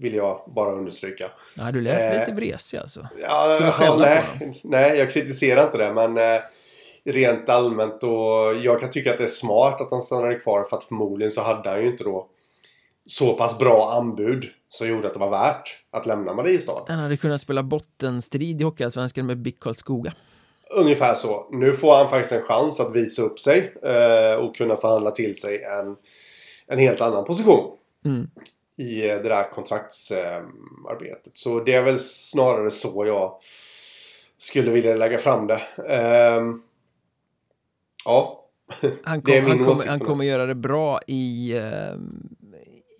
Vill 0.00 0.14
jag 0.14 0.52
bara 0.56 0.72
understryka. 0.72 1.30
Ja, 1.56 1.70
du 1.72 1.80
lät 1.80 2.14
eh, 2.14 2.20
lite 2.20 2.32
vresig 2.32 2.78
alltså. 2.78 3.08
Ja, 3.22 3.58
ja 3.80 3.96
nej, 3.98 4.52
nej, 4.64 4.98
jag 4.98 5.12
kritiserar 5.12 5.64
inte 5.64 5.78
det. 5.78 5.92
Men 5.92 6.18
eh, 6.18 6.40
rent 7.04 7.48
allmänt 7.48 8.02
och 8.02 8.54
jag 8.62 8.80
kan 8.80 8.90
tycka 8.90 9.12
att 9.12 9.18
det 9.18 9.24
är 9.24 9.28
smart 9.28 9.80
att 9.80 9.90
han 9.90 10.02
stannade 10.02 10.34
kvar. 10.34 10.64
För 10.64 10.76
att 10.76 10.84
förmodligen 10.84 11.30
så 11.30 11.42
hade 11.42 11.70
han 11.70 11.80
ju 11.80 11.86
inte 11.86 12.04
då 12.04 12.28
så 13.06 13.34
pass 13.34 13.58
bra 13.58 13.92
anbud 13.92 14.44
som 14.68 14.88
gjorde 14.88 15.06
att 15.06 15.14
det 15.14 15.20
var 15.20 15.30
värt 15.30 15.84
att 15.90 16.06
lämna 16.06 16.34
Mariestad. 16.34 16.84
Han 16.88 16.98
hade 16.98 17.16
kunnat 17.16 17.40
spela 17.40 17.62
bottenstrid 17.62 18.60
i 18.60 18.64
Hockeyallsvenskan 18.64 19.26
med 19.26 19.38
BIK 19.38 19.60
Karlskoga. 19.60 20.12
Ungefär 20.70 21.14
så. 21.14 21.48
Nu 21.52 21.72
får 21.72 21.96
han 21.96 22.08
faktiskt 22.08 22.32
en 22.32 22.42
chans 22.42 22.80
att 22.80 22.96
visa 22.96 23.22
upp 23.22 23.40
sig 23.40 23.74
eh, 23.82 24.44
och 24.44 24.56
kunna 24.56 24.76
förhandla 24.76 25.10
till 25.10 25.40
sig 25.40 25.62
en, 25.62 25.96
en 26.66 26.78
helt 26.78 27.00
annan 27.00 27.24
position. 27.24 27.76
Mm. 28.04 28.30
I 28.76 29.00
det 29.00 29.28
där 29.28 29.50
kontraktsarbetet. 29.50 31.26
Eh, 31.26 31.30
så 31.34 31.60
det 31.60 31.74
är 31.74 31.82
väl 31.82 31.98
snarare 31.98 32.70
så 32.70 33.06
jag 33.06 33.38
skulle 34.38 34.70
vilja 34.70 34.94
lägga 34.94 35.18
fram 35.18 35.46
det. 35.46 35.60
Eh, 35.88 36.42
ja. 38.04 38.42
Han, 39.02 39.22
kom, 39.22 39.34
han, 39.34 39.64
kommer, 39.64 39.86
han 39.86 40.00
kommer 40.00 40.24
göra 40.24 40.46
det 40.46 40.54
bra 40.54 41.00
i, 41.06 41.56
eh, 41.56 41.94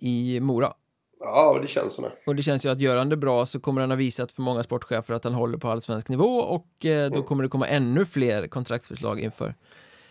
i 0.07 0.41
Mora. 0.41 0.75
Ja, 1.21 1.59
det 1.63 1.69
känns 1.69 1.93
så 1.93 2.03
nu. 2.03 2.11
Och 2.27 2.37
det 2.37 2.43
känns 2.43 2.67
ju 2.67 2.69
att 2.69 2.81
gör 2.81 2.97
han 2.97 3.09
det 3.09 3.17
bra 3.17 3.47
så 3.47 3.61
kommer 3.61 3.81
han 3.81 3.91
ha 3.91 3.97
visat 3.97 4.33
för 4.33 4.43
många 4.43 4.63
sportchefer 4.63 5.15
att 5.15 5.25
han 5.25 5.35
håller 5.35 5.59
på 5.59 5.69
allsvensk 5.69 6.09
nivå 6.09 6.39
och 6.39 6.85
eh, 6.85 7.11
då 7.11 7.17
mm. 7.17 7.23
kommer 7.23 7.43
det 7.43 7.49
komma 7.49 7.69
ännu 7.69 8.07
fler 8.07 8.47
kontraktsförslag 8.47 9.21
inför 9.21 9.55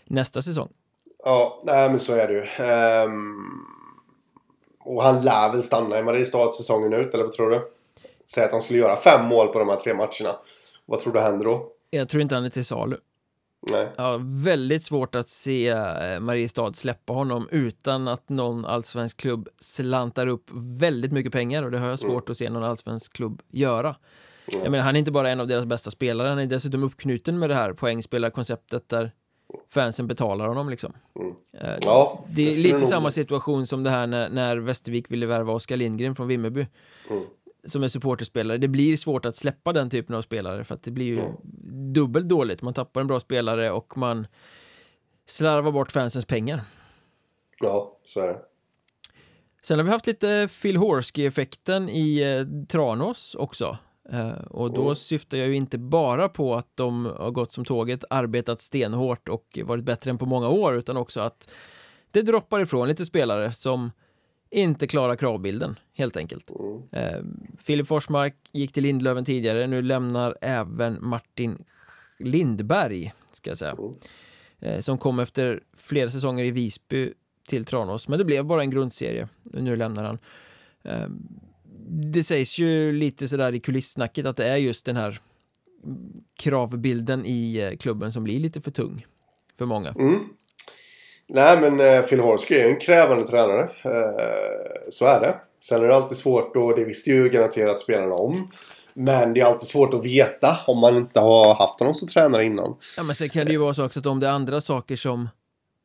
nästa 0.06 0.42
säsong. 0.42 0.70
Ja, 1.24 1.62
nej 1.66 1.90
men 1.90 2.00
så 2.00 2.14
är 2.14 2.28
det 2.28 2.34
ju. 2.34 3.06
Um, 3.06 3.66
och 4.80 5.04
han 5.04 5.24
lär 5.24 5.52
väl 5.52 5.62
stanna 5.62 6.00
i 6.00 6.04
Mariestad 6.04 6.52
säsongen 6.52 6.94
ut, 6.94 7.14
eller 7.14 7.24
vad 7.24 7.34
tror 7.34 7.50
du? 7.50 7.62
Säg 8.26 8.44
att 8.44 8.52
han 8.52 8.62
skulle 8.62 8.80
göra 8.80 8.96
fem 8.96 9.26
mål 9.26 9.48
på 9.48 9.60
de 9.60 9.70
här 9.70 9.76
tre 9.76 9.94
matcherna. 9.94 10.40
Vad 10.86 11.00
tror 11.00 11.14
du 11.14 11.20
händer 11.20 11.46
då? 11.46 11.68
Jag 11.90 12.10
tror 12.10 12.22
inte 12.22 12.36
han 12.36 12.46
är 12.46 12.50
till 12.50 12.66
salu. 12.66 12.98
Nej. 13.72 13.88
Ja, 13.96 14.20
väldigt 14.24 14.84
svårt 14.84 15.16
att 15.16 15.30
se 15.30 15.70
eh, 15.70 16.20
Mariestad 16.20 16.74
släppa 16.74 17.14
honom 17.14 17.48
utan 17.52 18.08
att 18.08 18.30
någon 18.30 18.66
allsvensk 18.66 19.18
klubb 19.18 19.50
slantar 19.60 20.28
upp 20.28 20.50
väldigt 20.54 21.12
mycket 21.12 21.32
pengar 21.32 21.64
och 21.64 21.72
det 21.72 21.80
har 21.80 21.88
jag 21.88 22.00
svårt 22.00 22.12
mm. 22.12 22.32
att 22.32 22.38
se 22.38 22.50
någon 22.50 22.64
allsvensk 22.64 23.14
klubb 23.14 23.42
göra. 23.50 23.88
Mm. 23.88 24.64
Jag 24.64 24.72
menar, 24.72 24.84
han 24.84 24.96
är 24.96 25.00
inte 25.00 25.12
bara 25.12 25.30
en 25.30 25.40
av 25.40 25.48
deras 25.48 25.66
bästa 25.66 25.92
spelare, 25.92 26.30
han 26.30 26.40
är 26.40 26.46
dessutom 26.46 26.84
uppknuten 26.84 27.40
med 27.40 27.50
det 27.50 27.56
här 27.56 27.74
poängspelarkonceptet 27.74 28.90
där 28.90 29.12
fansen 29.70 30.08
betalar 30.08 30.48
honom 30.48 30.70
liksom. 30.70 30.94
Mm. 31.20 31.36
Eh, 31.62 31.78
ja, 31.82 32.26
det 32.30 32.48
är 32.48 32.58
lite 32.58 32.86
samma 32.86 33.12
situation 33.12 33.68
som 33.68 33.84
det 33.84 33.90
här 33.90 34.08
när, 34.08 34.30
när 34.30 34.58
Västervik 34.58 35.12
ville 35.12 35.26
värva 35.26 35.54
Oskar 35.54 35.78
Lindgren 35.78 36.16
från 36.16 36.28
Vimmerby. 36.28 36.68
Mm 37.10 37.24
som 37.66 37.84
är 37.84 37.88
supporterspelare. 37.88 38.58
Det 38.58 38.68
blir 38.68 38.98
svårt 38.98 39.26
att 39.26 39.36
släppa 39.36 39.74
den 39.74 39.90
typen 39.90 40.16
av 40.16 40.22
spelare 40.22 40.64
för 40.64 40.76
att 40.76 40.84
det 40.84 40.92
blir 40.92 41.06
ju 41.06 41.20
mm. 41.20 41.94
dubbelt 41.94 42.30
dåligt. 42.30 42.62
Man 42.62 42.74
tappar 42.74 43.02
en 43.02 43.08
bra 43.08 43.20
spelare 43.20 43.72
och 43.72 43.98
man 43.98 44.28
slarvar 45.26 45.72
bort 45.72 45.92
fansens 45.92 46.26
pengar. 46.26 46.62
Ja, 47.60 48.00
så 48.04 48.20
är 48.20 48.28
det. 48.28 48.40
Sen 49.64 49.80
har 49.80 49.86
vi 49.86 49.92
haft 49.92 50.08
lite 50.08 50.50
Phil 50.62 50.78
Horsky-effekten 50.78 51.90
i 51.90 52.38
eh, 52.38 52.66
Tranås 52.68 53.36
också. 53.36 53.78
Eh, 54.10 54.32
och 54.32 54.74
då 54.74 54.84
mm. 54.84 54.96
syftar 54.96 55.38
jag 55.38 55.48
ju 55.48 55.56
inte 55.56 55.78
bara 55.78 56.30
på 56.30 56.56
att 56.56 56.70
de 56.76 57.06
har 57.06 57.32
gått 57.32 57.52
som 57.52 57.66
tåget, 57.66 58.04
arbetat 58.10 58.62
stenhårt 58.62 59.30
och 59.30 59.60
varit 59.64 59.84
bättre 59.84 60.12
än 60.12 60.18
på 60.18 60.26
många 60.26 60.50
år, 60.50 60.76
utan 60.76 60.98
också 60.98 61.22
att 61.22 61.54
det 62.12 62.22
droppar 62.22 62.60
ifrån 62.60 62.88
lite 62.88 63.06
spelare 63.06 63.52
som 63.52 63.92
inte 64.50 64.88
klarar 64.88 65.16
kravbilden, 65.16 65.80
helt 65.94 66.18
enkelt. 66.18 66.50
Mm. 66.50 66.84
Eh, 66.92 67.24
Filip 67.60 67.88
Forsmark 67.88 68.36
gick 68.52 68.72
till 68.72 68.84
Lindlöven 68.84 69.26
tidigare, 69.26 69.68
nu 69.68 69.82
lämnar 69.82 70.38
även 70.42 70.98
Martin 71.02 71.64
Lindberg, 72.20 73.14
ska 73.32 73.50
jag 73.50 73.58
säga. 73.58 73.72
Mm. 73.80 73.94
Eh, 74.60 74.80
som 74.80 74.98
kom 74.98 75.20
efter 75.20 75.64
flera 75.78 76.10
säsonger 76.10 76.46
i 76.46 76.52
Visby 76.52 77.14
till 77.50 77.66
Tranås, 77.66 78.08
men 78.08 78.20
det 78.20 78.26
blev 78.26 78.46
bara 78.46 78.62
en 78.62 78.70
grundserie. 78.70 79.28
Nu 79.44 79.76
lämnar 79.76 80.04
han. 80.04 80.20
Eh, 80.84 81.10
det 81.88 82.24
sägs 82.24 82.60
ju 82.60 82.92
lite 82.92 83.28
sådär 83.28 83.56
i 83.56 83.60
kulissnacket 83.60 84.26
att 84.26 84.38
det 84.38 84.48
är 84.48 84.58
just 84.58 84.86
den 84.86 84.96
här 84.96 85.20
kravbilden 86.40 87.26
i 87.26 87.58
eh, 87.58 87.78
klubben 87.78 88.12
som 88.12 88.24
blir 88.24 88.40
lite 88.40 88.62
för 88.62 88.72
tung 88.72 89.06
för 89.58 89.66
många. 89.66 89.90
Mm. 89.90 90.20
Nej 91.28 91.62
men 91.62 91.80
eh, 91.80 92.02
Phil 92.02 92.20
Horsky 92.20 92.56
är 92.56 92.70
en 92.70 92.80
krävande 92.80 93.28
tränare. 93.28 93.62
Eh, 93.62 94.90
så 94.90 95.06
är 95.06 95.20
det. 95.20 95.36
Sen 95.60 95.84
är 95.84 95.88
det 95.88 95.96
alltid 95.96 96.18
svårt 96.18 96.56
och 96.56 96.76
det 96.76 96.84
visste 96.84 97.10
ju 97.10 97.30
garanterat 97.30 97.80
spelarna 97.80 98.16
om. 98.16 98.50
Men 98.94 99.34
det 99.34 99.40
är 99.40 99.46
alltid 99.46 99.68
svårt 99.68 99.94
att 99.94 100.06
veta 100.06 100.58
om 100.68 100.80
man 100.80 100.98
inte 100.98 101.20
har 101.20 101.56
haft 101.56 101.80
honom 101.80 101.94
som 101.94 102.08
tränare 102.08 102.46
innan. 102.46 102.76
Ja 102.98 103.04
men 103.04 103.16
sen 103.16 103.30
kan 103.30 103.46
det 103.46 103.52
ju 103.52 103.58
vara 103.58 103.74
så 103.74 103.86
också 103.86 104.00
att 104.00 104.06
om 104.06 104.20
det 104.20 104.28
är 104.28 104.32
andra 104.32 104.62
saker 104.62 104.96
som 104.96 105.30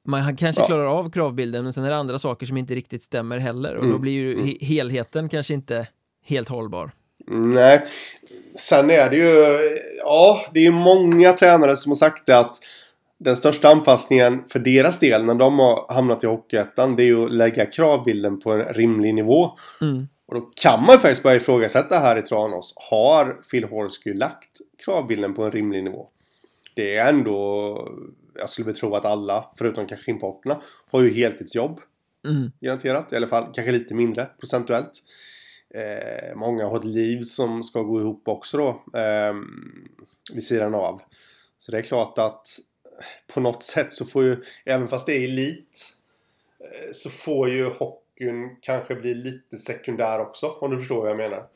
man 0.06 0.36
kanske 0.36 0.62
ja. 0.62 0.66
klarar 0.66 0.98
av 0.98 1.10
kravbilden 1.10 1.64
men 1.64 1.72
sen 1.72 1.84
är 1.84 1.90
det 1.90 1.96
andra 1.96 2.18
saker 2.18 2.46
som 2.46 2.56
inte 2.56 2.74
riktigt 2.74 3.02
stämmer 3.02 3.38
heller 3.38 3.74
och 3.74 3.82
mm. 3.82 3.92
då 3.92 3.98
blir 3.98 4.12
ju 4.12 4.34
mm. 4.34 4.56
helheten 4.60 5.28
kanske 5.28 5.54
inte 5.54 5.86
helt 6.26 6.48
hållbar. 6.48 6.90
Nej, 7.26 7.86
sen 8.56 8.90
är 8.90 9.10
det 9.10 9.16
ju, 9.16 9.58
ja 9.98 10.40
det 10.54 10.66
är 10.66 10.70
många 10.70 11.32
tränare 11.32 11.76
som 11.76 11.90
har 11.90 11.96
sagt 11.96 12.26
det 12.26 12.38
att 12.38 12.56
den 13.20 13.36
största 13.36 13.68
anpassningen 13.68 14.44
för 14.48 14.58
deras 14.58 14.98
del 14.98 15.24
när 15.24 15.34
de 15.34 15.58
har 15.58 15.94
hamnat 15.94 16.24
i 16.24 16.26
Hockeyettan 16.26 16.96
det 16.96 17.02
är 17.02 17.06
ju 17.06 17.24
att 17.24 17.32
lägga 17.32 17.66
kravbilden 17.66 18.40
på 18.40 18.52
en 18.52 18.72
rimlig 18.72 19.14
nivå. 19.14 19.50
Mm. 19.80 20.08
Och 20.26 20.34
då 20.34 20.40
kan 20.40 20.80
man 20.86 20.98
faktiskt 20.98 21.22
börja 21.22 21.36
ifrågasätta 21.36 21.98
här 21.98 22.18
i 22.18 22.22
Tranås. 22.22 22.74
Har 22.90 23.40
Phil 23.50 23.64
Horsky 23.64 24.14
lagt 24.14 24.50
kravbilden 24.84 25.34
på 25.34 25.44
en 25.44 25.52
rimlig 25.52 25.84
nivå? 25.84 26.08
Det 26.74 26.96
är 26.96 27.08
ändå, 27.08 27.88
jag 28.38 28.48
skulle 28.48 28.72
tro 28.72 28.94
att 28.94 29.04
alla, 29.04 29.50
förutom 29.58 29.86
kanske 29.86 30.10
importerna, 30.10 30.60
har 30.90 31.02
ju 31.02 31.10
heltidsjobb. 31.10 31.80
Mm. 32.28 32.52
Garanterat, 32.60 33.12
i 33.12 33.16
alla 33.16 33.26
fall 33.26 33.44
kanske 33.52 33.72
lite 33.72 33.94
mindre 33.94 34.26
procentuellt. 34.40 34.92
Eh, 35.74 36.36
många 36.36 36.66
har 36.66 36.76
ett 36.76 36.84
liv 36.84 37.22
som 37.22 37.62
ska 37.62 37.82
gå 37.82 38.00
ihop 38.00 38.28
också 38.28 38.56
då. 38.56 38.98
Eh, 38.98 39.34
vid 40.34 40.44
sidan 40.44 40.74
av. 40.74 41.02
Så 41.58 41.72
det 41.72 41.78
är 41.78 41.82
klart 41.82 42.18
att 42.18 42.46
på 43.34 43.40
något 43.40 43.62
sätt 43.62 43.92
så 43.92 44.04
får 44.04 44.24
ju, 44.24 44.42
även 44.64 44.88
fast 44.88 45.06
det 45.06 45.12
är 45.12 45.24
elit, 45.24 45.96
eh, 46.60 46.90
så 46.92 47.10
får 47.10 47.48
ju 47.48 47.64
hockeyn 47.64 48.56
kanske 48.60 48.94
blir 48.94 49.14
lite 49.14 49.56
sekundär 49.56 50.20
också, 50.20 50.46
om 50.46 50.70
du 50.70 50.78
förstår 50.78 51.00
vad 51.00 51.10
jag 51.10 51.16
menar. 51.16 51.46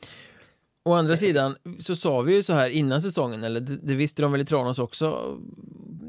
Å 0.87 0.93
andra 0.93 1.17
sidan 1.17 1.55
så 1.79 1.95
sa 1.95 2.21
vi 2.21 2.35
ju 2.35 2.43
så 2.43 2.53
här 2.53 2.69
innan 2.69 3.01
säsongen, 3.01 3.43
eller 3.43 3.59
det, 3.59 3.77
det 3.83 3.95
visste 3.95 4.21
de 4.21 4.31
väl 4.31 4.41
i 4.41 4.45
Tranås 4.45 4.79
också. 4.79 5.37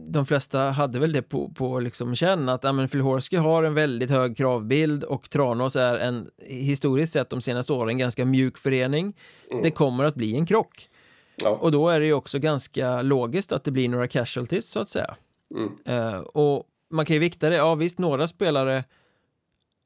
De 0.09 0.27
flesta 0.27 0.59
hade 0.59 0.99
väl 0.99 1.13
det 1.13 1.23
på, 1.23 1.49
på 1.49 1.81
liksom 1.81 2.15
känn 2.15 2.49
att 2.49 2.65
ja, 2.65 2.71
Horsky 3.03 3.37
har 3.37 3.63
en 3.63 3.75
väldigt 3.75 4.11
hög 4.11 4.37
kravbild 4.37 5.05
och 5.05 5.31
Tranås 5.31 5.77
är 5.77 5.99
en 5.99 6.29
historiskt 6.47 7.13
sett 7.13 7.31
de 7.31 7.41
senaste 7.41 7.73
åren 7.73 7.99
ganska 7.99 8.25
mjuk 8.25 8.59
förening. 8.59 9.17
Mm. 9.51 9.63
Det 9.63 9.71
kommer 9.71 10.05
att 10.05 10.15
bli 10.15 10.37
en 10.37 10.47
krock. 10.47 10.89
Ja. 11.37 11.51
Och 11.51 11.73
då 11.73 11.89
är 11.89 12.01
det 12.01 12.07
ju 12.07 12.13
också 12.13 12.39
ganska 12.39 13.03
logiskt 13.03 13.53
att 13.53 13.65
det 13.65 13.71
blir 13.71 13.89
några 13.89 14.09
casualties 14.09 14.69
så 14.69 14.81
att 14.81 14.89
säga. 14.89 15.17
Mm. 15.55 15.79
Uh, 15.89 16.21
och 16.21 16.67
man 16.91 17.07
kan 17.07 17.15
ju 17.15 17.21
vikta 17.21 17.49
det, 17.49 17.57
ja 17.57 17.75
visst 17.75 17.99
några 17.99 18.27
spelare 18.27 18.85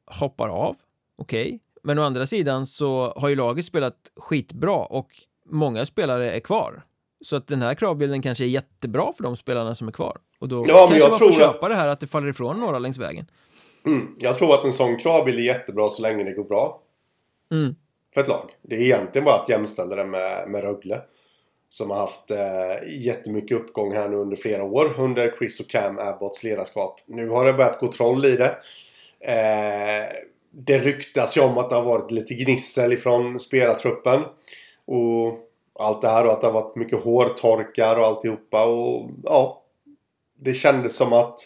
hoppar 0.06 0.48
av, 0.48 0.76
okej. 1.16 1.46
Okay. 1.46 1.58
Men 1.82 1.98
å 1.98 2.02
andra 2.02 2.26
sidan 2.26 2.66
så 2.66 3.12
har 3.16 3.28
ju 3.28 3.36
laget 3.36 3.64
spelat 3.64 4.12
skitbra 4.16 4.76
och 4.76 5.08
många 5.46 5.86
spelare 5.86 6.32
är 6.32 6.40
kvar. 6.40 6.82
Så 7.20 7.36
att 7.36 7.46
den 7.46 7.62
här 7.62 7.74
kravbilden 7.74 8.22
kanske 8.22 8.44
är 8.44 8.48
jättebra 8.48 9.12
för 9.16 9.22
de 9.22 9.36
spelarna 9.36 9.74
som 9.74 9.88
är 9.88 9.92
kvar. 9.92 10.18
Och 10.38 10.48
då 10.48 10.64
ja, 10.68 10.88
kanske 10.90 11.08
man 11.08 11.18
får 11.18 11.32
köpa 11.32 11.66
att... 11.66 11.70
det 11.70 11.76
här 11.76 11.88
att 11.88 12.00
det 12.00 12.06
faller 12.06 12.28
ifrån 12.28 12.60
några 12.60 12.78
längs 12.78 12.98
vägen. 12.98 13.26
Mm, 13.86 14.16
jag 14.18 14.38
tror 14.38 14.54
att 14.54 14.64
en 14.64 14.72
sån 14.72 14.96
kravbild 14.96 15.38
är 15.38 15.42
jättebra 15.42 15.88
så 15.88 16.02
länge 16.02 16.24
det 16.24 16.32
går 16.32 16.44
bra. 16.44 16.80
Mm. 17.50 17.74
För 18.14 18.20
ett 18.20 18.28
lag. 18.28 18.50
Det 18.62 18.76
är 18.76 18.80
egentligen 18.80 19.24
bara 19.24 19.40
att 19.40 19.48
jämställa 19.48 19.96
det 19.96 20.04
med, 20.04 20.48
med 20.48 20.62
Rögle. 20.62 21.00
Som 21.72 21.90
har 21.90 21.96
haft 21.96 22.30
eh, 22.30 22.88
jättemycket 22.88 23.60
uppgång 23.60 23.92
här 23.94 24.08
nu 24.08 24.16
under 24.16 24.36
flera 24.36 24.64
år 24.64 24.94
under 24.98 25.34
Chris 25.38 25.60
och 25.60 25.68
Cam 25.68 25.98
Abbotts 25.98 26.42
ledarskap. 26.42 27.00
Nu 27.06 27.28
har 27.28 27.44
det 27.44 27.52
börjat 27.52 27.78
gå 27.78 27.92
troll 27.92 28.24
i 28.24 28.36
det. 28.36 28.56
Eh, 29.20 30.12
det 30.50 30.78
ryktas 30.78 31.36
ju 31.36 31.40
om 31.40 31.58
att 31.58 31.70
det 31.70 31.76
har 31.76 31.84
varit 31.84 32.10
lite 32.10 32.34
gnissel 32.34 32.92
ifrån 32.92 33.38
spelartruppen. 33.38 34.20
Och 34.84 35.38
allt 35.78 36.02
det 36.02 36.08
här 36.08 36.26
och 36.26 36.32
att 36.32 36.40
det 36.40 36.46
har 36.46 36.54
varit 36.54 36.76
mycket 36.76 37.02
hårtorkar 37.02 37.98
och 37.98 38.04
alltihopa. 38.06 38.66
Och 38.66 39.10
ja, 39.24 39.62
det 40.38 40.54
kändes 40.54 40.96
som 40.96 41.12
att 41.12 41.38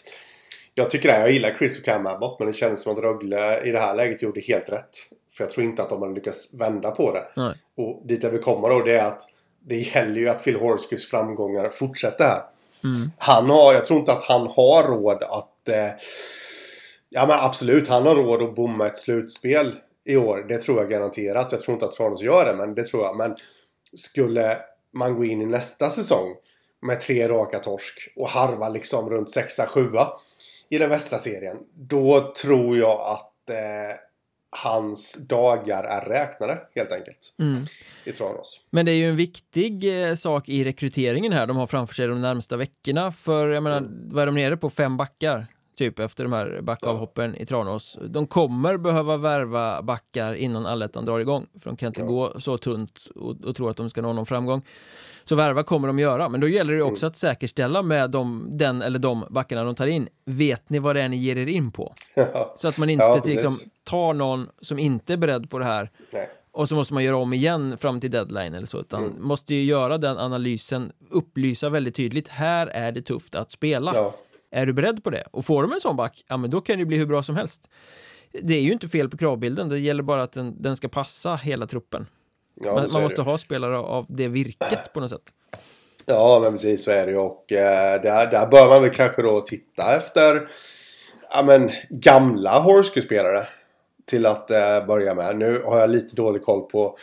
jag 0.73 0.89
tycker 0.89 1.09
det, 1.09 1.19
jag 1.19 1.31
gillar 1.31 1.55
Chris 1.57 1.77
och 1.77 1.85
Cam 1.85 2.07
Abbott 2.07 2.39
men 2.39 2.47
det 2.47 2.53
kändes 2.53 2.81
som 2.81 2.93
att 2.93 2.99
Rögle 2.99 3.61
i 3.61 3.71
det 3.71 3.79
här 3.79 3.95
läget 3.95 4.21
gjorde 4.21 4.41
helt 4.41 4.71
rätt. 4.71 4.97
För 5.31 5.43
jag 5.43 5.49
tror 5.51 5.65
inte 5.65 5.83
att 5.83 5.89
de 5.89 6.01
hade 6.01 6.13
lyckats 6.13 6.53
vända 6.53 6.91
på 6.91 7.13
det. 7.13 7.25
Nej. 7.35 7.53
Och 7.77 8.01
dit 8.05 8.23
jag 8.23 8.29
vill 8.29 8.41
komma 8.41 8.69
då 8.69 8.81
det 8.81 8.97
är 8.97 9.05
att 9.05 9.21
det 9.67 9.75
gäller 9.75 10.19
ju 10.19 10.29
att 10.29 10.43
Phil 10.43 10.55
Horskys 10.55 11.09
framgångar 11.09 11.69
fortsätter 11.69 12.23
här. 12.23 12.43
Mm. 12.83 13.11
Han 13.17 13.49
har, 13.49 13.73
jag 13.73 13.85
tror 13.85 13.99
inte 13.99 14.13
att 14.13 14.23
han 14.23 14.47
har 14.47 14.87
råd 14.87 15.23
att... 15.23 15.69
Eh, 15.69 15.91
ja 17.09 17.25
men 17.25 17.39
absolut, 17.39 17.87
han 17.87 18.07
har 18.07 18.15
råd 18.15 18.41
att 18.41 18.55
bomma 18.55 18.87
ett 18.87 18.97
slutspel 18.97 19.75
i 20.05 20.17
år. 20.17 20.45
Det 20.49 20.57
tror 20.57 20.77
jag 20.77 20.89
garanterat. 20.89 21.51
Jag 21.51 21.61
tror 21.61 21.73
inte 21.73 21.85
att 21.85 21.91
Tranås 21.91 22.21
gör 22.21 22.45
det, 22.45 22.55
men 22.55 22.75
det 22.75 22.85
tror 22.85 23.03
jag. 23.03 23.17
Men 23.17 23.35
skulle 23.93 24.57
man 24.93 25.15
gå 25.15 25.25
in 25.25 25.41
i 25.41 25.45
nästa 25.45 25.89
säsong 25.89 26.35
med 26.81 26.99
tre 26.99 27.27
raka 27.27 27.59
torsk 27.59 28.13
och 28.15 28.29
harva 28.29 28.69
liksom 28.69 29.09
runt 29.09 29.29
sexa, 29.29 29.67
sjua 29.67 30.07
i 30.69 30.77
den 30.77 30.89
västra 30.89 31.19
serien. 31.19 31.57
Då 31.73 32.33
tror 32.41 32.77
jag 32.77 32.99
att 33.01 33.49
eh, 33.49 33.97
hans 34.63 35.27
dagar 35.27 35.83
är 35.83 36.09
räknade 36.09 36.57
helt 36.75 36.91
enkelt. 36.91 37.35
Mm. 37.39 37.65
I 38.05 38.11
Tranås. 38.11 38.61
Men 38.69 38.85
det 38.85 38.91
är 38.91 38.95
ju 38.95 39.09
en 39.09 39.15
viktig 39.15 40.07
eh, 40.09 40.15
sak 40.15 40.49
i 40.49 40.63
rekryteringen 40.63 41.33
här 41.33 41.47
de 41.47 41.57
har 41.57 41.67
framför 41.67 41.95
sig 41.95 42.07
de 42.07 42.21
närmsta 42.21 42.57
veckorna. 42.57 43.11
För 43.11 43.49
jag 43.49 43.63
menar, 43.63 43.77
mm. 43.77 44.09
vad 44.09 44.21
är 44.21 44.25
de 44.25 44.35
nere 44.35 44.57
på? 44.57 44.69
Fem 44.69 44.97
backar? 44.97 45.47
Typ 45.75 45.99
efter 45.99 46.23
de 46.23 46.33
här 46.33 46.61
backavhoppen 46.61 47.33
ja. 47.35 47.41
i 47.41 47.45
Tranås. 47.45 47.99
De 48.07 48.27
kommer 48.27 48.77
behöva 48.77 49.17
värva 49.17 49.81
backar 49.81 50.33
innan 50.33 50.65
allettan 50.65 51.05
drar 51.05 51.19
igång. 51.19 51.47
För 51.59 51.69
de 51.69 51.77
kan 51.77 51.87
inte 51.87 52.01
ja. 52.01 52.07
gå 52.07 52.39
så 52.39 52.57
tunt 52.57 53.07
och, 53.15 53.41
och 53.43 53.55
tro 53.55 53.69
att 53.69 53.77
de 53.77 53.89
ska 53.89 54.01
nå 54.01 54.13
någon 54.13 54.25
framgång. 54.25 54.61
Så 55.25 55.35
värva 55.35 55.63
kommer 55.63 55.87
de 55.87 55.99
göra, 55.99 56.29
men 56.29 56.41
då 56.41 56.47
gäller 56.47 56.73
det 56.73 56.81
också 56.81 57.05
mm. 57.05 57.11
att 57.11 57.17
säkerställa 57.17 57.81
med 57.81 58.09
dem, 58.09 58.47
den 58.51 58.81
eller 58.81 58.99
de 58.99 59.25
backarna 59.29 59.63
de 59.63 59.75
tar 59.75 59.87
in. 59.87 60.07
Vet 60.25 60.69
ni 60.69 60.79
vad 60.79 60.95
det 60.95 61.01
är 61.01 61.09
ni 61.09 61.17
ger 61.17 61.37
er 61.37 61.47
in 61.47 61.71
på? 61.71 61.93
så 62.55 62.67
att 62.67 62.77
man 62.77 62.89
inte 62.89 63.05
ja, 63.05 63.21
liksom, 63.25 63.59
tar 63.83 64.13
någon 64.13 64.49
som 64.61 64.79
inte 64.79 65.13
är 65.13 65.17
beredd 65.17 65.49
på 65.49 65.59
det 65.59 65.65
här 65.65 65.89
Nej. 66.11 66.29
och 66.51 66.69
så 66.69 66.75
måste 66.75 66.93
man 66.93 67.03
göra 67.03 67.17
om 67.17 67.33
igen 67.33 67.77
fram 67.77 67.99
till 67.99 68.11
deadline 68.11 68.53
eller 68.53 68.67
så, 68.67 68.79
utan 68.79 69.03
mm. 69.03 69.15
måste 69.19 69.55
ju 69.55 69.63
göra 69.63 69.97
den 69.97 70.17
analysen, 70.17 70.91
upplysa 71.09 71.69
väldigt 71.69 71.95
tydligt, 71.95 72.27
här 72.27 72.67
är 72.67 72.91
det 72.91 73.01
tufft 73.01 73.35
att 73.35 73.51
spela. 73.51 74.11
Är 74.55 74.65
du 74.65 74.73
beredd 74.73 75.03
på 75.03 75.09
det? 75.09 75.23
Och 75.31 75.45
får 75.45 75.61
de 75.61 75.71
en 75.71 75.79
sån 75.79 75.95
back, 75.95 76.23
ja 76.27 76.37
men 76.37 76.49
då 76.49 76.61
kan 76.61 76.79
det 76.79 76.85
bli 76.85 76.97
hur 76.97 77.05
bra 77.05 77.23
som 77.23 77.35
helst. 77.35 77.69
Det 78.31 78.53
är 78.53 78.61
ju 78.61 78.71
inte 78.71 78.87
fel 78.87 79.09
på 79.09 79.17
kravbilden, 79.17 79.69
det 79.69 79.79
gäller 79.79 80.03
bara 80.03 80.23
att 80.23 80.31
den, 80.31 80.61
den 80.61 80.77
ska 80.77 80.87
passa 80.87 81.35
hela 81.35 81.67
truppen. 81.67 82.07
Ja, 82.63 82.73
man, 82.73 82.89
man 82.93 83.03
måste 83.03 83.21
ha 83.21 83.37
spelare 83.37 83.77
av 83.77 84.05
det 84.09 84.27
virket 84.27 84.93
på 84.93 84.99
något 84.99 85.09
sätt. 85.09 85.31
Ja, 86.05 86.39
men 86.43 86.51
precis 86.51 86.83
så 86.83 86.91
är 86.91 87.05
det 87.05 87.11
ju 87.11 87.17
och 87.17 87.51
eh, 87.51 88.01
där, 88.01 88.31
där 88.31 88.47
bör 88.47 88.69
man 88.69 88.81
väl 88.81 88.91
kanske 88.91 89.21
då 89.21 89.41
titta 89.41 89.95
efter 89.95 90.47
ja, 91.31 91.43
men, 91.43 91.69
gamla 91.89 92.59
Horsky-spelare 92.59 93.47
till 94.05 94.25
att 94.25 94.51
eh, 94.51 94.85
börja 94.87 95.13
med. 95.13 95.37
Nu 95.37 95.63
har 95.65 95.79
jag 95.79 95.89
lite 95.89 96.15
dålig 96.15 96.43
koll 96.43 96.61
på 96.61 96.97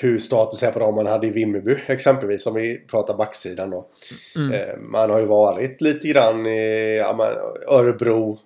hur 0.00 0.18
status 0.18 0.62
är 0.62 0.72
på 0.72 0.78
dem 0.78 0.94
man 0.94 1.06
hade 1.06 1.26
i 1.26 1.30
Vimmerby 1.30 1.76
exempelvis 1.86 2.46
om 2.46 2.54
vi 2.54 2.78
pratar 2.78 3.16
backsidan 3.16 3.70
då. 3.70 3.88
Mm. 4.36 4.52
Eh, 4.52 4.76
man 4.78 5.10
har 5.10 5.18
ju 5.18 5.26
varit 5.26 5.80
lite 5.80 6.08
grann 6.08 6.46
i 6.46 6.96
ja, 6.96 7.14
man, 7.16 7.26
Örebro, 7.68 8.38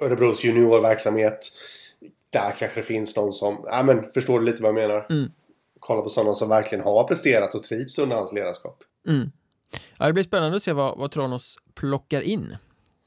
eh, 0.00 0.06
Örebros 0.06 0.44
juniorverksamhet. 0.44 1.48
Där 2.30 2.50
kanske 2.58 2.80
det 2.80 2.86
finns 2.86 3.16
någon 3.16 3.32
som, 3.32 3.64
ja 3.66 3.82
men 3.82 4.12
förstår 4.14 4.40
du 4.40 4.46
lite 4.46 4.62
vad 4.62 4.68
jag 4.68 4.88
menar? 4.88 5.06
Mm 5.10 5.30
kolla 5.80 6.02
på 6.02 6.08
sådana 6.08 6.34
som 6.34 6.48
verkligen 6.48 6.84
har 6.84 7.04
presterat 7.04 7.54
och 7.54 7.62
trivs 7.62 7.98
under 7.98 8.16
hans 8.16 8.32
ledarskap. 8.32 8.82
Mm. 9.08 9.32
Ja, 9.98 10.06
det 10.06 10.12
blir 10.12 10.24
spännande 10.24 10.56
att 10.56 10.62
se 10.62 10.72
vad, 10.72 10.98
vad 10.98 11.10
Tranås 11.10 11.58
plockar 11.74 12.20
in. 12.20 12.56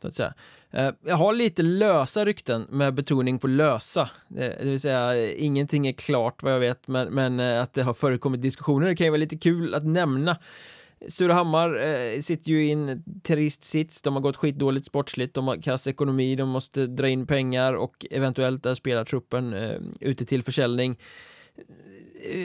Så 0.01 0.07
att 0.07 0.15
säga. 0.15 0.33
Eh, 0.73 0.91
jag 1.05 1.15
har 1.15 1.33
lite 1.33 1.61
lösa 1.61 2.25
rykten 2.25 2.67
med 2.69 2.93
betoning 2.93 3.39
på 3.39 3.47
lösa. 3.47 4.01
Eh, 4.37 4.51
det 4.59 4.65
vill 4.65 4.79
säga, 4.79 5.15
eh, 5.15 5.43
ingenting 5.45 5.87
är 5.87 5.93
klart 5.93 6.43
vad 6.43 6.53
jag 6.53 6.59
vet, 6.59 6.87
men, 6.87 7.13
men 7.13 7.39
att 7.39 7.73
det 7.73 7.83
har 7.83 7.93
förekommit 7.93 8.41
diskussioner. 8.41 8.87
Det 8.87 8.95
kan 8.95 9.07
ju 9.07 9.11
vara 9.11 9.19
lite 9.19 9.37
kul 9.37 9.75
att 9.75 9.85
nämna. 9.85 10.37
Surahammar 11.07 11.81
eh, 11.81 12.19
sitter 12.19 12.49
ju 12.49 12.65
i 12.65 12.71
en 12.71 13.03
trist 13.23 13.63
sits, 13.63 14.01
de 14.01 14.13
har 14.13 14.21
gått 14.21 14.37
skitdåligt 14.37 14.85
sportsligt, 14.85 15.33
de 15.33 15.47
har 15.47 15.61
kass 15.61 15.87
ekonomi, 15.87 16.35
de 16.35 16.49
måste 16.49 16.87
dra 16.87 17.09
in 17.09 17.27
pengar 17.27 17.73
och 17.73 18.05
eventuellt 18.11 18.65
är 18.65 18.75
spelartruppen 18.75 19.53
eh, 19.53 19.79
ute 20.01 20.25
till 20.25 20.43
försäljning 20.43 20.97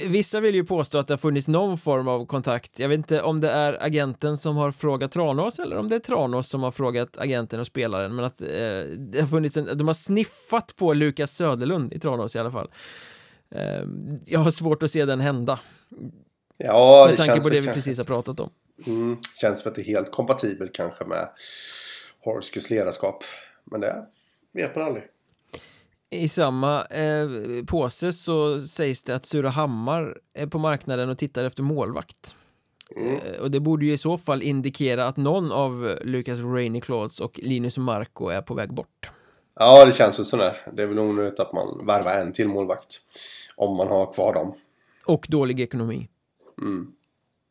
vissa 0.07 0.41
vill 0.41 0.55
ju 0.55 0.65
påstå 0.65 0.99
att 0.99 1.07
det 1.07 1.13
har 1.13 1.19
funnits 1.19 1.49
någon 1.49 1.79
form 1.79 2.09
av 2.09 2.27
kontakt. 2.27 2.79
Jag 2.79 2.89
vet 2.89 2.97
inte 2.97 3.23
om 3.23 3.41
det 3.41 3.51
är 3.51 3.83
agenten 3.83 4.39
som 4.39 4.57
har 4.57 4.73
frågat 4.73 5.13
Tranås 5.13 5.59
eller 5.59 5.77
om 5.77 5.89
det 5.89 5.95
är 5.95 6.01
Tranås 6.01 6.49
som 6.49 6.63
har 6.63 6.71
frågat 6.71 7.19
agenten 7.19 7.61
och 7.61 7.67
spelaren. 7.67 8.17
Men 8.17 8.25
att 8.25 8.43
eh, 8.43 8.49
det 8.99 9.21
har 9.21 9.27
funnits 9.27 9.57
en, 9.57 9.79
de 9.79 9.87
har 9.87 9.95
sniffat 9.95 10.77
på 10.77 10.95
Lukas 10.95 11.37
Söderlund 11.37 11.93
i 11.93 12.01
Tranås 12.01 12.37
i 12.37 12.39
alla 12.39 12.53
fall. 12.53 12.71
Eh, 13.55 13.83
jag 14.27 14.41
har 14.41 14.51
svårt 14.51 14.83
att 14.83 14.91
se 14.91 15.05
den 15.05 15.21
hända. 15.21 15.61
Ja, 16.57 17.07
med 17.09 17.17
tanke 17.17 17.41
på 17.41 17.49
det 17.49 17.61
vi 17.61 17.69
precis 17.69 17.99
har 17.99 18.05
pratat 18.05 18.41
om. 18.41 18.51
Mm, 18.87 19.17
känns 19.41 19.63
för 19.63 19.71
att 19.71 19.77
det 19.77 19.83
är 19.83 19.87
helt 19.87 20.13
kompatibelt 20.13 20.73
kanske 20.73 21.05
med 21.05 21.29
Horskys 22.25 22.71
ledarskap. 22.71 23.25
Men 23.65 23.81
det 23.81 24.07
vet 24.53 24.77
man 24.77 24.85
aldrig. 24.85 25.05
I 26.11 26.29
samma 26.29 26.85
eh, 26.85 27.29
påse 27.67 28.13
så 28.13 28.59
sägs 28.59 29.05
det 29.05 29.15
att 29.15 29.27
Surahammar 29.27 30.19
är 30.35 30.47
på 30.47 30.59
marknaden 30.59 31.09
och 31.09 31.19
tittar 31.19 31.45
efter 31.45 31.63
målvakt. 31.63 32.37
Mm. 32.97 33.17
Eh, 33.17 33.41
och 33.41 33.51
det 33.51 33.61
borde 33.61 33.87
ju 33.87 33.93
i 33.93 33.99
så 33.99 34.19
fall 34.19 34.43
indikera 34.43 35.07
att 35.07 35.17
någon 35.17 35.53
av 35.53 35.99
Lucas 36.03 36.39
Rainy 36.39 36.81
Claudes 36.81 37.21
och 37.21 37.41
Linus 37.43 37.79
Marco 37.79 38.29
är 38.29 38.43
på 38.43 38.55
väg 38.55 38.75
bort. 38.75 39.11
Ja, 39.55 39.85
det 39.85 39.93
känns 39.93 40.19
väl 40.19 40.27
sådär. 40.27 40.57
Det 40.73 40.83
är 40.83 40.87
väl 40.87 40.99
onödigt 40.99 41.41
att 41.41 41.53
man 41.53 41.87
värvar 41.87 42.15
en 42.15 42.33
till 42.33 42.49
målvakt. 42.49 43.01
Om 43.57 43.77
man 43.77 43.89
har 43.89 44.13
kvar 44.13 44.35
dem. 44.35 44.55
Och 45.05 45.27
dålig 45.29 45.61
ekonomi. 45.61 46.09
Mm. 46.63 46.93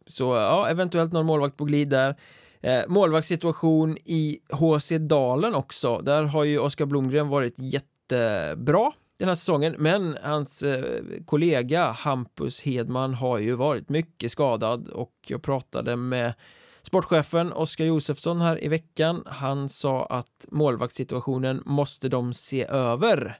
Så 0.08 0.24
ja, 0.24 0.70
eventuellt 0.70 1.14
någon 1.14 1.26
målvakt 1.26 1.58
på 1.58 1.66
glid 1.66 1.90
där. 1.90 2.16
Eh, 2.62 2.82
målvaktssituation 2.88 3.98
i 4.06 4.40
HC 4.52 4.92
Dalen 5.00 5.56
också. 5.56 5.98
Där 5.98 6.24
har 6.24 6.44
ju 6.44 6.60
Oskar 6.60 6.86
Blomgren 6.86 7.30
varit 7.30 7.56
jätte 7.58 7.88
jättebra 8.12 8.92
den 9.18 9.28
här 9.28 9.36
säsongen, 9.36 9.76
men 9.78 10.18
hans 10.24 10.64
eh, 10.64 11.02
kollega 11.26 11.92
Hampus 11.92 12.62
Hedman 12.62 13.14
har 13.14 13.38
ju 13.38 13.56
varit 13.56 13.90
mycket 13.90 14.32
skadad 14.32 14.88
och 14.88 15.14
jag 15.28 15.42
pratade 15.42 15.96
med 15.96 16.34
sportchefen 16.82 17.54
Oskar 17.54 17.86
Josefsson 17.86 18.42
här 18.42 18.64
i 18.64 18.68
veckan. 18.68 19.24
Han 19.26 19.70
sa 19.70 20.06
att 20.06 20.48
målvaktssituationen 20.52 21.64
måste 21.66 22.10
de 22.10 22.34
se 22.34 22.66
över. 22.66 23.40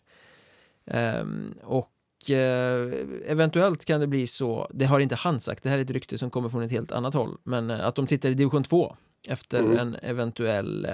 Ehm, 0.86 1.54
och 1.64 2.32
eh, 2.32 2.92
eventuellt 3.26 3.86
kan 3.86 4.02
det 4.02 4.08
bli 4.08 4.28
så, 4.28 4.68
det 4.74 4.86
har 4.86 5.00
inte 5.00 5.16
han 5.16 5.40
sagt, 5.40 5.64
det 5.64 5.70
här 5.70 5.78
är 5.78 5.82
ett 5.82 5.92
rykte 5.92 6.18
som 6.18 6.30
kommer 6.30 6.50
från 6.50 6.64
ett 6.64 6.72
helt 6.72 6.92
annat 6.92 7.14
håll, 7.14 7.38
men 7.44 7.70
eh, 7.70 7.86
att 7.86 7.96
de 7.96 8.08
tittar 8.08 8.30
i 8.30 8.34
division 8.34 8.64
2 8.64 8.96
efter 9.28 9.60
mm. 9.60 9.78
en 9.78 9.96
eventuell 9.96 10.88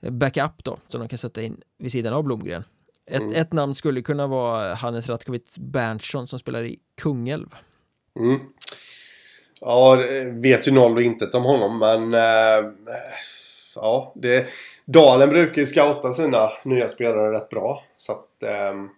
backup 0.00 0.64
då, 0.64 0.78
som 0.88 1.00
de 1.00 1.08
kan 1.08 1.18
sätta 1.18 1.42
in 1.42 1.60
vid 1.78 1.92
sidan 1.92 2.12
av 2.12 2.24
Blomgren. 2.24 2.64
Ett, 3.06 3.20
Mm. 3.22 3.34
ett 3.34 3.52
namn 3.52 3.74
skulle 3.74 4.02
kunna 4.02 4.26
vara 4.26 4.74
Hannes 4.74 5.08
Ratkovic 5.08 5.58
Berntsson 5.58 6.28
som 6.28 6.38
spelar 6.38 6.64
i 6.64 6.78
Kungälv. 7.00 7.48
Mm. 8.18 8.40
Ja, 9.60 9.96
vet 10.32 10.68
ju 10.68 10.72
noll 10.72 10.96
och 10.96 11.02
intet 11.02 11.34
om 11.34 11.42
honom 11.42 11.78
men... 11.78 12.14
Eh, 12.14 12.70
ja, 13.74 14.12
det... 14.16 14.46
Dalen 14.84 15.28
brukar 15.28 15.62
ju 15.62 15.66
scouta 15.66 16.12
sina 16.12 16.50
nya 16.64 16.88
spelare 16.88 17.32
rätt 17.32 17.48
bra. 17.48 17.82
Så 17.96 18.12
att... 18.12 18.42
ehm, 18.42 18.88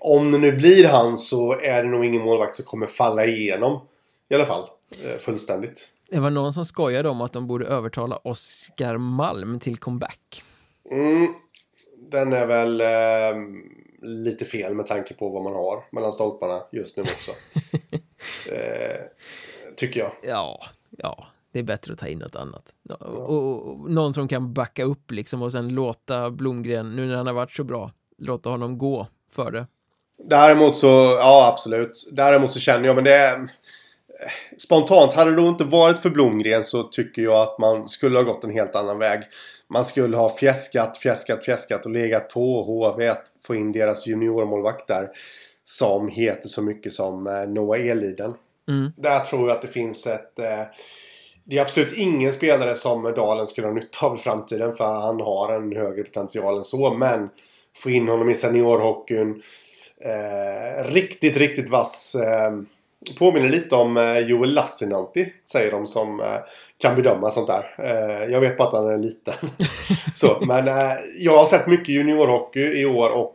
om 0.00 0.32
det 0.32 0.38
nu 0.38 0.52
blir 0.52 0.88
han 0.88 1.18
så 1.18 1.52
är 1.60 1.82
det 1.82 1.88
nog 1.88 2.04
ingen 2.04 2.22
målvakt 2.22 2.54
som 2.56 2.64
kommer 2.64 2.86
falla 2.86 3.24
igenom. 3.24 3.80
I 4.28 4.34
alla 4.34 4.44
fall. 4.44 4.68
Eh, 5.04 5.18
fullständigt. 5.18 5.88
Det 6.10 6.20
var 6.20 6.30
någon 6.30 6.52
som 6.52 6.64
skojade 6.64 7.08
om 7.08 7.20
att 7.20 7.32
de 7.32 7.46
borde 7.46 7.66
övertala 7.66 8.16
Oskar 8.16 8.96
Malm 8.96 9.60
till 9.60 9.76
comeback. 9.76 10.42
Mm, 10.90 11.34
den 12.10 12.32
är 12.32 12.46
väl 12.46 12.80
eh, 12.80 13.42
lite 14.02 14.44
fel 14.44 14.74
med 14.74 14.86
tanke 14.86 15.14
på 15.14 15.28
vad 15.28 15.42
man 15.42 15.54
har 15.54 15.84
mellan 15.90 16.12
stolparna 16.12 16.62
just 16.72 16.96
nu 16.96 17.02
också. 17.02 17.30
eh, 18.52 19.00
tycker 19.76 20.00
jag. 20.00 20.12
Ja, 20.22 20.60
ja, 20.90 21.26
det 21.52 21.58
är 21.58 21.62
bättre 21.62 21.92
att 21.92 21.98
ta 21.98 22.06
in 22.06 22.18
något 22.18 22.36
annat. 22.36 22.74
Och, 23.00 23.02
och, 23.02 23.62
och 23.62 23.90
någon 23.90 24.14
som 24.14 24.28
kan 24.28 24.52
backa 24.54 24.84
upp 24.84 25.10
liksom 25.10 25.42
och 25.42 25.52
sen 25.52 25.68
låta 25.68 26.30
Blomgren, 26.30 26.96
nu 26.96 27.06
när 27.06 27.16
han 27.16 27.26
har 27.26 27.34
varit 27.34 27.52
så 27.52 27.64
bra, 27.64 27.92
låta 28.18 28.50
honom 28.50 28.78
gå 28.78 29.06
för 29.32 29.50
det. 29.50 29.66
Däremot 30.24 30.76
så, 30.76 30.86
ja 31.18 31.50
absolut. 31.52 32.10
Däremot 32.12 32.52
så 32.52 32.60
känner 32.60 32.86
jag, 32.86 32.94
men 32.94 33.04
det 33.04 33.14
är... 33.14 33.48
Spontant, 34.56 35.12
hade 35.12 35.30
det 35.30 35.36
då 35.36 35.48
inte 35.48 35.64
varit 35.64 35.98
för 35.98 36.10
Blomgren 36.10 36.64
så 36.64 36.82
tycker 36.82 37.22
jag 37.22 37.40
att 37.40 37.58
man 37.58 37.88
skulle 37.88 38.18
ha 38.18 38.22
gått 38.22 38.44
en 38.44 38.50
helt 38.50 38.74
annan 38.74 38.98
väg. 38.98 39.22
Man 39.70 39.84
skulle 39.84 40.16
ha 40.16 40.36
fjäskat, 40.36 40.98
fjäskat, 40.98 41.44
fjäskat 41.44 41.86
och 41.86 41.92
legat 41.92 42.28
på 42.28 42.62
HV 42.62 43.08
att 43.08 43.24
få 43.46 43.54
in 43.54 43.72
deras 43.72 44.06
juniormålvakt 44.06 44.86
där. 44.88 45.08
Som 45.64 46.08
heter 46.08 46.48
så 46.48 46.62
mycket 46.62 46.92
som 46.92 47.26
eh, 47.26 47.48
Noah 47.48 47.88
Eliden. 47.88 48.34
Mm. 48.68 48.92
Där 48.96 49.20
tror 49.20 49.48
jag 49.48 49.56
att 49.56 49.62
det 49.62 49.68
finns 49.68 50.06
ett... 50.06 50.38
Eh, 50.38 50.62
det 51.44 51.58
är 51.58 51.62
absolut 51.62 51.92
ingen 51.96 52.32
spelare 52.32 52.74
som 52.74 53.02
Dalen 53.02 53.46
skulle 53.46 53.66
ha 53.66 53.74
nytta 53.74 54.06
av 54.06 54.14
i 54.14 54.18
framtiden 54.18 54.72
för 54.72 54.84
han 54.84 55.20
har 55.20 55.52
en 55.52 55.76
högre 55.76 56.02
potential 56.02 56.56
än 56.56 56.64
så. 56.64 56.94
Men 56.94 57.28
få 57.76 57.90
in 57.90 58.08
honom 58.08 58.30
i 58.30 58.34
seniorhockeyn. 58.34 59.42
Eh, 60.00 60.84
riktigt, 60.84 61.36
riktigt 61.36 61.68
vass. 61.68 62.14
Eh, 62.14 62.52
påminner 63.18 63.48
lite 63.48 63.74
om 63.74 63.96
eh, 63.96 64.18
Joel 64.18 64.54
Lassinantti, 64.54 65.32
säger 65.50 65.70
de 65.70 65.86
som 65.86 66.20
eh, 66.20 66.36
kan 66.78 66.96
bedöma 66.96 67.30
sånt 67.30 67.46
där. 67.46 67.74
Eh, 67.78 68.32
jag 68.32 68.40
vet 68.40 68.58
bara 68.58 68.68
att 68.68 68.74
han 68.74 68.88
är 68.88 68.98
liten. 68.98 69.34
så, 70.14 70.38
men 70.46 70.66
jag 71.18 71.36
har 71.36 71.44
sett 71.44 71.66
mycket 71.66 71.88
juniorhockey 71.88 72.80
i 72.80 72.86
år 72.86 73.10
och 73.10 73.34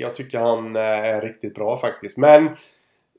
jag 0.00 0.14
tycker 0.14 0.38
han 0.38 0.76
är 0.76 1.20
riktigt 1.20 1.54
bra 1.54 1.78
faktiskt. 1.78 2.18
Men 2.18 2.56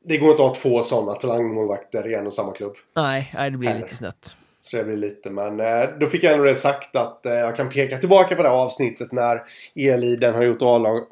det 0.03 0.17
går 0.17 0.29
inte 0.31 0.43
att 0.43 0.49
ha 0.49 0.55
två 0.55 0.83
sådana 0.83 1.13
talangmålvakter 1.13 2.07
i 2.07 2.13
en 2.13 2.27
och 2.27 2.33
samma 2.33 2.51
klubb. 2.51 2.75
Nej, 2.95 3.31
nej, 3.33 3.51
det 3.51 3.57
blir 3.57 3.75
lite 3.75 3.95
snett. 3.95 4.35
Så 4.59 4.77
det 4.77 4.83
blir 4.83 4.97
lite, 4.97 5.29
men 5.29 5.57
då 5.99 6.05
fick 6.05 6.23
jag 6.23 6.33
ändå 6.33 6.45
det 6.45 6.55
sagt 6.55 6.95
att 6.95 7.19
jag 7.23 7.55
kan 7.55 7.69
peka 7.69 7.97
tillbaka 7.97 8.35
på 8.35 8.43
det 8.43 8.49
här 8.49 8.55
avsnittet 8.55 9.11
när 9.11 9.43
Eliden 9.75 10.35
har 10.35 10.43
gjort 10.43 10.61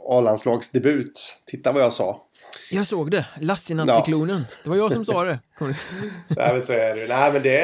A-landslagsdebut. 0.10 1.38
Titta 1.46 1.72
vad 1.72 1.82
jag 1.84 1.94
sa. 1.94 2.22
Jag 2.74 2.88
såg 2.88 3.12
det, 3.12 3.26
Lassinantti-klonen. 3.42 4.46
Det 4.64 4.70
var 4.70 4.78
jag 4.78 4.94
som 4.94 5.06
sa 5.06 5.24
det. 5.24 5.40
Nej 5.60 6.54
men 6.54 6.62
så 6.62 6.74
är 6.74 6.96
det. 6.96 7.08
Nej 7.08 7.34
men 7.34 7.42
det, 7.44 7.60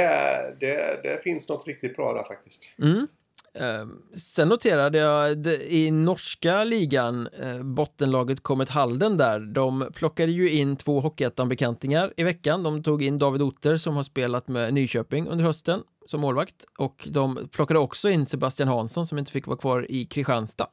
det, 0.60 1.00
det 1.04 1.24
finns 1.24 1.50
något 1.50 1.68
riktigt 1.68 1.96
bra 1.96 2.14
där 2.14 2.24
faktiskt. 2.24 2.74
Mm. 2.82 3.08
Eh, 3.54 3.88
sen 4.14 4.50
noterade 4.50 4.98
jag 4.98 5.48
i 5.48 5.92
norska 5.92 6.64
ligan, 6.64 7.28
eh, 7.28 7.64
bottenlaget 7.64 8.44
Comet 8.44 8.70
Halden 8.70 9.18
där, 9.18 9.40
de 9.40 9.90
plockade 9.96 10.32
ju 10.32 10.52
in 10.52 10.76
två 10.76 11.00
Hockeyettan-bekantingar 11.00 12.14
i 12.18 12.24
veckan. 12.24 12.64
De 12.64 12.84
tog 12.84 13.04
in 13.04 13.18
David 13.18 13.42
Otter 13.42 13.78
som 13.78 13.96
har 13.96 14.04
spelat 14.04 14.48
med 14.48 14.74
Nyköping 14.74 15.28
under 15.28 15.46
hösten 15.46 15.82
som 16.06 16.22
målvakt 16.22 16.66
och 16.78 17.08
de 17.12 17.50
plockade 17.52 17.80
också 17.80 18.10
in 18.10 18.26
Sebastian 18.26 18.70
Hansson 18.70 19.08
som 19.08 19.18
inte 19.18 19.32
fick 19.32 19.48
vara 19.48 19.58
kvar 19.58 19.86
i 19.90 20.06
Kristianstad. 20.06 20.68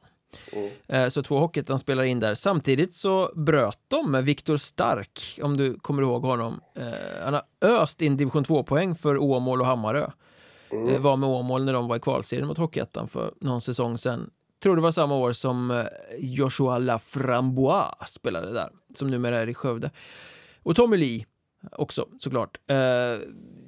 Mm. 0.51 0.69
Eh, 0.87 1.07
Så 1.09 1.23
två 1.23 1.37
Hockeyettan-spelare 1.39 2.07
in 2.07 2.19
där. 2.19 2.35
Samtidigt 2.35 2.93
så 2.93 3.31
bröt 3.35 3.79
de 3.87 4.11
med 4.11 4.25
Viktor 4.25 4.57
Stark, 4.57 5.39
om 5.43 5.57
du 5.57 5.79
kommer 5.79 6.01
ihåg 6.01 6.23
honom. 6.23 6.61
Eh, 6.75 7.23
Han 7.23 7.33
har 7.33 7.43
öst 7.61 8.01
in 8.01 8.17
division 8.17 8.43
2-poäng 8.45 8.95
för 8.95 9.17
Åmål 9.17 9.61
och 9.61 9.67
Hammarö. 9.67 10.09
Mm. 10.71 10.87
Eh, 10.87 10.99
Var 10.99 11.17
med 11.17 11.29
Åmål 11.29 11.65
när 11.65 11.73
de 11.73 11.87
var 11.87 11.95
i 11.95 11.99
kvalserien 11.99 12.47
mot 12.47 12.57
Hockeyettan 12.57 13.07
för 13.07 13.33
någon 13.41 13.61
säsong 13.61 13.97
sedan. 13.97 14.29
Tror 14.63 14.75
det 14.75 14.81
var 14.81 14.91
samma 14.91 15.15
år 15.15 15.33
som 15.33 15.85
Joshua 16.19 16.77
Laframboise 16.77 18.05
spelade 18.13 18.53
där, 18.53 18.69
som 18.95 19.07
numera 19.07 19.37
är 19.39 19.49
i 19.49 19.53
Skövde. 19.53 19.91
Och 20.63 20.75
Tommy 20.75 20.97
Lee 20.97 21.25
också 21.71 22.07
såklart. 22.19 22.57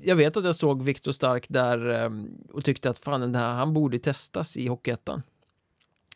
Jag 0.01 0.15
vet 0.15 0.37
att 0.37 0.45
jag 0.45 0.55
såg 0.55 0.83
Viktor 0.83 1.11
Stark 1.11 1.45
där 1.49 2.11
och 2.53 2.63
tyckte 2.65 2.89
att 2.89 2.99
fan 2.99 3.21
den 3.21 3.35
här, 3.35 3.53
han 3.53 3.73
borde 3.73 3.99
testas 3.99 4.57
i 4.57 4.67
Hockeyettan. 4.67 5.21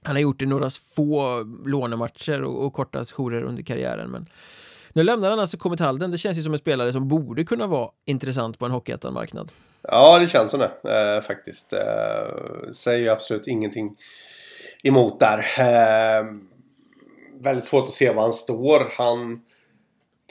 Han 0.05 0.15
har 0.15 0.21
gjort 0.21 0.39
det 0.39 0.45
i 0.45 0.47
några 0.47 0.69
få 0.95 1.43
lånematcher 1.65 2.43
och, 2.43 2.65
och 2.65 2.73
korta 2.73 3.05
sessioner 3.05 3.43
under 3.43 3.63
karriären 3.63 4.11
men 4.11 4.29
nu 4.93 5.03
lämnar 5.03 5.29
han 5.29 5.39
alltså 5.39 5.57
kommit 5.57 5.79
Halden. 5.79 6.11
Det 6.11 6.17
känns 6.17 6.37
ju 6.37 6.41
som 6.41 6.53
en 6.53 6.59
spelare 6.59 6.91
som 6.91 7.07
borde 7.07 7.43
kunna 7.43 7.67
vara 7.67 7.89
intressant 8.05 8.59
på 8.59 8.65
en 8.65 8.71
Hockeyettan-marknad. 8.71 9.51
Ja 9.81 10.19
det 10.19 10.27
känns 10.27 10.51
som 10.51 10.59
det 10.59 11.15
eh, 11.15 11.21
faktiskt. 11.21 11.73
Eh, 11.73 12.71
säger 12.73 12.99
ju 12.99 13.09
absolut 13.09 13.47
ingenting 13.47 13.95
emot 14.83 15.19
där. 15.19 15.37
Eh, 15.59 16.25
väldigt 17.43 17.65
svårt 17.65 17.83
att 17.83 17.89
se 17.89 18.13
var 18.13 18.21
han 18.21 18.31
står. 18.31 18.91
Han 18.97 19.41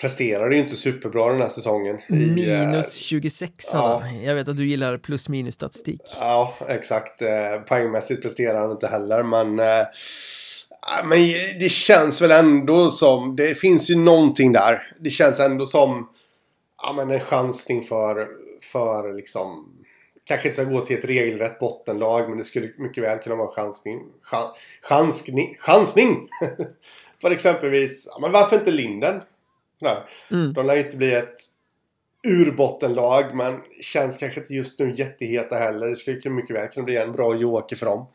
presterade 0.02 0.54
ju 0.54 0.60
inte 0.60 0.76
superbra 0.76 1.28
den 1.28 1.40
här 1.40 1.48
säsongen. 1.48 1.96
i, 1.96 2.12
eh, 2.12 2.68
Minus 2.68 2.94
26 2.94 3.70
ja. 3.72 4.02
Jag 4.24 4.34
vet 4.34 4.48
att 4.48 4.56
du 4.56 4.66
gillar 4.66 4.98
plus 4.98 5.28
minus 5.28 5.54
statistik. 5.54 6.00
Ja, 6.18 6.54
exakt. 6.68 7.22
Eh, 7.22 7.60
poängmässigt 7.68 8.22
presterar 8.22 8.60
han 8.60 8.70
inte 8.70 8.86
heller, 8.86 9.22
men... 9.22 9.60
Eh, 9.60 9.86
ja, 10.86 11.04
men 11.04 11.18
det 11.60 11.72
känns 11.72 12.22
väl 12.22 12.30
ändå 12.30 12.90
som... 12.90 13.36
Det 13.36 13.54
finns 13.54 13.90
ju 13.90 13.96
någonting 13.96 14.52
där. 14.52 14.82
Det 15.00 15.10
känns 15.10 15.40
ändå 15.40 15.66
som... 15.66 16.08
Ja, 16.82 16.92
men 16.92 17.10
en 17.10 17.20
chansning 17.20 17.82
för... 17.82 18.28
För 18.72 19.14
liksom... 19.14 19.68
Kanske 20.24 20.48
inte 20.48 20.62
ska 20.62 20.70
gå 20.70 20.80
till 20.80 20.98
ett 20.98 21.04
regelrätt 21.04 21.58
bottenlag, 21.58 22.28
men 22.28 22.38
det 22.38 22.44
skulle 22.44 22.68
mycket 22.78 23.04
väl 23.04 23.18
kunna 23.18 23.36
vara 23.36 23.48
en 23.48 23.54
chansning. 23.54 24.00
Chan, 24.22 24.48
chanskning, 24.82 25.56
chansning! 25.58 26.28
för 27.20 27.30
exempelvis... 27.30 28.08
Ja, 28.10 28.18
men 28.20 28.32
varför 28.32 28.56
inte 28.56 28.70
Linden? 28.70 29.20
Nej. 29.82 29.96
Mm. 30.30 30.52
De 30.52 30.66
lär 30.66 30.76
inte 30.76 30.96
bli 30.96 31.12
ett 31.12 31.36
urbottenlag 32.28 33.34
men 33.34 33.60
känns 33.80 34.18
kanske 34.18 34.40
inte 34.40 34.54
just 34.54 34.78
nu 34.78 34.94
jätteheta 34.96 35.56
heller. 35.56 35.86
Det 35.86 35.94
skulle 35.94 36.34
mycket 36.34 36.56
väl 36.56 36.68
kunna 36.68 36.84
bli 36.84 36.96
en 36.96 37.12
bra 37.12 37.36
joker 37.36 37.76
för 37.76 37.86
dem. 37.86 38.06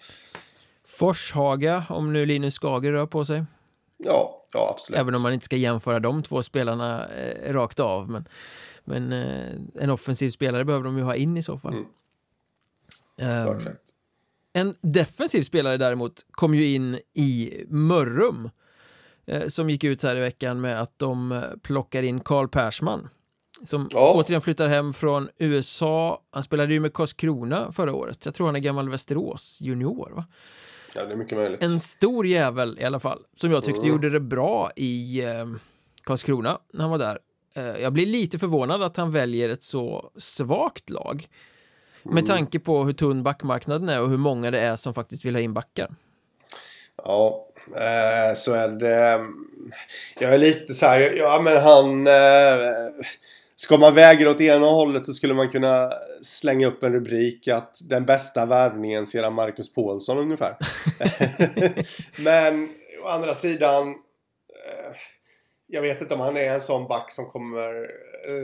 Forshaga, 0.86 1.86
om 1.90 2.14
nu 2.14 2.26
Linus 2.26 2.54
Skager 2.54 2.92
rör 2.92 3.06
på 3.06 3.26
sig. 3.26 3.44
Ja, 3.98 4.46
ja 4.54 4.74
absolut. 4.74 5.00
Även 5.00 5.16
om 5.16 5.22
man 5.22 5.34
inte 5.34 5.46
ska 5.46 5.56
jämföra 5.56 6.00
de 6.00 6.24
två 6.24 6.44
spelarna 6.44 7.08
eh, 7.08 7.54
rakt 7.54 7.80
av. 7.80 8.10
Men, 8.10 8.28
men 8.84 9.14
eh, 9.14 9.84
en 9.84 9.90
offensiv 9.90 10.30
spelare 10.30 10.66
behöver 10.66 10.86
de 10.86 10.98
ju 10.98 11.04
ha 11.04 11.16
in 11.16 11.38
i 11.38 11.44
så 11.44 11.58
fall. 11.58 11.74
Mm. 11.74 11.86
Ehm, 13.18 13.48
Ja, 13.48 13.56
exakt. 13.56 13.82
En 14.54 14.74
defensiv 14.82 15.42
spelare 15.42 15.78
däremot 15.78 16.26
kom 16.32 16.56
ju 16.56 16.66
in 16.66 17.00
i 17.14 17.64
Mörrum 17.68 18.50
som 19.48 19.70
gick 19.70 19.84
ut 19.84 20.04
här 20.04 20.16
i 20.16 20.20
veckan 20.20 20.62
med 20.62 20.82
att 20.82 21.00
de 21.00 21.32
eh, 21.32 21.42
plockar 21.64 22.04
in 22.04 22.20
Karl 22.20 22.48
Persman 22.48 23.10
som 23.64 23.90
Ja. 23.92 24.14
återigen 24.16 24.42
flyttar 24.42 24.68
hem 24.68 24.94
från 24.94 25.30
USA. 25.38 26.22
Han 26.32 26.44
spelade 26.44 26.74
ju 26.74 26.80
med 26.80 26.94
Karlskrona 26.94 27.72
förra 27.72 27.94
året. 27.94 28.26
Jag 28.26 28.34
tror 28.36 28.46
han 28.48 28.56
är 28.56 28.60
gammal 28.60 28.90
Västerås 28.90 29.60
junior. 29.62 30.12
Va? 30.16 30.26
Ja, 30.96 31.06
det 31.06 31.12
är 31.14 31.18
mycket 31.18 31.38
möjligt. 31.38 31.64
En 31.64 31.80
stor 31.80 32.28
jävel 32.28 32.78
i 32.80 32.84
alla 32.84 33.00
fall 33.00 33.20
som 33.38 33.52
jag 33.52 33.64
tyckte 33.64 33.80
Mm. 33.82 33.92
gjorde 33.92 34.10
det 34.10 34.20
bra 34.20 34.72
i 34.76 35.24
eh, 35.26 35.46
Karlskrona 36.04 36.58
när 36.74 36.82
han 36.82 36.92
var 36.92 36.98
där. 36.98 37.20
Eh, 37.56 37.64
jag 37.82 37.94
blir 37.94 38.06
lite 38.06 38.40
förvånad 38.40 38.84
att 38.84 38.98
han 38.98 39.12
väljer 39.12 39.50
ett 39.50 39.64
så 39.64 40.12
svagt 40.18 40.90
lag. 40.90 41.28
Med 42.04 42.12
Mm. 42.12 42.26
tanke 42.26 42.60
på 42.60 42.84
hur 42.84 42.94
tunn 42.94 43.24
backmarknaden 43.24 43.90
är 43.90 44.02
och 44.02 44.10
hur 44.10 44.18
många 44.18 44.52
det 44.52 44.60
är 44.60 44.76
som 44.76 44.94
faktiskt 44.94 45.26
vill 45.26 45.36
ha 45.36 45.42
in 45.42 45.54
backar. 45.54 45.96
Ja, 47.04 47.48
eh, 47.76 48.34
så 48.36 48.54
är 48.54 48.68
det. 48.68 49.26
Jag 50.20 50.34
är 50.34 50.38
lite 50.38 50.74
så 50.74 50.86
här, 50.86 51.14
ja 51.18 51.42
men 51.44 51.58
han... 51.58 52.08
Eh, 52.08 53.04
ska 53.60 53.78
man 53.78 53.96
väga 53.96 54.30
åt 54.30 54.42
ena 54.42 54.66
hållet 54.66 55.06
så 55.06 55.14
skulle 55.14 55.34
man 55.34 55.50
kunna 55.50 55.92
slänga 56.22 56.68
upp 56.68 56.84
en 56.84 56.94
rubrik 56.94 57.48
att 57.48 57.80
den 57.84 58.06
bästa 58.06 58.46
värvningen 58.46 59.06
sedan 59.06 59.34
Marcus 59.34 59.74
Paulsson 59.74 60.18
ungefär. 60.18 60.56
men 62.24 62.70
å 63.04 63.08
andra 63.08 63.36
sidan... 63.36 63.90
Eh, 63.90 64.96
jag 65.68 65.82
vet 65.82 66.02
inte 66.02 66.14
om 66.14 66.20
han 66.20 66.38
är 66.38 66.54
en 66.54 66.62
sån 66.62 66.88
back 66.88 67.12
som 67.12 67.26
kommer, 67.26 67.88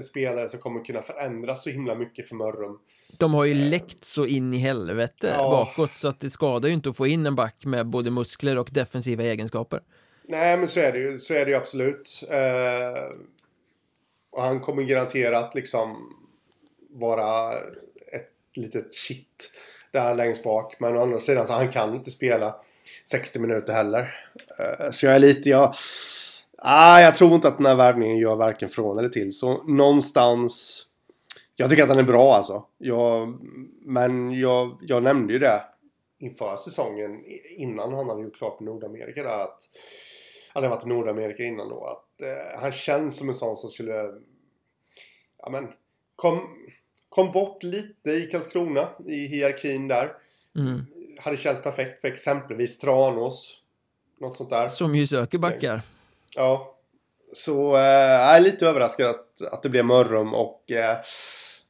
spelare 0.03 0.47
som 0.47 0.59
kommer 0.59 0.85
kunna 0.85 1.01
förändras 1.01 1.63
så 1.63 1.69
himla 1.69 1.95
mycket 1.95 2.27
för 2.27 2.35
Mörrum. 2.35 2.79
De 3.19 3.33
har 3.33 3.45
ju 3.45 3.53
läckt 3.53 4.05
så 4.05 4.25
in 4.25 4.53
i 4.53 4.57
helvete 4.57 5.33
Ja. 5.37 5.49
bakåt 5.49 5.95
så 5.95 6.07
att 6.07 6.19
det 6.19 6.29
skadar 6.29 6.69
ju 6.69 6.75
inte 6.75 6.89
att 6.89 6.97
få 6.97 7.07
in 7.07 7.25
en 7.25 7.35
back 7.35 7.65
med 7.65 7.87
både 7.87 8.11
muskler 8.11 8.57
och 8.57 8.69
defensiva 8.71 9.23
egenskaper. 9.23 9.81
Nej, 10.27 10.57
men 10.57 10.67
så 10.67 10.79
är 10.79 10.91
det 10.91 10.99
ju, 10.99 11.17
så 11.19 11.33
är 11.33 11.45
det 11.45 11.51
ju 11.51 11.57
absolut. 11.57 12.23
Eh, 12.29 13.03
och 14.31 14.41
han 14.43 14.59
kommer 14.59 14.83
garanterat 14.83 15.55
liksom 15.55 16.13
vara 16.89 17.53
ett 18.11 18.31
litet 18.55 18.93
shit 18.93 19.51
där 19.91 20.15
längst 20.15 20.43
bak. 20.43 20.75
Men 20.79 20.97
å 20.97 21.01
andra 21.01 21.17
sidan 21.19 21.47
så 21.47 21.53
han 21.53 21.71
kan 21.71 21.95
inte 21.95 22.11
spela 22.11 22.55
60 23.05 23.39
minuter 23.39 23.73
heller. 23.73 24.15
Eh, 24.59 24.89
så 24.91 25.05
jag 25.05 25.15
är 25.15 25.19
lite, 25.19 25.49
jag... 25.49 25.73
Ah, 26.65 27.01
jag 27.01 27.15
tror 27.15 27.35
inte 27.35 27.47
att 27.47 27.57
den 27.57 27.65
här 27.65 27.75
värvningen 27.75 28.17
gör 28.17 28.35
varken 28.35 28.69
från 28.69 28.97
eller 28.97 29.09
till. 29.09 29.33
Så 29.33 29.63
någonstans... 29.63 30.85
Jag 31.55 31.69
tycker 31.69 31.83
att 31.83 31.89
den 31.89 31.99
är 31.99 32.03
bra 32.03 32.33
alltså. 32.33 32.65
Jag, 32.77 33.39
men 33.81 34.39
jag, 34.39 34.77
jag 34.81 35.03
nämnde 35.03 35.33
ju 35.33 35.39
det 35.39 35.61
inför 36.19 36.55
säsongen 36.55 37.23
innan 37.57 37.93
han 37.93 38.09
hade 38.09 38.21
gjort 38.23 38.37
klart 38.37 38.59
Nordamerika 38.59 39.23
där 39.23 39.43
att 39.43 39.69
han 40.53 40.63
hade 40.63 40.75
varit 40.75 40.85
i 40.85 40.89
Nordamerika 40.89 41.43
innan 41.43 41.69
då 41.69 41.85
att 41.85 42.21
eh, 42.21 42.61
han 42.61 42.71
känns 42.71 43.17
som 43.17 43.27
en 43.27 43.33
sån 43.33 43.57
som 43.57 43.69
skulle 43.69 43.93
ja 45.37 45.49
men 45.49 45.67
kom, 46.15 46.39
kom 47.09 47.31
bort 47.31 47.63
lite 47.63 48.11
i 48.11 48.21
Karlskrona 48.31 48.87
i 49.07 49.27
hierarkin 49.27 49.87
där. 49.87 50.11
Mm. 50.55 50.85
Hade 51.19 51.37
känts 51.37 51.63
perfekt 51.63 52.01
för 52.01 52.07
exempelvis 52.07 52.79
Tranås. 52.79 53.59
Något 54.21 54.37
sånt 54.37 54.49
där. 54.49 54.67
Som 54.67 54.95
ju 54.95 55.07
söker 55.07 55.37
backar. 55.37 55.81
Ja. 56.35 56.75
Så 57.33 57.75
eh, 57.75 57.81
jag 57.81 58.35
är 58.35 58.39
lite 58.39 58.67
överraskad 58.67 59.09
att, 59.09 59.53
att 59.53 59.63
det 59.63 59.69
blev 59.69 59.85
Mörrum 59.85 60.33
och 60.33 60.71
eh, 60.71 60.97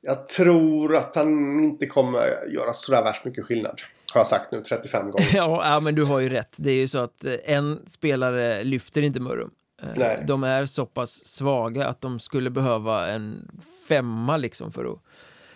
jag 0.02 0.28
tror 0.28 0.96
att 0.96 1.16
han 1.16 1.64
inte 1.64 1.86
kommer 1.86 2.22
göra 2.54 2.74
sådär 2.74 3.04
värst 3.04 3.26
mycket 3.26 3.46
skillnad. 3.46 3.82
Har 4.14 4.20
jag 4.20 4.28
sagt 4.28 4.52
nu 4.52 4.62
35 4.62 5.12
gånger. 5.12 5.30
Ja, 5.34 5.80
men 5.80 5.96
du 5.96 6.04
har 6.04 6.20
ju 6.20 6.30
rätt. 6.30 6.56
Det 6.58 6.72
är 6.72 6.76
ju 6.76 6.88
så 6.88 6.98
att 6.98 7.26
eh, 7.26 7.34
en 7.46 7.88
spelare 7.88 8.64
lyfter 8.64 9.02
inte 9.02 9.20
Mörrum. 9.20 9.52
Nej. 9.96 10.24
De 10.28 10.44
är 10.44 10.66
så 10.66 10.86
pass 10.86 11.26
svaga 11.26 11.88
att 11.88 12.02
de 12.02 12.20
skulle 12.20 12.50
behöva 12.50 13.08
en 13.08 13.52
femma 13.88 14.38
liksom 14.38 14.72
för 14.72 14.86
att 14.86 15.00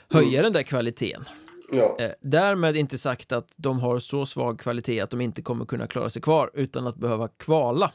höja 0.10 0.41
den 0.41 0.53
där 0.53 0.64
kvaliteten. 0.64 1.26
Ja. 1.72 1.97
Därmed 2.22 2.78
inte 2.78 2.97
sagt 2.97 3.32
att 3.32 3.53
de 3.55 3.80
har 3.80 3.99
så 3.99 4.26
svag 4.26 4.60
kvalitet 4.60 5.01
att 5.01 5.10
de 5.10 5.22
inte 5.22 5.41
kommer 5.41 5.66
kunna 5.66 5.88
klara 5.88 6.10
sig 6.10 6.22
kvar 6.22 6.51
utan 6.53 6.88
att 6.88 6.95
behöva 6.95 7.28
kvala. 7.28 7.91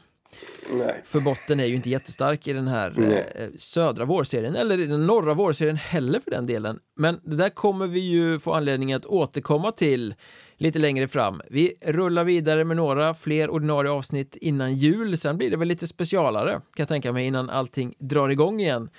Nej. 0.73 1.01
För 1.05 1.19
botten 1.19 1.59
är 1.59 1.65
ju 1.65 1.75
inte 1.75 1.89
jättestark 1.89 2.47
i 2.47 2.53
den 2.53 2.67
här 2.67 3.13
eh, 3.35 3.47
södra 3.57 4.05
vårserien, 4.05 4.55
eller 4.55 4.79
i 4.79 4.85
den 4.85 5.07
norra 5.07 5.33
vårserien 5.33 5.75
heller 5.75 6.19
för 6.19 6.31
den 6.31 6.45
delen. 6.45 6.79
Men 6.95 7.19
det 7.23 7.35
där 7.35 7.49
kommer 7.49 7.87
vi 7.87 7.99
ju 7.99 8.39
få 8.39 8.53
anledning 8.53 8.93
att 8.93 9.05
återkomma 9.05 9.71
till 9.71 10.15
lite 10.57 10.79
längre 10.79 11.07
fram. 11.07 11.41
Vi 11.49 11.73
rullar 11.85 12.23
vidare 12.23 12.63
med 12.63 12.77
några 12.77 13.13
fler 13.13 13.49
ordinarie 13.49 13.91
avsnitt 13.91 14.35
innan 14.35 14.73
jul, 14.73 15.17
sen 15.17 15.37
blir 15.37 15.51
det 15.51 15.57
väl 15.57 15.67
lite 15.67 15.87
specialare 15.87 16.51
kan 16.51 16.61
jag 16.75 16.87
tänka 16.87 17.11
mig 17.11 17.25
innan 17.25 17.49
allting 17.49 17.93
drar 17.99 18.29
igång 18.29 18.59
igen. 18.59 18.89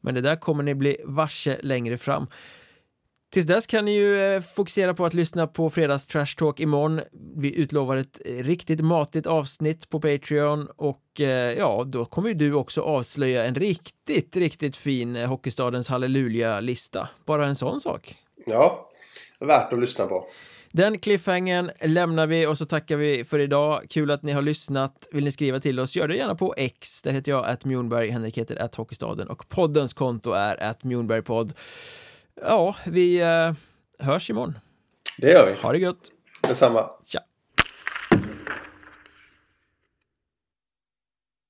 Men 0.00 0.14
det 0.14 0.20
där 0.20 0.36
kommer 0.36 0.62
ni 0.62 0.74
bli 0.74 0.96
varse 1.04 1.58
längre 1.62 1.98
fram. 1.98 2.26
Tills 3.30 3.46
dess 3.46 3.66
kan 3.66 3.84
ni 3.84 3.94
ju 3.94 4.34
eh, 4.34 4.40
fokusera 4.40 4.94
på 4.94 5.04
att 5.04 5.14
lyssna 5.14 5.46
på 5.46 5.70
fredags 5.70 6.06
Trash 6.06 6.34
Talk 6.38 6.60
imorgon. 6.60 7.00
Vi 7.36 7.56
utlovar 7.56 7.96
ett 7.96 8.20
riktigt 8.24 8.80
matigt 8.80 9.26
avsnitt 9.26 9.88
på 9.88 10.00
Patreon 10.00 10.68
och 10.76 11.20
eh, 11.20 11.58
ja, 11.58 11.84
då 11.86 12.04
kommer 12.04 12.28
ju 12.28 12.34
du 12.34 12.54
också 12.54 12.82
avslöja 12.82 13.44
en 13.44 13.54
riktigt, 13.54 14.36
riktigt 14.36 14.76
fin 14.76 15.16
eh, 15.16 15.28
Hockeystadens 15.28 15.88
halleluja-lista. 15.88 17.08
Bara 17.26 17.46
en 17.46 17.56
sån 17.56 17.80
sak. 17.80 18.14
Ja. 18.46 18.88
Värt 19.40 19.72
att 19.72 19.80
lyssna 19.80 20.06
på. 20.06 20.26
Den 20.72 20.98
cliffhangern 20.98 21.70
lämnar 21.80 22.26
vi 22.26 22.46
och 22.46 22.58
så 22.58 22.66
tackar 22.66 22.96
vi 22.96 23.24
för 23.24 23.38
idag. 23.38 23.82
Kul 23.90 24.10
att 24.10 24.22
ni 24.22 24.32
har 24.32 24.42
lyssnat. 24.42 25.08
Vill 25.12 25.24
ni 25.24 25.32
skriva 25.32 25.60
till 25.60 25.80
oss, 25.80 25.96
gör 25.96 26.08
det 26.08 26.16
gärna 26.16 26.34
på 26.34 26.54
X. 26.56 27.02
Där 27.02 27.12
heter 27.12 27.32
jag 27.32 27.46
att 27.46 27.64
Mjornberg, 27.64 28.10
Henrik 28.10 28.38
heter 28.38 28.56
att 28.56 28.74
Hockeystaden 28.74 29.28
och 29.28 29.48
poddens 29.48 29.94
konto 29.94 30.32
är 30.32 30.62
att 30.62 30.84
Mjornbergpodd. 30.84 31.52
Ja, 32.34 32.76
vi 32.86 33.20
eh, 33.20 33.52
hörs 33.98 34.30
imorgon. 34.30 34.58
Det 35.18 35.30
gör 35.30 35.46
vi. 35.46 35.62
Ha 35.62 35.72
det 35.72 35.78
gött! 35.78 36.10
Detsamma. 36.42 36.90
Tja! 37.04 37.20